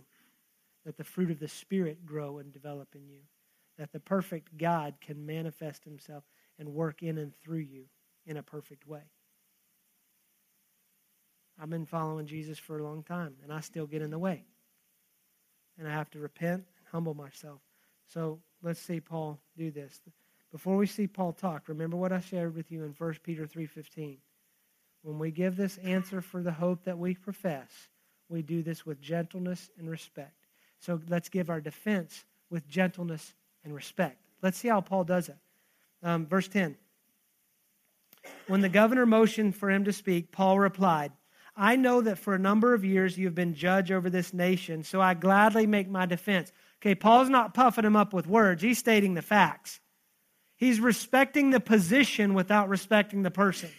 That 0.85 0.95
the 0.95 1.03
fruit 1.03 1.31
of 1.31 1.39
the 1.41 1.49
Spirit 1.49 2.05
grow 2.05 2.37
and 2.37 2.53
develop 2.53 2.95
in 2.95 3.09
you. 3.09 3.23
That 3.77 3.91
the 3.91 3.99
perfect 3.99 4.57
God 4.57 4.93
can 5.01 5.25
manifest 5.25 5.83
himself 5.83 6.23
and 6.57 6.69
work 6.69 7.03
in 7.03 7.17
and 7.17 7.35
through 7.35 7.57
you 7.57 7.87
in 8.25 8.37
a 8.37 8.41
perfect 8.41 8.87
way. 8.87 9.03
I've 11.59 11.69
been 11.69 11.85
following 11.85 12.27
Jesus 12.27 12.59
for 12.59 12.77
a 12.77 12.83
long 12.83 13.03
time, 13.03 13.35
and 13.43 13.51
I 13.51 13.61
still 13.61 13.87
get 13.87 14.01
in 14.01 14.11
the 14.11 14.19
way. 14.19 14.43
And 15.79 15.87
I 15.87 15.91
have 15.91 16.09
to 16.11 16.19
repent 16.19 16.65
and 16.77 16.87
humble 16.91 17.13
myself. 17.13 17.61
So 18.07 18.39
let's 18.61 18.79
see 18.79 18.99
Paul 18.99 19.39
do 19.57 19.71
this. 19.71 20.01
Before 20.51 20.77
we 20.77 20.87
see 20.87 21.07
Paul 21.07 21.33
talk, 21.33 21.67
remember 21.67 21.97
what 21.97 22.11
I 22.11 22.19
shared 22.19 22.55
with 22.55 22.71
you 22.71 22.83
in 22.83 22.93
1 22.93 23.23
Peter 23.23 23.45
3:15. 23.45 24.17
When 25.01 25.19
we 25.19 25.31
give 25.31 25.55
this 25.55 25.77
answer 25.79 26.21
for 26.21 26.41
the 26.41 26.51
hope 26.51 26.83
that 26.83 26.97
we 26.97 27.15
profess, 27.15 27.89
we 28.29 28.41
do 28.41 28.61
this 28.61 28.85
with 28.85 29.01
gentleness 29.01 29.69
and 29.77 29.89
respect. 29.89 30.47
So 30.79 31.01
let's 31.07 31.29
give 31.29 31.49
our 31.49 31.61
defense 31.61 32.25
with 32.49 32.67
gentleness 32.67 33.33
and 33.63 33.73
respect. 33.73 34.17
Let's 34.41 34.57
see 34.57 34.67
how 34.67 34.81
Paul 34.81 35.03
does 35.03 35.29
it. 35.29 35.37
Um, 36.03 36.25
verse 36.25 36.47
10. 36.47 36.77
When 38.47 38.61
the 38.61 38.69
governor 38.69 39.05
motioned 39.05 39.55
for 39.55 39.69
him 39.69 39.85
to 39.85 39.93
speak, 39.93 40.31
Paul 40.31 40.59
replied, 40.59 41.11
I 41.57 41.75
know 41.75 42.01
that 42.01 42.19
for 42.19 42.35
a 42.35 42.39
number 42.39 42.75
of 42.75 42.85
years 42.85 43.17
you 43.17 43.25
have 43.25 43.33
been 43.33 43.55
judge 43.55 43.91
over 43.91 44.09
this 44.09 44.33
nation, 44.33 44.83
so 44.83 45.01
I 45.01 45.15
gladly 45.15 45.65
make 45.65 45.89
my 45.89 46.05
defense. 46.05 46.51
Okay, 46.79 46.93
Paul's 46.93 47.29
not 47.29 47.55
puffing 47.55 47.83
him 47.83 47.95
up 47.95 48.13
with 48.13 48.27
words, 48.27 48.61
he's 48.61 48.77
stating 48.77 49.15
the 49.15 49.23
facts. 49.23 49.79
He's 50.55 50.79
respecting 50.79 51.49
the 51.51 51.59
position 51.59 52.33
without 52.33 52.69
respecting 52.69 53.21
the 53.21 53.31
person. 53.31 53.69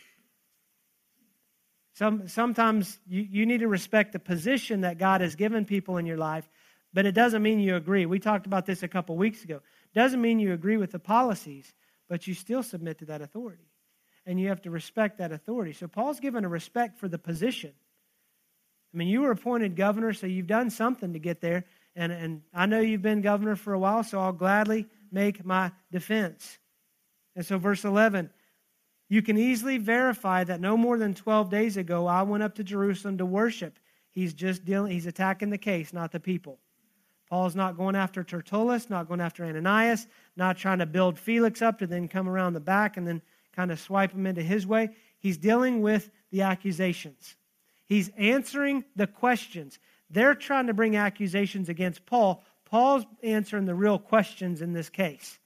Some, 1.94 2.28
sometimes 2.28 2.98
you, 3.08 3.26
you 3.28 3.46
need 3.46 3.60
to 3.60 3.68
respect 3.68 4.12
the 4.12 4.20
position 4.20 4.82
that 4.82 4.98
God 4.98 5.20
has 5.20 5.34
given 5.34 5.64
people 5.64 5.96
in 5.96 6.06
your 6.06 6.16
life, 6.16 6.48
but 6.92 7.06
it 7.06 7.12
doesn't 7.12 7.42
mean 7.42 7.58
you 7.58 7.74
agree. 7.74 8.06
We 8.06 8.20
talked 8.20 8.46
about 8.46 8.66
this 8.66 8.84
a 8.84 8.88
couple 8.88 9.16
weeks 9.16 9.42
ago. 9.42 9.60
Doesn't 9.94 10.20
mean 10.20 10.38
you 10.38 10.52
agree 10.52 10.76
with 10.76 10.92
the 10.92 11.00
policies, 11.00 11.72
but 12.08 12.26
you 12.26 12.34
still 12.34 12.62
submit 12.62 12.98
to 12.98 13.06
that 13.06 13.22
authority 13.22 13.67
and 14.28 14.38
you 14.38 14.48
have 14.48 14.60
to 14.60 14.70
respect 14.70 15.18
that 15.18 15.32
authority. 15.32 15.72
So 15.72 15.88
Paul's 15.88 16.20
given 16.20 16.44
a 16.44 16.48
respect 16.48 16.98
for 16.98 17.08
the 17.08 17.18
position. 17.18 17.72
I 18.92 18.96
mean, 18.96 19.08
you 19.08 19.22
were 19.22 19.30
appointed 19.30 19.74
governor, 19.74 20.12
so 20.12 20.26
you've 20.26 20.46
done 20.46 20.68
something 20.68 21.14
to 21.14 21.18
get 21.18 21.40
there. 21.40 21.64
And, 21.96 22.12
and 22.12 22.42
I 22.52 22.66
know 22.66 22.80
you've 22.80 23.00
been 23.00 23.22
governor 23.22 23.56
for 23.56 23.72
a 23.72 23.78
while, 23.78 24.04
so 24.04 24.20
I'll 24.20 24.32
gladly 24.32 24.86
make 25.10 25.46
my 25.46 25.72
defense. 25.90 26.58
And 27.34 27.44
so, 27.44 27.58
verse 27.58 27.84
11 27.84 28.30
you 29.10 29.22
can 29.22 29.38
easily 29.38 29.78
verify 29.78 30.44
that 30.44 30.60
no 30.60 30.76
more 30.76 30.98
than 30.98 31.14
12 31.14 31.48
days 31.48 31.78
ago 31.78 32.06
I 32.06 32.20
went 32.20 32.42
up 32.42 32.56
to 32.56 32.64
Jerusalem 32.64 33.16
to 33.18 33.24
worship. 33.24 33.78
He's 34.10 34.34
just 34.34 34.66
dealing, 34.66 34.92
he's 34.92 35.06
attacking 35.06 35.48
the 35.48 35.56
case, 35.56 35.94
not 35.94 36.12
the 36.12 36.20
people. 36.20 36.58
Paul's 37.30 37.56
not 37.56 37.78
going 37.78 37.96
after 37.96 38.22
Tertullus, 38.22 38.90
not 38.90 39.08
going 39.08 39.22
after 39.22 39.46
Ananias, 39.46 40.06
not 40.36 40.58
trying 40.58 40.80
to 40.80 40.86
build 40.86 41.18
Felix 41.18 41.62
up 41.62 41.78
to 41.78 41.86
then 41.86 42.08
come 42.08 42.28
around 42.28 42.52
the 42.52 42.60
back 42.60 42.98
and 42.98 43.08
then 43.08 43.22
kind 43.58 43.72
of 43.72 43.80
swipe 43.80 44.12
him 44.12 44.24
into 44.24 44.40
his 44.40 44.68
way. 44.68 44.88
He's 45.18 45.36
dealing 45.36 45.82
with 45.82 46.10
the 46.30 46.42
accusations. 46.42 47.34
He's 47.86 48.08
answering 48.16 48.84
the 48.94 49.08
questions. 49.08 49.80
They're 50.10 50.36
trying 50.36 50.68
to 50.68 50.74
bring 50.74 50.94
accusations 50.94 51.68
against 51.68 52.06
Paul. 52.06 52.44
Paul's 52.66 53.04
answering 53.20 53.64
the 53.64 53.74
real 53.74 53.98
questions 53.98 54.62
in 54.62 54.74
this 54.74 54.88
case. 54.88 55.40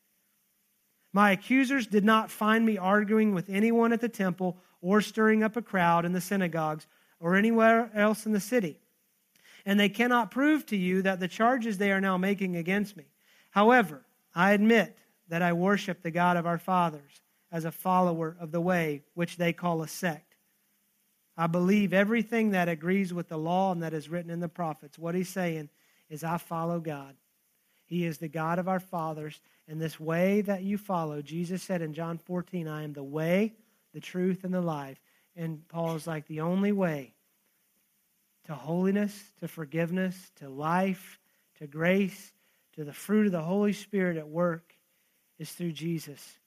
My 1.15 1.31
accusers 1.31 1.87
did 1.87 2.05
not 2.05 2.31
find 2.31 2.67
me 2.67 2.77
arguing 2.77 3.33
with 3.33 3.49
anyone 3.49 3.95
at 3.95 4.03
the 4.03 4.11
temple 4.11 4.59
or 4.83 5.01
stirring 5.01 5.43
up 5.43 5.57
a 5.57 5.63
crowd 5.63 6.05
in 6.05 6.13
the 6.13 6.21
synagogues 6.21 6.87
or 7.19 7.35
anywhere 7.35 7.91
else 7.95 8.27
in 8.27 8.33
the 8.33 8.41
city. 8.41 8.79
And 9.65 9.81
they 9.81 9.89
cannot 9.89 10.31
prove 10.31 10.67
to 10.67 10.77
you 10.77 11.01
that 11.01 11.19
the 11.19 11.29
charges 11.29 11.79
they 11.79 11.93
are 11.93 12.01
now 12.01 12.19
making 12.19 12.57
against 12.57 12.95
me. 12.95 13.05
However, 13.53 14.05
I 14.35 14.53
admit 14.53 14.99
that 15.29 15.41
I 15.41 15.55
worship 15.55 16.03
the 16.03 16.11
God 16.11 16.37
of 16.37 16.47
our 16.47 16.59
fathers 16.59 17.22
as 17.53 17.67
a 17.67 17.71
follower 17.71 18.35
of 18.41 18.51
the 18.51 18.61
way, 18.61 19.03
which 19.13 19.37
they 19.37 19.53
call 19.53 19.83
a 19.83 19.89
sect. 19.89 20.35
I 21.37 21.47
believe 21.47 21.93
everything 21.93 22.51
that 22.51 22.69
agrees 22.69 23.13
with 23.13 23.29
the 23.29 23.37
law 23.37 23.73
and 23.73 23.83
that 23.83 23.93
is 23.93 24.09
written 24.09 24.31
in 24.31 24.41
the 24.41 24.49
prophets. 24.49 24.99
What 24.99 25.15
he's 25.15 25.29
saying 25.29 25.69
is, 26.09 26.25
I 26.25 26.39
follow 26.39 26.81
God. 26.81 27.15
He 27.85 28.07
is 28.07 28.19
the 28.19 28.29
God 28.29 28.59
of 28.59 28.69
our 28.69 28.81
fathers. 28.81 29.39
And 29.69 29.81
this 29.81 30.01
way 30.01 30.41
that 30.43 30.63
you 30.63 30.79
follow, 30.79 31.23
Jesus 31.23 31.63
said 31.63 31.83
in 31.83 31.93
John 31.93 32.19
14, 32.19 32.67
I 32.67 32.85
am 32.85 32.95
the 32.95 33.03
way, 33.03 33.55
the 33.93 34.01
truth, 34.01 34.45
and 34.45 34.53
the 34.53 34.61
life. 34.61 35.01
And 35.37 35.67
Paul's 35.69 36.07
like, 36.07 36.27
the 36.27 36.41
only 36.41 36.73
way 36.73 37.15
to 38.47 38.55
holiness, 38.55 39.19
to 39.41 39.49
forgiveness, 39.49 40.17
to 40.37 40.49
life, 40.49 41.19
to 41.59 41.67
grace, 41.67 42.33
to 42.75 42.85
the 42.85 42.93
fruit 42.93 43.27
of 43.27 43.33
the 43.33 43.43
Holy 43.43 43.73
Spirit 43.73 44.17
at 44.17 44.29
work 44.29 44.75
is 45.39 45.51
through 45.53 45.73
Jesus 45.73 46.39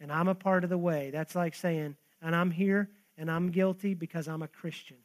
and 0.00 0.12
I'm 0.12 0.28
a 0.28 0.34
part 0.34 0.64
of 0.64 0.70
the 0.70 0.78
way. 0.78 1.10
That's 1.10 1.34
like 1.34 1.54
saying, 1.54 1.96
and 2.22 2.34
I'm 2.34 2.50
here 2.50 2.90
and 3.16 3.30
I'm 3.30 3.50
guilty 3.50 3.94
because 3.94 4.28
I'm 4.28 4.42
a 4.42 4.48
Christian. 4.48 4.98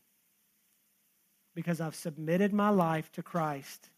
Because 1.56 1.82
I've 1.82 1.95
submitted 1.95 2.54
my 2.54 2.69
life 2.69 3.12
to 3.13 3.23
Christ 3.23 3.89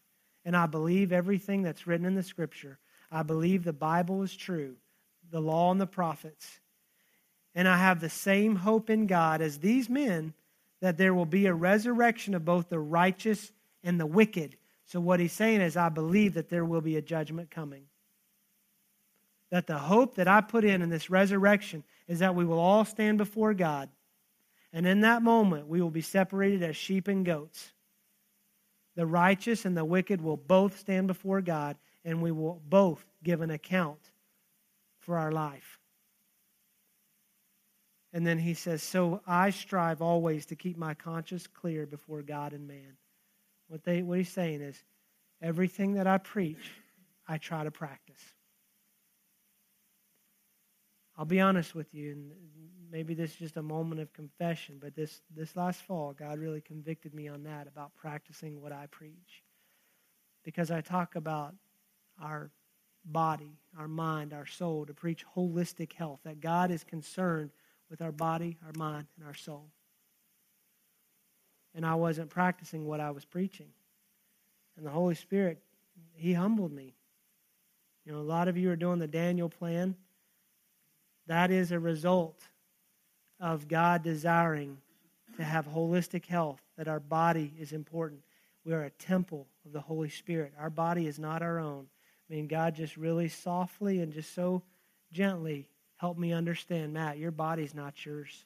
and 0.44 0.56
I 0.56 0.66
believe 0.66 1.12
everything 1.12 1.62
that's 1.62 1.86
written 1.86 2.06
in 2.06 2.14
the 2.14 2.22
scripture. 2.22 2.78
I 3.10 3.22
believe 3.22 3.64
the 3.64 3.72
Bible 3.72 4.22
is 4.22 4.34
true, 4.34 4.76
the 5.30 5.40
law 5.40 5.70
and 5.70 5.80
the 5.80 5.86
prophets. 5.86 6.60
And 7.54 7.68
I 7.68 7.78
have 7.78 8.00
the 8.00 8.10
same 8.10 8.56
hope 8.56 8.90
in 8.90 9.06
God 9.06 9.40
as 9.40 9.58
these 9.58 9.88
men 9.88 10.34
that 10.80 10.98
there 10.98 11.14
will 11.14 11.26
be 11.26 11.46
a 11.46 11.54
resurrection 11.54 12.34
of 12.34 12.44
both 12.44 12.68
the 12.68 12.78
righteous 12.78 13.52
and 13.82 13.98
the 13.98 14.06
wicked. 14.06 14.56
So, 14.86 15.00
what 15.00 15.20
he's 15.20 15.32
saying 15.32 15.60
is, 15.60 15.76
I 15.76 15.88
believe 15.88 16.34
that 16.34 16.50
there 16.50 16.64
will 16.64 16.80
be 16.80 16.96
a 16.96 17.02
judgment 17.02 17.50
coming 17.50 17.84
that 19.54 19.68
the 19.68 19.78
hope 19.78 20.16
that 20.16 20.26
I 20.26 20.40
put 20.40 20.64
in 20.64 20.82
in 20.82 20.88
this 20.88 21.10
resurrection 21.10 21.84
is 22.08 22.18
that 22.18 22.34
we 22.34 22.44
will 22.44 22.58
all 22.58 22.84
stand 22.84 23.18
before 23.18 23.54
God. 23.54 23.88
And 24.72 24.84
in 24.84 25.02
that 25.02 25.22
moment, 25.22 25.68
we 25.68 25.80
will 25.80 25.92
be 25.92 26.00
separated 26.00 26.64
as 26.64 26.76
sheep 26.76 27.06
and 27.06 27.24
goats. 27.24 27.70
The 28.96 29.06
righteous 29.06 29.64
and 29.64 29.76
the 29.76 29.84
wicked 29.84 30.20
will 30.20 30.36
both 30.36 30.80
stand 30.80 31.06
before 31.06 31.40
God, 31.40 31.76
and 32.04 32.20
we 32.20 32.32
will 32.32 32.60
both 32.68 33.06
give 33.22 33.42
an 33.42 33.52
account 33.52 34.00
for 34.98 35.16
our 35.16 35.30
life. 35.30 35.78
And 38.12 38.26
then 38.26 38.40
he 38.40 38.54
says, 38.54 38.82
So 38.82 39.20
I 39.24 39.50
strive 39.50 40.02
always 40.02 40.46
to 40.46 40.56
keep 40.56 40.76
my 40.76 40.94
conscience 40.94 41.46
clear 41.46 41.86
before 41.86 42.22
God 42.22 42.54
and 42.54 42.66
man. 42.66 42.96
What, 43.68 43.84
they, 43.84 44.02
what 44.02 44.18
he's 44.18 44.32
saying 44.32 44.62
is, 44.62 44.82
everything 45.40 45.94
that 45.94 46.08
I 46.08 46.18
preach, 46.18 46.72
I 47.28 47.38
try 47.38 47.62
to 47.62 47.70
practice. 47.70 48.33
I'll 51.16 51.24
be 51.24 51.40
honest 51.40 51.74
with 51.74 51.94
you, 51.94 52.12
and 52.12 52.30
maybe 52.90 53.14
this 53.14 53.32
is 53.32 53.36
just 53.36 53.56
a 53.56 53.62
moment 53.62 54.00
of 54.00 54.12
confession, 54.12 54.78
but 54.80 54.94
this, 54.94 55.20
this 55.34 55.54
last 55.54 55.82
fall, 55.82 56.12
God 56.12 56.38
really 56.38 56.60
convicted 56.60 57.14
me 57.14 57.28
on 57.28 57.44
that 57.44 57.68
about 57.68 57.94
practicing 57.94 58.60
what 58.60 58.72
I 58.72 58.86
preach. 58.90 59.42
Because 60.42 60.70
I 60.70 60.80
talk 60.80 61.14
about 61.14 61.54
our 62.20 62.50
body, 63.04 63.58
our 63.78 63.88
mind, 63.88 64.32
our 64.32 64.46
soul, 64.46 64.86
to 64.86 64.94
preach 64.94 65.24
holistic 65.36 65.92
health, 65.92 66.20
that 66.24 66.40
God 66.40 66.70
is 66.70 66.82
concerned 66.82 67.50
with 67.90 68.02
our 68.02 68.12
body, 68.12 68.58
our 68.64 68.72
mind, 68.76 69.06
and 69.16 69.26
our 69.26 69.34
soul. 69.34 69.66
And 71.74 71.86
I 71.86 71.94
wasn't 71.94 72.30
practicing 72.30 72.86
what 72.86 73.00
I 73.00 73.10
was 73.12 73.24
preaching. 73.24 73.68
And 74.76 74.84
the 74.84 74.90
Holy 74.90 75.14
Spirit, 75.14 75.58
He 76.14 76.32
humbled 76.32 76.72
me. 76.72 76.94
You 78.04 78.12
know, 78.12 78.18
a 78.18 78.22
lot 78.22 78.48
of 78.48 78.56
you 78.56 78.70
are 78.70 78.76
doing 78.76 78.98
the 78.98 79.06
Daniel 79.06 79.48
plan 79.48 79.96
That 81.26 81.50
is 81.50 81.72
a 81.72 81.78
result 81.78 82.40
of 83.40 83.68
God 83.68 84.02
desiring 84.02 84.78
to 85.36 85.44
have 85.44 85.66
holistic 85.66 86.26
health, 86.26 86.60
that 86.76 86.88
our 86.88 87.00
body 87.00 87.52
is 87.58 87.72
important. 87.72 88.20
We 88.64 88.72
are 88.72 88.84
a 88.84 88.90
temple 88.90 89.46
of 89.64 89.72
the 89.72 89.80
Holy 89.80 90.08
Spirit. 90.08 90.52
Our 90.58 90.70
body 90.70 91.06
is 91.06 91.18
not 91.18 91.42
our 91.42 91.58
own. 91.58 91.86
I 92.30 92.34
mean, 92.34 92.46
God 92.46 92.74
just 92.74 92.96
really 92.96 93.28
softly 93.28 94.00
and 94.00 94.12
just 94.12 94.34
so 94.34 94.62
gently 95.12 95.68
helped 95.96 96.18
me 96.18 96.32
understand 96.32 96.92
Matt, 96.92 97.18
your 97.18 97.30
body's 97.30 97.74
not 97.74 98.04
yours. 98.04 98.44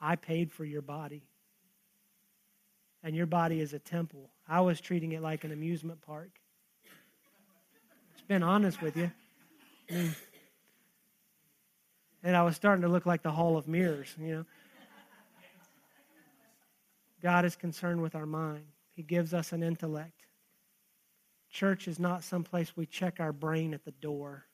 I 0.00 0.16
paid 0.16 0.50
for 0.50 0.64
your 0.64 0.82
body. 0.82 1.22
And 3.02 3.16
your 3.16 3.26
body 3.26 3.60
is 3.60 3.72
a 3.72 3.78
temple. 3.78 4.30
I 4.48 4.60
was 4.60 4.80
treating 4.80 5.12
it 5.12 5.22
like 5.22 5.44
an 5.44 5.52
amusement 5.52 6.00
park. 6.02 6.30
Just 8.14 8.28
been 8.28 8.42
honest 8.42 8.80
with 8.80 8.96
you. 8.96 9.10
I 9.90 9.94
mean, 9.94 10.14
and 12.22 12.36
I 12.36 12.42
was 12.42 12.56
starting 12.56 12.82
to 12.82 12.88
look 12.88 13.06
like 13.06 13.22
the 13.22 13.32
Hall 13.32 13.56
of 13.56 13.66
Mirrors, 13.66 14.14
you 14.18 14.34
know. 14.34 14.44
God 17.22 17.44
is 17.44 17.54
concerned 17.54 18.02
with 18.02 18.14
our 18.14 18.26
mind. 18.26 18.64
He 18.94 19.02
gives 19.02 19.32
us 19.32 19.52
an 19.52 19.62
intellect. 19.62 20.26
Church 21.50 21.86
is 21.86 21.98
not 21.98 22.24
someplace 22.24 22.76
we 22.76 22.86
check 22.86 23.20
our 23.20 23.32
brain 23.32 23.74
at 23.74 23.84
the 23.84 23.92
door. 23.92 24.46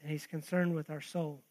And 0.00 0.10
He's 0.10 0.26
concerned 0.26 0.74
with 0.74 0.90
our 0.90 1.00
soul. 1.00 1.42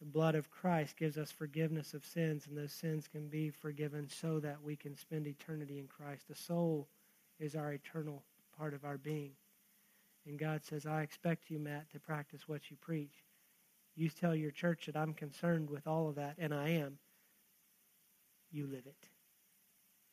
The 0.00 0.06
blood 0.06 0.34
of 0.34 0.50
Christ 0.50 0.96
gives 0.96 1.18
us 1.18 1.30
forgiveness 1.30 1.92
of 1.92 2.06
sins, 2.06 2.46
and 2.46 2.56
those 2.56 2.72
sins 2.72 3.06
can 3.06 3.28
be 3.28 3.50
forgiven 3.50 4.08
so 4.08 4.40
that 4.40 4.62
we 4.62 4.74
can 4.74 4.96
spend 4.96 5.26
eternity 5.26 5.78
in 5.78 5.88
Christ. 5.88 6.28
The 6.28 6.34
soul 6.34 6.88
is 7.38 7.54
our 7.54 7.72
eternal 7.72 8.22
part 8.56 8.72
of 8.72 8.86
our 8.86 8.96
being. 8.96 9.32
And 10.26 10.38
God 10.38 10.64
says, 10.64 10.86
I 10.86 11.02
expect 11.02 11.50
you, 11.50 11.58
Matt, 11.58 11.90
to 11.92 12.00
practice 12.00 12.46
what 12.46 12.70
you 12.70 12.76
preach. 12.76 13.24
You 13.96 14.08
tell 14.08 14.34
your 14.34 14.50
church 14.50 14.86
that 14.86 14.96
I'm 14.96 15.14
concerned 15.14 15.70
with 15.70 15.86
all 15.86 16.08
of 16.08 16.16
that, 16.16 16.36
and 16.38 16.54
I 16.54 16.70
am. 16.70 16.98
You 18.50 18.66
live 18.66 18.86
it. 18.86 19.08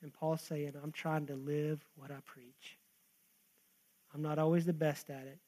And 0.01 0.14
Paul's 0.14 0.41
saying, 0.41 0.74
I'm 0.82 0.91
trying 0.91 1.28
to 1.28 1.36
live 1.36 1.84
what 1.95 2.12
I 2.12 2.18
preach. 2.26 2.78
I'm 4.14 4.22
not 4.22 4.39
always 4.39 4.66
the 4.66 4.74
best 4.74 5.10
at 5.10 5.28
it, 5.28 5.39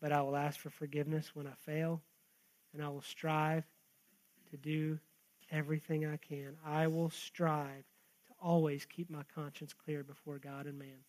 but 0.00 0.12
I 0.12 0.22
will 0.22 0.36
ask 0.36 0.58
for 0.58 0.70
forgiveness 0.70 1.30
when 1.34 1.46
I 1.46 1.54
fail, 1.64 2.02
and 2.72 2.82
I 2.82 2.88
will 2.88 3.02
strive 3.02 3.64
to 4.50 4.56
do 4.56 4.98
everything 5.50 6.06
I 6.06 6.16
can. 6.16 6.56
I 6.64 6.88
will 6.88 7.10
strive 7.10 7.84
to 8.26 8.34
always 8.40 8.86
keep 8.86 9.08
my 9.10 9.22
conscience 9.34 9.72
clear 9.72 10.02
before 10.02 10.38
God 10.38 10.66
and 10.66 10.78
man. 10.78 11.04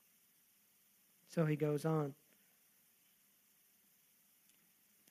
So 1.33 1.45
he 1.45 1.55
goes 1.55 1.83
on. 1.83 2.13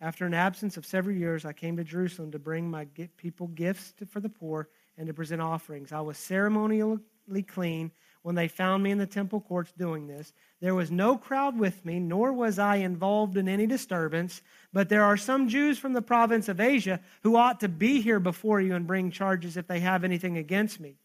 After 0.00 0.26
an 0.26 0.34
absence 0.34 0.76
of 0.76 0.86
several 0.86 1.16
years, 1.16 1.44
I 1.44 1.52
came 1.52 1.76
to 1.76 1.84
Jerusalem 1.84 2.32
to 2.32 2.38
bring 2.38 2.70
my 2.70 2.86
people 3.16 3.48
gifts 3.48 3.94
for 4.08 4.20
the 4.20 4.28
poor 4.28 4.68
and 4.96 5.06
to 5.06 5.14
present 5.14 5.40
offerings. 5.40 5.92
I 5.92 6.00
was 6.00 6.18
ceremonially 6.18 6.98
clean 7.46 7.92
when 8.22 8.34
they 8.34 8.48
found 8.48 8.82
me 8.82 8.90
in 8.90 8.98
the 8.98 9.06
temple 9.06 9.40
courts 9.40 9.72
doing 9.72 10.06
this. 10.06 10.32
There 10.60 10.74
was 10.74 10.90
no 10.90 11.16
crowd 11.16 11.58
with 11.58 11.84
me, 11.84 11.98
nor 11.98 12.32
was 12.32 12.58
I 12.58 12.76
involved 12.76 13.36
in 13.36 13.48
any 13.48 13.66
disturbance. 13.66 14.42
But 14.72 14.88
there 14.88 15.04
are 15.04 15.16
some 15.16 15.48
Jews 15.48 15.78
from 15.78 15.92
the 15.92 16.02
province 16.02 16.48
of 16.48 16.60
Asia 16.60 17.00
who 17.22 17.36
ought 17.36 17.60
to 17.60 17.68
be 17.68 18.00
here 18.00 18.20
before 18.20 18.60
you 18.60 18.74
and 18.74 18.86
bring 18.86 19.10
charges 19.10 19.56
if 19.56 19.66
they 19.66 19.80
have 19.80 20.04
anything 20.04 20.36
against 20.36 20.78
me. 20.78 20.98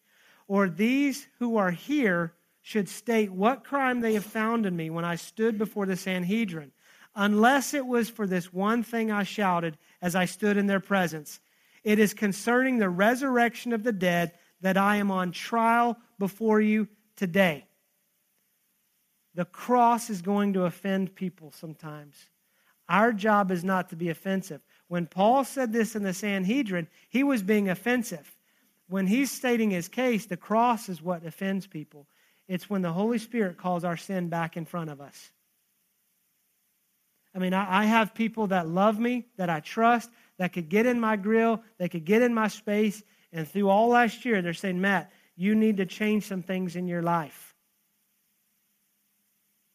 Or 0.48 0.70
these 0.70 1.28
who 1.40 1.58
are 1.58 1.72
here 1.72 2.34
should 2.68 2.90
state 2.90 3.32
what 3.32 3.64
crime 3.64 4.02
they 4.02 4.14
have 4.14 4.26
found 4.26 4.66
in 4.66 4.76
me 4.76 4.90
when 4.90 5.06
I 5.06 5.16
stood 5.16 5.58
before 5.58 5.86
the 5.86 5.96
Sanhedrin, 5.96 6.74
unless 7.16 7.74
it 7.74 7.88
was 7.88 8.10
for 8.10 8.28
this 8.28 8.52
one 8.52 8.84
thing 8.84 9.10
I 9.10 9.24
shouted 9.24 9.78
as 10.02 10.18
I 10.18 10.26
stood 10.26 10.58
in 10.58 10.68
their 10.68 10.82
presence 10.82 11.40
it 11.86 11.98
is 11.98 12.14
concerning 12.14 12.78
the 12.78 12.90
resurrection 12.90 13.72
of 13.72 13.84
the 13.84 13.94
dead 13.94 14.34
that 14.60 14.76
I 14.76 14.98
am 14.98 15.12
on 15.12 15.32
trial 15.32 15.96
before 16.20 16.60
you 16.60 16.90
today. 17.16 17.66
The 19.34 19.46
cross 19.46 20.10
is 20.10 20.22
going 20.22 20.52
to 20.52 20.66
offend 20.66 21.16
people 21.16 21.54
sometimes. 21.54 22.18
Our 22.90 23.14
job 23.14 23.50
is 23.50 23.64
not 23.64 23.88
to 23.92 23.96
be 23.96 24.10
offensive. 24.10 24.60
When 24.90 25.06
Paul 25.06 25.46
said 25.46 25.72
this 25.72 25.96
in 25.96 26.04
the 26.04 26.14
Sanhedrin, 26.14 26.90
he 27.08 27.24
was 27.24 27.44
being 27.44 27.70
offensive. 27.70 28.36
When 28.90 29.08
he's 29.08 29.32
stating 29.32 29.70
his 29.70 29.88
case, 29.88 30.26
the 30.26 30.36
cross 30.36 30.90
is 30.90 31.02
what 31.02 31.26
offends 31.26 31.66
people. 31.66 32.08
It's 32.48 32.70
when 32.70 32.82
the 32.82 32.94
Holy 32.94 33.18
Spirit 33.18 33.58
calls 33.58 33.84
our 33.84 33.98
sin 33.98 34.30
back 34.30 34.58
in 34.58 34.66
front 34.66 34.90
of 34.90 35.02
us. 35.02 35.32
I 37.36 37.40
mean, 37.40 37.54
I, 37.54 37.86
have 37.86 38.16
people 38.16 38.48
that 38.48 38.68
love 38.68 38.98
me, 38.98 39.28
that 39.38 39.50
I 39.50 39.60
trust, 39.60 40.10
that 40.40 40.54
could 40.54 40.70
get 40.70 40.88
in 40.88 41.00
my 41.00 41.18
grill, 41.18 41.62
they 41.78 41.88
could 41.88 42.04
get 42.04 42.24
in 42.24 42.34
my 42.34 42.48
space, 42.48 43.04
and 43.32 43.48
through 43.48 43.70
all 43.70 43.90
last 43.90 44.26
year, 44.26 44.42
they're 44.42 44.54
saying, 44.54 44.82
Matt, 44.82 45.12
you 45.36 45.54
need 45.54 45.78
to 45.78 45.86
change 45.86 46.24
some 46.26 46.42
things 46.42 46.76
in 46.76 46.88
your 46.88 47.04
life. 47.04 47.54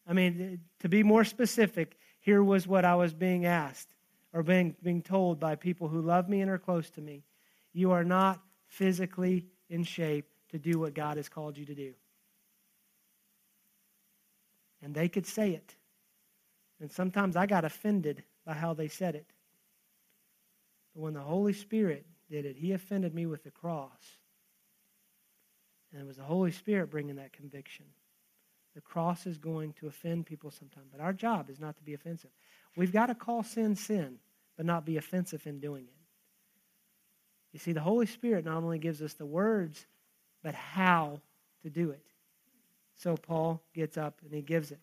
I 0.05 0.11
mean, 0.11 0.59
to 0.79 0.89
be 0.89 1.03
more 1.03 1.23
specific, 1.23 1.95
here 2.19 2.43
was 2.43 2.67
what 2.67 2.83
I 2.83 2.95
was 2.95 3.13
being 3.13 3.45
asked 3.45 3.87
or 4.33 4.43
being, 4.43 4.75
being 4.83 5.01
told 5.01 5.39
by 5.39 5.55
people 5.55 5.87
who 5.87 6.01
love 6.01 6.27
me 6.27 6.41
and 6.41 6.51
are 6.51 6.57
close 6.57 6.89
to 6.91 7.01
me. 7.01 7.23
You 7.71 7.91
are 7.91 8.03
not 8.03 8.41
physically 8.67 9.45
in 9.69 9.83
shape 9.83 10.25
to 10.49 10.59
do 10.59 10.79
what 10.79 10.93
God 10.93 11.17
has 11.17 11.29
called 11.29 11.57
you 11.57 11.65
to 11.65 11.75
do. 11.75 11.93
And 14.83 14.93
they 14.93 15.07
could 15.07 15.25
say 15.25 15.51
it. 15.51 15.75
And 16.79 16.91
sometimes 16.91 17.35
I 17.35 17.45
got 17.45 17.63
offended 17.63 18.23
by 18.45 18.53
how 18.53 18.73
they 18.73 18.89
said 18.89 19.15
it. 19.15 19.25
But 20.93 21.01
when 21.01 21.13
the 21.13 21.21
Holy 21.21 21.53
Spirit 21.53 22.05
did 22.29 22.45
it, 22.45 22.57
He 22.57 22.73
offended 22.73 23.15
me 23.15 23.25
with 23.25 23.43
the 23.43 23.51
cross. 23.51 24.17
And 25.91 26.01
it 26.01 26.05
was 26.05 26.17
the 26.17 26.23
Holy 26.23 26.51
Spirit 26.51 26.91
bringing 26.91 27.15
that 27.15 27.31
conviction. 27.31 27.85
The 28.75 28.81
cross 28.81 29.25
is 29.25 29.37
going 29.37 29.73
to 29.73 29.87
offend 29.87 30.25
people 30.25 30.51
sometimes, 30.51 30.87
but 30.91 30.99
our 30.99 31.13
job 31.13 31.49
is 31.49 31.59
not 31.59 31.77
to 31.77 31.83
be 31.83 31.93
offensive. 31.93 32.31
We've 32.75 32.91
got 32.91 33.05
to 33.05 33.15
call 33.15 33.43
sin 33.43 33.75
sin, 33.75 34.17
but 34.57 34.65
not 34.65 34.85
be 34.85 34.97
offensive 34.97 35.45
in 35.45 35.59
doing 35.59 35.83
it. 35.83 35.93
You 37.53 37.59
see, 37.59 37.71
the 37.71 37.81
Holy 37.81 38.07
Spirit 38.07 38.45
not 38.45 38.57
only 38.57 38.79
gives 38.79 39.01
us 39.01 39.13
the 39.13 39.27
words, 39.27 39.85
but 40.41 40.55
how 40.55 41.21
to 41.61 41.69
do 41.69 41.91
it. 41.91 42.03
So 42.95 43.17
Paul 43.17 43.61
gets 43.73 43.97
up 43.97 44.19
and 44.23 44.33
he 44.33 44.41
gives 44.41 44.71
it. 44.71 44.79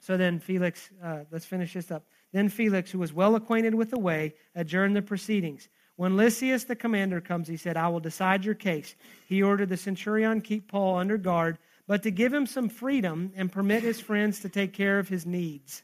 So 0.00 0.16
then, 0.16 0.38
Felix, 0.38 0.90
uh, 1.02 1.20
let's 1.30 1.44
finish 1.44 1.72
this 1.72 1.90
up. 1.90 2.04
Then 2.32 2.48
Felix, 2.48 2.90
who 2.90 2.98
was 2.98 3.12
well 3.12 3.34
acquainted 3.34 3.74
with 3.74 3.90
the 3.90 3.98
way, 3.98 4.34
adjourned 4.54 4.94
the 4.94 5.02
proceedings. 5.02 5.68
When 5.96 6.16
Lysias 6.16 6.64
the 6.64 6.76
commander 6.76 7.20
comes, 7.20 7.48
he 7.48 7.56
said, 7.56 7.76
I 7.76 7.88
will 7.88 8.00
decide 8.00 8.44
your 8.44 8.54
case. 8.54 8.94
He 9.26 9.42
ordered 9.42 9.70
the 9.70 9.76
centurion 9.76 10.42
keep 10.42 10.70
Paul 10.70 10.96
under 10.96 11.16
guard, 11.16 11.58
but 11.86 12.02
to 12.02 12.10
give 12.10 12.32
him 12.32 12.46
some 12.46 12.68
freedom 12.68 13.32
and 13.34 13.50
permit 13.50 13.82
his 13.82 14.00
friends 14.00 14.40
to 14.40 14.48
take 14.48 14.74
care 14.74 14.98
of 14.98 15.08
his 15.08 15.24
needs. 15.24 15.82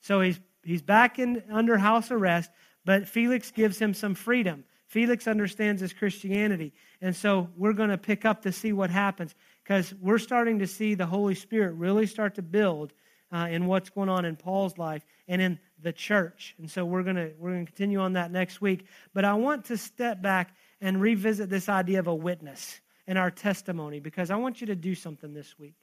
So 0.00 0.20
he's, 0.20 0.38
he's 0.62 0.82
back 0.82 1.18
in 1.18 1.42
under 1.50 1.76
house 1.78 2.10
arrest, 2.10 2.50
but 2.84 3.08
Felix 3.08 3.50
gives 3.50 3.78
him 3.78 3.92
some 3.92 4.14
freedom. 4.14 4.64
Felix 4.86 5.26
understands 5.26 5.80
his 5.80 5.92
Christianity. 5.92 6.72
And 7.00 7.14
so 7.14 7.48
we're 7.56 7.72
going 7.72 7.90
to 7.90 7.98
pick 7.98 8.24
up 8.24 8.42
to 8.42 8.52
see 8.52 8.72
what 8.72 8.90
happens 8.90 9.34
because 9.70 9.94
we're 10.00 10.18
starting 10.18 10.58
to 10.58 10.66
see 10.66 10.96
the 10.96 11.06
Holy 11.06 11.36
Spirit 11.36 11.74
really 11.74 12.04
start 12.04 12.34
to 12.34 12.42
build 12.42 12.92
uh, 13.30 13.46
in 13.48 13.66
what's 13.66 13.88
going 13.88 14.08
on 14.08 14.24
in 14.24 14.34
Paul's 14.34 14.76
life 14.78 15.06
and 15.28 15.40
in 15.40 15.60
the 15.80 15.92
church. 15.92 16.56
And 16.58 16.68
so 16.68 16.84
we're 16.84 17.04
to 17.04 17.30
we're 17.38 17.56
to 17.56 17.64
continue 17.66 18.00
on 18.00 18.14
that 18.14 18.32
next 18.32 18.60
week. 18.60 18.84
But 19.14 19.24
I 19.24 19.34
want 19.34 19.66
to 19.66 19.78
step 19.78 20.20
back 20.20 20.56
and 20.80 21.00
revisit 21.00 21.48
this 21.50 21.68
idea 21.68 22.00
of 22.00 22.08
a 22.08 22.14
witness 22.14 22.80
and 23.06 23.16
our 23.16 23.30
testimony 23.30 24.00
because 24.00 24.32
I 24.32 24.34
want 24.34 24.60
you 24.60 24.66
to 24.66 24.74
do 24.74 24.96
something 24.96 25.32
this 25.32 25.56
week. 25.56 25.76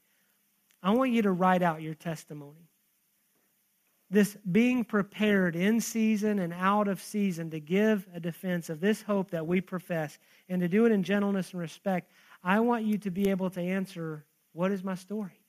I 0.83 0.91
want 0.91 1.11
you 1.11 1.21
to 1.21 1.31
write 1.31 1.61
out 1.61 1.81
your 1.81 1.95
testimony. 1.95 2.67
This 4.09 4.35
being 4.51 4.83
prepared 4.83 5.55
in 5.55 5.79
season 5.79 6.39
and 6.39 6.51
out 6.51 6.89
of 6.89 7.01
season 7.01 7.51
to 7.51 7.61
give 7.61 8.05
a 8.13 8.19
defense 8.19 8.69
of 8.69 8.81
this 8.81 9.01
hope 9.01 9.31
that 9.31 9.47
we 9.47 9.61
profess 9.61 10.19
and 10.49 10.59
to 10.59 10.67
do 10.67 10.85
it 10.85 10.91
in 10.91 11.03
gentleness 11.03 11.51
and 11.51 11.61
respect. 11.61 12.11
I 12.43 12.59
want 12.59 12.85
you 12.85 12.97
to 12.99 13.11
be 13.11 13.29
able 13.29 13.49
to 13.51 13.61
answer 13.61 14.25
what 14.53 14.71
is 14.71 14.83
my 14.83 14.95
story? 14.95 15.39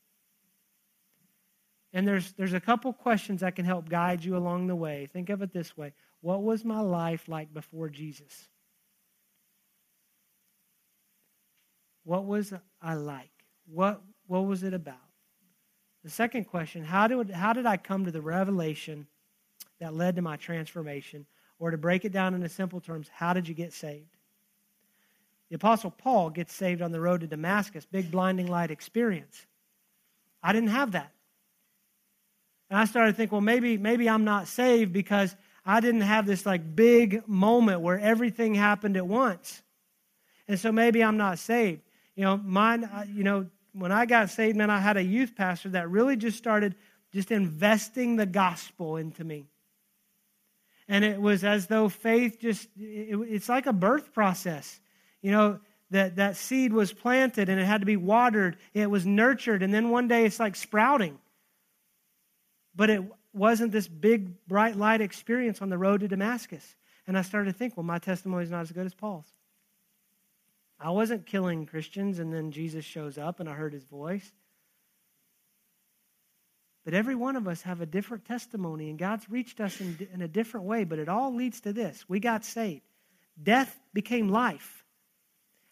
And 1.92 2.06
there's, 2.06 2.32
there's 2.32 2.52
a 2.52 2.60
couple 2.60 2.92
questions 2.92 3.40
that 3.40 3.56
can 3.56 3.64
help 3.64 3.88
guide 3.88 4.22
you 4.22 4.36
along 4.36 4.66
the 4.66 4.76
way. 4.76 5.08
Think 5.12 5.30
of 5.30 5.42
it 5.42 5.52
this 5.52 5.76
way 5.76 5.94
What 6.20 6.42
was 6.42 6.64
my 6.64 6.80
life 6.80 7.28
like 7.28 7.52
before 7.52 7.88
Jesus? 7.88 8.48
What 12.04 12.24
was 12.24 12.52
I 12.80 12.94
like? 12.94 13.30
What, 13.66 14.00
what 14.26 14.46
was 14.46 14.62
it 14.62 14.74
about? 14.74 14.96
The 16.04 16.10
second 16.10 16.44
question 16.44 16.84
how 16.84 17.06
did, 17.06 17.30
how 17.30 17.52
did 17.52 17.66
I 17.66 17.76
come 17.76 18.04
to 18.04 18.10
the 18.10 18.22
revelation 18.22 19.06
that 19.80 19.94
led 19.94 20.16
to 20.16 20.22
my 20.22 20.36
transformation? 20.36 21.26
Or 21.58 21.70
to 21.72 21.78
break 21.78 22.04
it 22.04 22.12
down 22.12 22.34
into 22.34 22.48
simple 22.48 22.80
terms, 22.80 23.08
how 23.12 23.32
did 23.32 23.48
you 23.48 23.54
get 23.54 23.72
saved? 23.72 24.17
The 25.50 25.56
Apostle 25.56 25.90
Paul 25.90 26.30
gets 26.30 26.52
saved 26.52 26.82
on 26.82 26.92
the 26.92 27.00
road 27.00 27.20
to 27.22 27.26
Damascus, 27.26 27.86
big 27.86 28.10
blinding 28.10 28.46
light 28.46 28.70
experience. 28.70 29.46
I 30.42 30.52
didn't 30.52 30.68
have 30.70 30.92
that. 30.92 31.12
And 32.70 32.78
I 32.78 32.84
started 32.84 33.12
to 33.12 33.16
think, 33.16 33.32
well, 33.32 33.40
maybe, 33.40 33.78
maybe 33.78 34.08
I'm 34.08 34.24
not 34.24 34.46
saved 34.46 34.92
because 34.92 35.34
I 35.64 35.80
didn't 35.80 36.02
have 36.02 36.26
this 36.26 36.44
like 36.44 36.76
big 36.76 37.26
moment 37.26 37.80
where 37.80 37.98
everything 37.98 38.54
happened 38.54 38.96
at 38.96 39.06
once. 39.06 39.62
And 40.46 40.58
so 40.58 40.70
maybe 40.70 41.02
I'm 41.02 41.16
not 41.16 41.38
saved. 41.38 41.82
You 42.14 42.24
know, 42.24 42.36
mine, 42.36 42.88
you 43.14 43.24
know, 43.24 43.46
when 43.72 43.92
I 43.92 44.06
got 44.06 44.30
saved, 44.30 44.56
man, 44.56 44.70
I 44.70 44.80
had 44.80 44.96
a 44.96 45.02
youth 45.02 45.34
pastor 45.34 45.70
that 45.70 45.88
really 45.88 46.16
just 46.16 46.36
started 46.36 46.74
just 47.12 47.30
investing 47.30 48.16
the 48.16 48.26
gospel 48.26 48.96
into 48.96 49.24
me. 49.24 49.46
And 50.88 51.04
it 51.04 51.20
was 51.20 51.44
as 51.44 51.66
though 51.66 51.88
faith 51.88 52.38
just, 52.40 52.68
it, 52.78 53.18
it's 53.28 53.48
like 53.48 53.66
a 53.66 53.72
birth 53.72 54.12
process. 54.12 54.80
You 55.22 55.32
know, 55.32 55.60
that, 55.90 56.16
that 56.16 56.36
seed 56.36 56.72
was 56.72 56.92
planted 56.92 57.48
and 57.48 57.60
it 57.60 57.64
had 57.64 57.80
to 57.80 57.86
be 57.86 57.96
watered, 57.96 58.56
it 58.74 58.90
was 58.90 59.06
nurtured, 59.06 59.62
and 59.62 59.72
then 59.72 59.90
one 59.90 60.08
day 60.08 60.24
it's 60.24 60.38
like 60.38 60.56
sprouting. 60.56 61.18
But 62.74 62.90
it 62.90 63.02
wasn't 63.32 63.72
this 63.72 63.88
big, 63.88 64.46
bright 64.46 64.76
light 64.76 65.00
experience 65.00 65.62
on 65.62 65.68
the 65.68 65.78
road 65.78 66.00
to 66.00 66.08
Damascus. 66.08 66.76
And 67.06 67.16
I 67.16 67.22
started 67.22 67.52
to 67.52 67.58
think, 67.58 67.76
well, 67.76 67.84
my 67.84 67.98
testimony 67.98 68.44
is 68.44 68.50
not 68.50 68.60
as 68.62 68.72
good 68.72 68.86
as 68.86 68.94
Paul's. 68.94 69.32
I 70.78 70.90
wasn't 70.90 71.26
killing 71.26 71.66
Christians, 71.66 72.18
and 72.18 72.32
then 72.32 72.52
Jesus 72.52 72.84
shows 72.84 73.18
up 73.18 73.40
and 73.40 73.48
I 73.48 73.54
heard 73.54 73.72
his 73.72 73.84
voice. 73.84 74.30
But 76.84 76.94
every 76.94 77.14
one 77.14 77.36
of 77.36 77.48
us 77.48 77.62
have 77.62 77.80
a 77.80 77.86
different 77.86 78.24
testimony, 78.24 78.88
and 78.88 78.98
God's 78.98 79.28
reached 79.28 79.60
us 79.60 79.80
in, 79.80 80.08
in 80.14 80.22
a 80.22 80.28
different 80.28 80.66
way, 80.66 80.84
but 80.84 80.98
it 80.98 81.08
all 81.08 81.34
leads 81.34 81.60
to 81.62 81.72
this. 81.72 82.04
We 82.08 82.20
got 82.20 82.44
saved. 82.44 82.82
Death 83.42 83.78
became 83.92 84.28
life. 84.28 84.77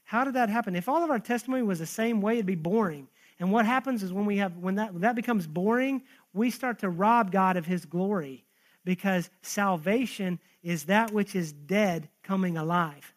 How 0.07 0.22
did 0.22 0.34
that 0.34 0.48
happen? 0.48 0.76
If 0.76 0.88
all 0.88 1.02
of 1.02 1.11
our 1.11 1.18
testimony 1.18 1.64
was 1.64 1.80
the 1.80 1.86
same 1.86 2.20
way, 2.20 2.34
it'd 2.34 2.46
be 2.46 2.54
boring. 2.54 3.09
And 3.40 3.50
what 3.50 3.66
happens 3.66 4.04
is 4.04 4.12
when 4.12 4.24
we 4.24 4.38
have 4.38 4.57
when 4.57 4.76
that 4.76 4.92
when 4.92 5.02
that 5.02 5.16
becomes 5.16 5.46
boring, 5.48 6.02
we 6.32 6.50
start 6.50 6.78
to 6.78 6.88
rob 6.88 7.32
God 7.32 7.57
of 7.57 7.66
his 7.66 7.84
glory 7.84 8.44
because 8.84 9.28
salvation 9.42 10.38
is 10.62 10.84
that 10.84 11.12
which 11.12 11.34
is 11.34 11.52
dead 11.52 12.09
coming 12.22 12.57
alive. 12.57 13.12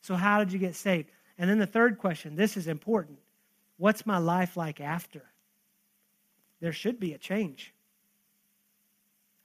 So 0.00 0.16
how 0.16 0.38
did 0.38 0.50
you 0.50 0.58
get 0.58 0.74
saved? 0.74 1.10
And 1.36 1.48
then 1.48 1.58
the 1.58 1.66
third 1.66 1.98
question, 1.98 2.34
this 2.34 2.56
is 2.56 2.66
important. 2.66 3.18
What's 3.76 4.06
my 4.06 4.18
life 4.18 4.56
like 4.56 4.80
after? 4.80 5.22
There 6.60 6.72
should 6.72 6.98
be 6.98 7.12
a 7.12 7.18
change. 7.18 7.74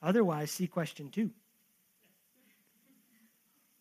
Otherwise, 0.02 0.50
see 0.50 0.66
question 0.66 1.10
two. 1.10 1.30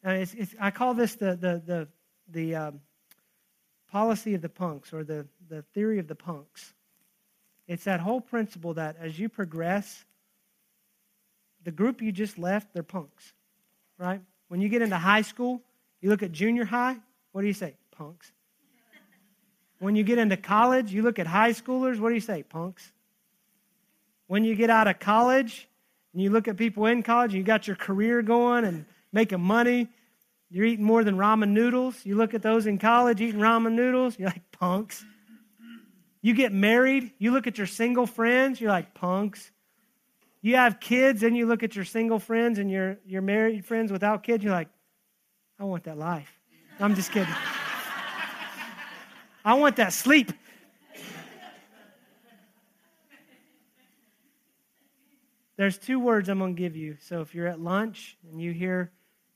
Uh, 0.06 0.12
it's, 0.12 0.34
it's, 0.34 0.56
I 0.60 0.70
call 0.70 0.94
this 0.94 1.16
the, 1.16 1.38
the, 1.38 1.62
the 1.66 1.88
the 2.30 2.56
um, 2.56 2.80
policy 3.92 4.34
of 4.34 4.42
the 4.42 4.50
punks 4.50 4.92
or 4.92 5.04
the, 5.04 5.28
the 5.50 5.62
theory 5.74 6.00
of 6.00 6.08
the 6.08 6.16
punks. 6.16 6.74
It's 7.68 7.84
that 7.86 8.00
whole 8.00 8.22
principle 8.22 8.74
that 8.74 8.98
as 9.00 9.18
you 9.18 9.30
progress, 9.30 10.04
the 11.64 11.72
group 11.72 12.02
you 12.02 12.12
just 12.12 12.38
left, 12.38 12.74
they're 12.74 12.84
punks, 12.84 13.34
right? 13.98 14.22
When 14.48 14.62
you 14.62 14.70
get 14.70 14.82
into 14.82 14.98
high 14.98 15.22
school, 15.22 15.62
you 16.02 16.10
look 16.10 16.24
at 16.24 16.32
junior 16.32 16.66
high, 16.66 16.98
what 17.32 17.42
do 17.42 17.48
you 17.48 17.54
say? 17.54 17.76
Punks. 17.92 18.32
When 19.80 19.96
you 19.96 20.04
get 20.04 20.18
into 20.18 20.38
college, 20.38 20.92
you 20.92 21.02
look 21.02 21.20
at 21.20 21.28
high 21.28 21.52
schoolers, 21.52 22.00
what 22.00 22.10
do 22.10 22.16
you 22.16 22.22
say? 22.22 22.44
Punks. 22.44 22.92
When 24.28 24.44
you 24.44 24.56
get 24.56 24.70
out 24.70 24.88
of 24.88 25.00
college 25.00 25.68
and 26.14 26.22
you 26.22 26.30
look 26.30 26.48
at 26.48 26.58
people 26.58 26.86
in 26.86 27.04
college, 27.04 27.34
you 27.34 27.44
got 27.44 27.68
your 27.68 27.76
career 27.76 28.22
going 28.22 28.66
and 28.66 28.86
making 29.12 29.42
money, 29.42 29.90
you're 30.54 30.68
eating 30.68 30.86
more 30.86 31.04
than 31.04 31.18
ramen 31.18 31.50
noodles. 31.50 32.00
You 32.06 32.16
look 32.16 32.36
at 32.36 32.44
those 32.44 32.68
in 32.68 32.78
college 32.78 33.20
eating 33.20 33.42
ramen 33.42 33.72
noodles, 33.74 34.20
you're 34.20 34.30
like 34.30 34.52
punks. 34.52 35.04
You 36.22 36.36
get 36.36 36.54
married, 36.54 37.12
you 37.18 37.32
look 37.32 37.48
at 37.48 37.58
your 37.58 37.66
single 37.66 38.06
friends, 38.06 38.62
you're 38.62 38.70
like 38.70 38.94
punks. 38.94 39.52
You 40.44 40.58
have 40.58 40.80
kids, 40.80 41.24
and 41.24 41.36
you 41.36 41.48
look 41.48 41.64
at 41.64 41.76
your 41.76 41.86
single 41.86 42.20
friends 42.20 42.60
and 42.60 42.70
your, 42.70 43.00
your 43.04 43.24
married 43.24 43.66
friends 43.66 43.92
without 43.92 44.22
kids, 44.22 44.44
you're 44.44 44.54
like, 44.54 44.68
I 45.60 45.64
want 45.64 45.86
that 45.86 45.98
life. 45.98 46.32
I'm 46.80 46.94
just 46.94 47.12
kidding. 47.12 47.34
I 49.44 49.56
want 49.56 49.78
that 49.78 49.92
sleep. 49.92 50.34
There's 55.58 55.80
two 55.80 56.00
words 56.00 56.30
I'm 56.30 56.38
going 56.38 56.56
to 56.56 56.62
give 56.62 56.76
you. 56.76 56.98
So 57.02 57.22
if 57.22 57.34
you're 57.34 57.48
at 57.48 57.60
lunch 57.60 58.18
and 58.30 58.40
you 58.40 58.52
hear 58.52 58.92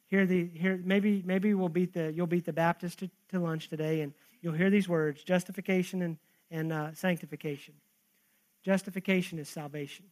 hear 0.08 0.26
the 0.26 0.49
maybe 0.84 1.24
maybe 1.26 1.53
we'll 1.53 1.70
beat 1.70 1.93
the 1.93 2.12
you'll 2.12 2.28
beat 2.28 2.45
the 2.45 2.53
Baptist 2.53 2.99
to, 2.99 3.10
to 3.30 3.39
lunch 3.39 3.70
today, 3.70 4.01
and 4.01 4.14
you'll 4.41 4.53
hear 4.53 4.70
these 4.70 4.89
words: 4.89 5.24
justification 5.24 6.01
and 6.01 6.18
and 6.49 6.74
uh, 6.74 6.93
sanctification. 6.93 7.74
Justification 8.64 9.39
is 9.39 9.47
salvation. 9.47 10.05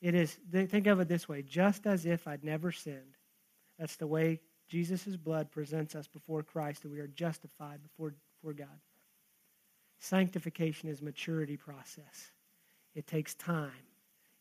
It 0.00 0.14
is 0.14 0.38
think 0.52 0.86
of 0.86 1.00
it 1.00 1.08
this 1.08 1.28
way: 1.28 1.42
just 1.42 1.86
as 1.86 2.06
if 2.06 2.28
I'd 2.28 2.44
never 2.44 2.72
sinned. 2.72 3.16
That's 3.78 3.96
the 3.96 4.06
way 4.06 4.40
Jesus' 4.68 5.16
blood 5.16 5.50
presents 5.50 5.96
us 5.96 6.06
before 6.06 6.44
Christ, 6.44 6.82
that 6.82 6.92
we 6.92 7.00
are 7.00 7.08
justified 7.08 7.82
before, 7.82 8.14
before 8.36 8.52
God. 8.52 8.78
Sanctification 9.98 10.88
is 10.88 11.02
maturity 11.02 11.56
process. 11.56 12.30
It 12.94 13.06
takes 13.06 13.34
time. 13.34 13.72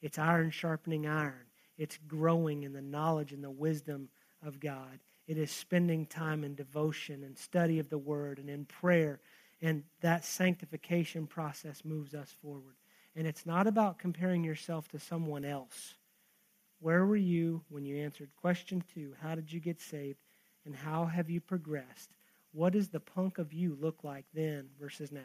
It's 0.01 0.19
iron 0.19 0.51
sharpening 0.51 1.07
iron. 1.07 1.47
It's 1.77 1.97
growing 2.07 2.63
in 2.63 2.73
the 2.73 2.81
knowledge 2.81 3.33
and 3.33 3.43
the 3.43 3.49
wisdom 3.49 4.09
of 4.45 4.59
God. 4.59 4.99
It 5.27 5.37
is 5.37 5.51
spending 5.51 6.05
time 6.05 6.43
in 6.43 6.55
devotion 6.55 7.23
and 7.23 7.37
study 7.37 7.79
of 7.79 7.89
the 7.89 7.97
Word 7.97 8.39
and 8.39 8.49
in 8.49 8.65
prayer. 8.65 9.19
And 9.61 9.83
that 10.01 10.25
sanctification 10.25 11.27
process 11.27 11.83
moves 11.83 12.15
us 12.15 12.33
forward. 12.41 12.75
And 13.15 13.27
it's 13.27 13.45
not 13.45 13.67
about 13.67 13.99
comparing 13.99 14.43
yourself 14.43 14.87
to 14.89 14.99
someone 14.99 15.45
else. 15.45 15.95
Where 16.79 17.05
were 17.05 17.15
you 17.15 17.61
when 17.69 17.85
you 17.85 17.97
answered 17.97 18.29
question 18.41 18.83
two? 18.93 19.13
How 19.21 19.35
did 19.35 19.51
you 19.51 19.59
get 19.59 19.81
saved? 19.81 20.19
And 20.65 20.75
how 20.75 21.05
have 21.05 21.29
you 21.29 21.41
progressed? 21.41 22.09
What 22.51 22.73
does 22.73 22.89
the 22.89 22.99
punk 22.99 23.37
of 23.37 23.53
you 23.53 23.77
look 23.79 24.03
like 24.03 24.25
then 24.33 24.69
versus 24.79 25.11
now? 25.11 25.19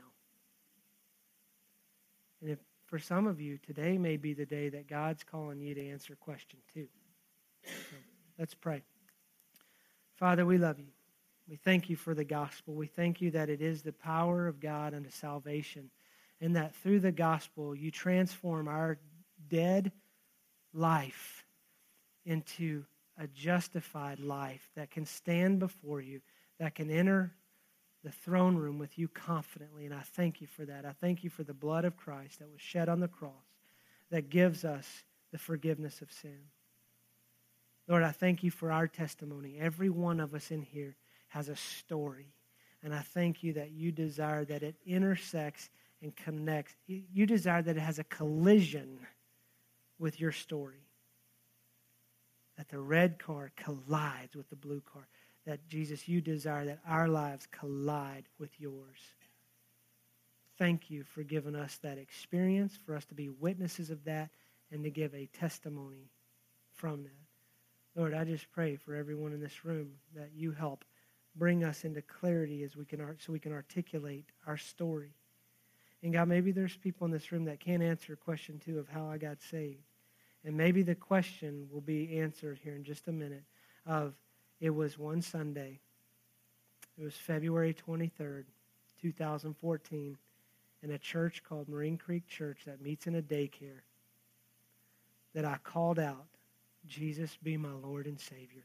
And 2.40 2.50
if 2.50 2.58
for 2.86 2.98
some 2.98 3.26
of 3.26 3.40
you, 3.40 3.58
today 3.58 3.96
may 3.96 4.16
be 4.16 4.34
the 4.34 4.46
day 4.46 4.68
that 4.68 4.88
God's 4.88 5.22
calling 5.22 5.60
you 5.60 5.74
to 5.74 5.88
answer 5.88 6.16
question 6.16 6.58
two. 6.74 6.88
So 7.64 7.96
let's 8.38 8.54
pray. 8.54 8.82
Father, 10.24 10.46
we 10.46 10.56
love 10.56 10.78
you. 10.78 10.86
We 11.46 11.56
thank 11.56 11.90
you 11.90 11.96
for 11.96 12.14
the 12.14 12.24
gospel. 12.24 12.72
We 12.72 12.86
thank 12.86 13.20
you 13.20 13.30
that 13.32 13.50
it 13.50 13.60
is 13.60 13.82
the 13.82 13.92
power 13.92 14.48
of 14.48 14.58
God 14.58 14.94
unto 14.94 15.10
salvation, 15.10 15.90
and 16.40 16.56
that 16.56 16.74
through 16.76 17.00
the 17.00 17.12
gospel 17.12 17.74
you 17.74 17.90
transform 17.90 18.66
our 18.66 18.96
dead 19.50 19.92
life 20.72 21.44
into 22.24 22.86
a 23.18 23.26
justified 23.26 24.18
life 24.18 24.66
that 24.76 24.90
can 24.90 25.04
stand 25.04 25.58
before 25.58 26.00
you, 26.00 26.22
that 26.58 26.74
can 26.74 26.90
enter 26.90 27.34
the 28.02 28.10
throne 28.10 28.56
room 28.56 28.78
with 28.78 28.98
you 28.98 29.08
confidently. 29.08 29.84
And 29.84 29.92
I 29.92 30.04
thank 30.16 30.40
you 30.40 30.46
for 30.46 30.64
that. 30.64 30.86
I 30.86 30.92
thank 30.92 31.22
you 31.22 31.28
for 31.28 31.42
the 31.42 31.52
blood 31.52 31.84
of 31.84 31.98
Christ 31.98 32.38
that 32.38 32.50
was 32.50 32.62
shed 32.62 32.88
on 32.88 33.00
the 33.00 33.08
cross 33.08 33.58
that 34.10 34.30
gives 34.30 34.64
us 34.64 35.04
the 35.32 35.38
forgiveness 35.38 36.00
of 36.00 36.10
sin. 36.10 36.40
Lord, 37.86 38.02
I 38.02 38.12
thank 38.12 38.42
you 38.42 38.50
for 38.50 38.72
our 38.72 38.88
testimony. 38.88 39.58
Every 39.60 39.90
one 39.90 40.20
of 40.20 40.34
us 40.34 40.50
in 40.50 40.62
here 40.62 40.96
has 41.28 41.48
a 41.48 41.56
story. 41.56 42.32
And 42.82 42.94
I 42.94 43.00
thank 43.00 43.42
you 43.42 43.54
that 43.54 43.72
you 43.72 43.92
desire 43.92 44.44
that 44.44 44.62
it 44.62 44.76
intersects 44.86 45.68
and 46.02 46.14
connects. 46.14 46.74
You 46.86 47.26
desire 47.26 47.62
that 47.62 47.76
it 47.76 47.80
has 47.80 47.98
a 47.98 48.04
collision 48.04 48.98
with 49.98 50.20
your 50.20 50.32
story. 50.32 50.86
That 52.56 52.68
the 52.68 52.78
red 52.78 53.18
car 53.18 53.50
collides 53.56 54.36
with 54.36 54.48
the 54.50 54.56
blue 54.56 54.82
car. 54.92 55.06
That, 55.46 55.66
Jesus, 55.68 56.08
you 56.08 56.20
desire 56.20 56.66
that 56.66 56.80
our 56.86 57.08
lives 57.08 57.48
collide 57.50 58.24
with 58.38 58.58
yours. 58.58 58.98
Thank 60.56 60.90
you 60.90 61.04
for 61.04 61.22
giving 61.22 61.56
us 61.56 61.78
that 61.82 61.98
experience, 61.98 62.78
for 62.86 62.94
us 62.94 63.04
to 63.06 63.14
be 63.14 63.28
witnesses 63.28 63.90
of 63.90 64.04
that, 64.04 64.30
and 64.70 64.84
to 64.84 64.90
give 64.90 65.14
a 65.14 65.26
testimony 65.26 66.10
from 66.72 67.02
that. 67.02 67.23
Lord, 67.96 68.12
I 68.12 68.24
just 68.24 68.50
pray 68.50 68.76
for 68.76 68.94
everyone 68.94 69.32
in 69.32 69.40
this 69.40 69.64
room 69.64 69.92
that 70.16 70.30
you 70.34 70.50
help 70.50 70.84
bring 71.36 71.62
us 71.62 71.84
into 71.84 72.02
clarity 72.02 72.64
as 72.64 72.76
we 72.76 72.84
can 72.84 73.00
so 73.18 73.32
we 73.32 73.38
can 73.38 73.52
articulate 73.52 74.26
our 74.46 74.56
story. 74.56 75.14
And 76.02 76.12
God, 76.12 76.28
maybe 76.28 76.50
there's 76.50 76.76
people 76.76 77.04
in 77.04 77.12
this 77.12 77.30
room 77.30 77.44
that 77.44 77.60
can't 77.60 77.82
answer 77.82 78.16
question 78.16 78.60
two 78.64 78.78
of 78.78 78.88
how 78.88 79.08
I 79.08 79.18
got 79.18 79.40
saved. 79.40 79.84
And 80.44 80.56
maybe 80.56 80.82
the 80.82 80.94
question 80.94 81.68
will 81.72 81.80
be 81.80 82.18
answered 82.18 82.58
here 82.62 82.74
in 82.74 82.84
just 82.84 83.08
a 83.08 83.12
minute 83.12 83.44
of 83.86 84.14
it 84.60 84.70
was 84.70 84.98
one 84.98 85.22
Sunday. 85.22 85.78
It 86.98 87.04
was 87.04 87.14
February 87.14 87.74
23rd, 87.74 88.44
2014, 89.00 90.18
in 90.82 90.90
a 90.90 90.98
church 90.98 91.42
called 91.42 91.68
Marine 91.68 91.96
Creek 91.96 92.26
Church 92.26 92.64
that 92.66 92.82
meets 92.82 93.06
in 93.06 93.14
a 93.14 93.22
daycare 93.22 93.80
that 95.34 95.44
I 95.44 95.56
called 95.64 95.98
out 95.98 96.26
Jesus, 96.88 97.36
be 97.42 97.56
my 97.56 97.72
Lord 97.72 98.06
and 98.06 98.20
Savior. 98.20 98.64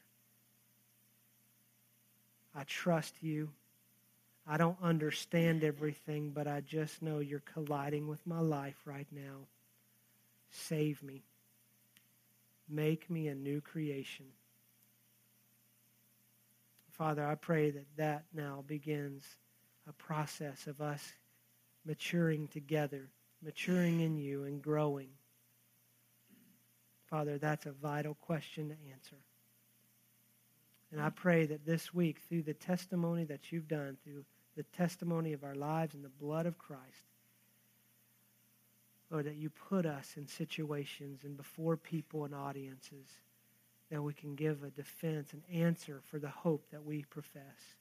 I 2.55 2.63
trust 2.63 3.15
you. 3.22 3.49
I 4.47 4.57
don't 4.57 4.78
understand 4.82 5.63
everything, 5.63 6.32
but 6.32 6.47
I 6.47 6.61
just 6.61 7.01
know 7.01 7.20
you're 7.20 7.41
colliding 7.41 8.07
with 8.07 8.26
my 8.26 8.39
life 8.39 8.82
right 8.86 9.07
now. 9.11 9.47
save 10.51 11.03
me. 11.03 11.22
Make 12.67 13.09
me 13.09 13.28
a 13.28 13.36
new 13.36 13.61
creation. 13.61 14.26
Father, 16.91 17.26
I 17.26 17.36
pray 17.36 17.72
that 17.72 17.86
that 17.97 18.26
now 18.34 18.63
begins 18.67 19.24
a 19.88 19.93
process 19.93 20.67
of 20.67 20.82
us 20.82 21.13
maturing 21.86 22.47
together, 22.47 23.09
maturing 23.43 24.01
in 24.01 24.17
you 24.17 24.43
and 24.43 24.61
growing. 24.61 25.09
Father, 27.10 27.38
that's 27.38 27.66
a 27.66 27.72
vital 27.72 28.14
question 28.14 28.70
to 28.70 28.76
answer. 28.91 29.18
And 30.91 31.01
I 31.01 31.10
pray 31.10 31.45
that 31.45 31.66
this 31.66 31.93
week, 31.93 32.20
through 32.28 32.43
the 32.43 32.53
testimony 32.53 33.24
that 33.26 33.51
you've 33.51 33.68
done, 33.68 33.97
through 34.03 34.26
the 34.55 34.64
testimony 34.64 35.34
of 35.34 35.43
our 35.43 35.55
lives 35.55 35.93
and 35.93 36.03
the 36.03 36.10
blood 36.10 36.45
of 36.45 36.57
Christ, 36.57 36.84
Lord, 39.10 39.26
that 39.26 39.36
you 39.36 39.49
put 39.49 39.86
us 39.86 40.14
in 40.18 40.28
situations 40.28 41.22
and 41.24 41.36
before 41.36 41.78
people 41.78 42.26
and 42.26 42.36
audiences 42.36 43.07
that 43.89 44.01
we 44.03 44.14
can 44.14 44.36
give 44.36 44.64
a 44.64 44.70
defense, 44.70 45.34
an 45.34 45.41
answer 45.51 46.01
for 46.05 46.20
the 46.20 46.30
hope 46.30 46.70
that 46.72 46.86
we 46.86 47.03
profess. 47.10 47.76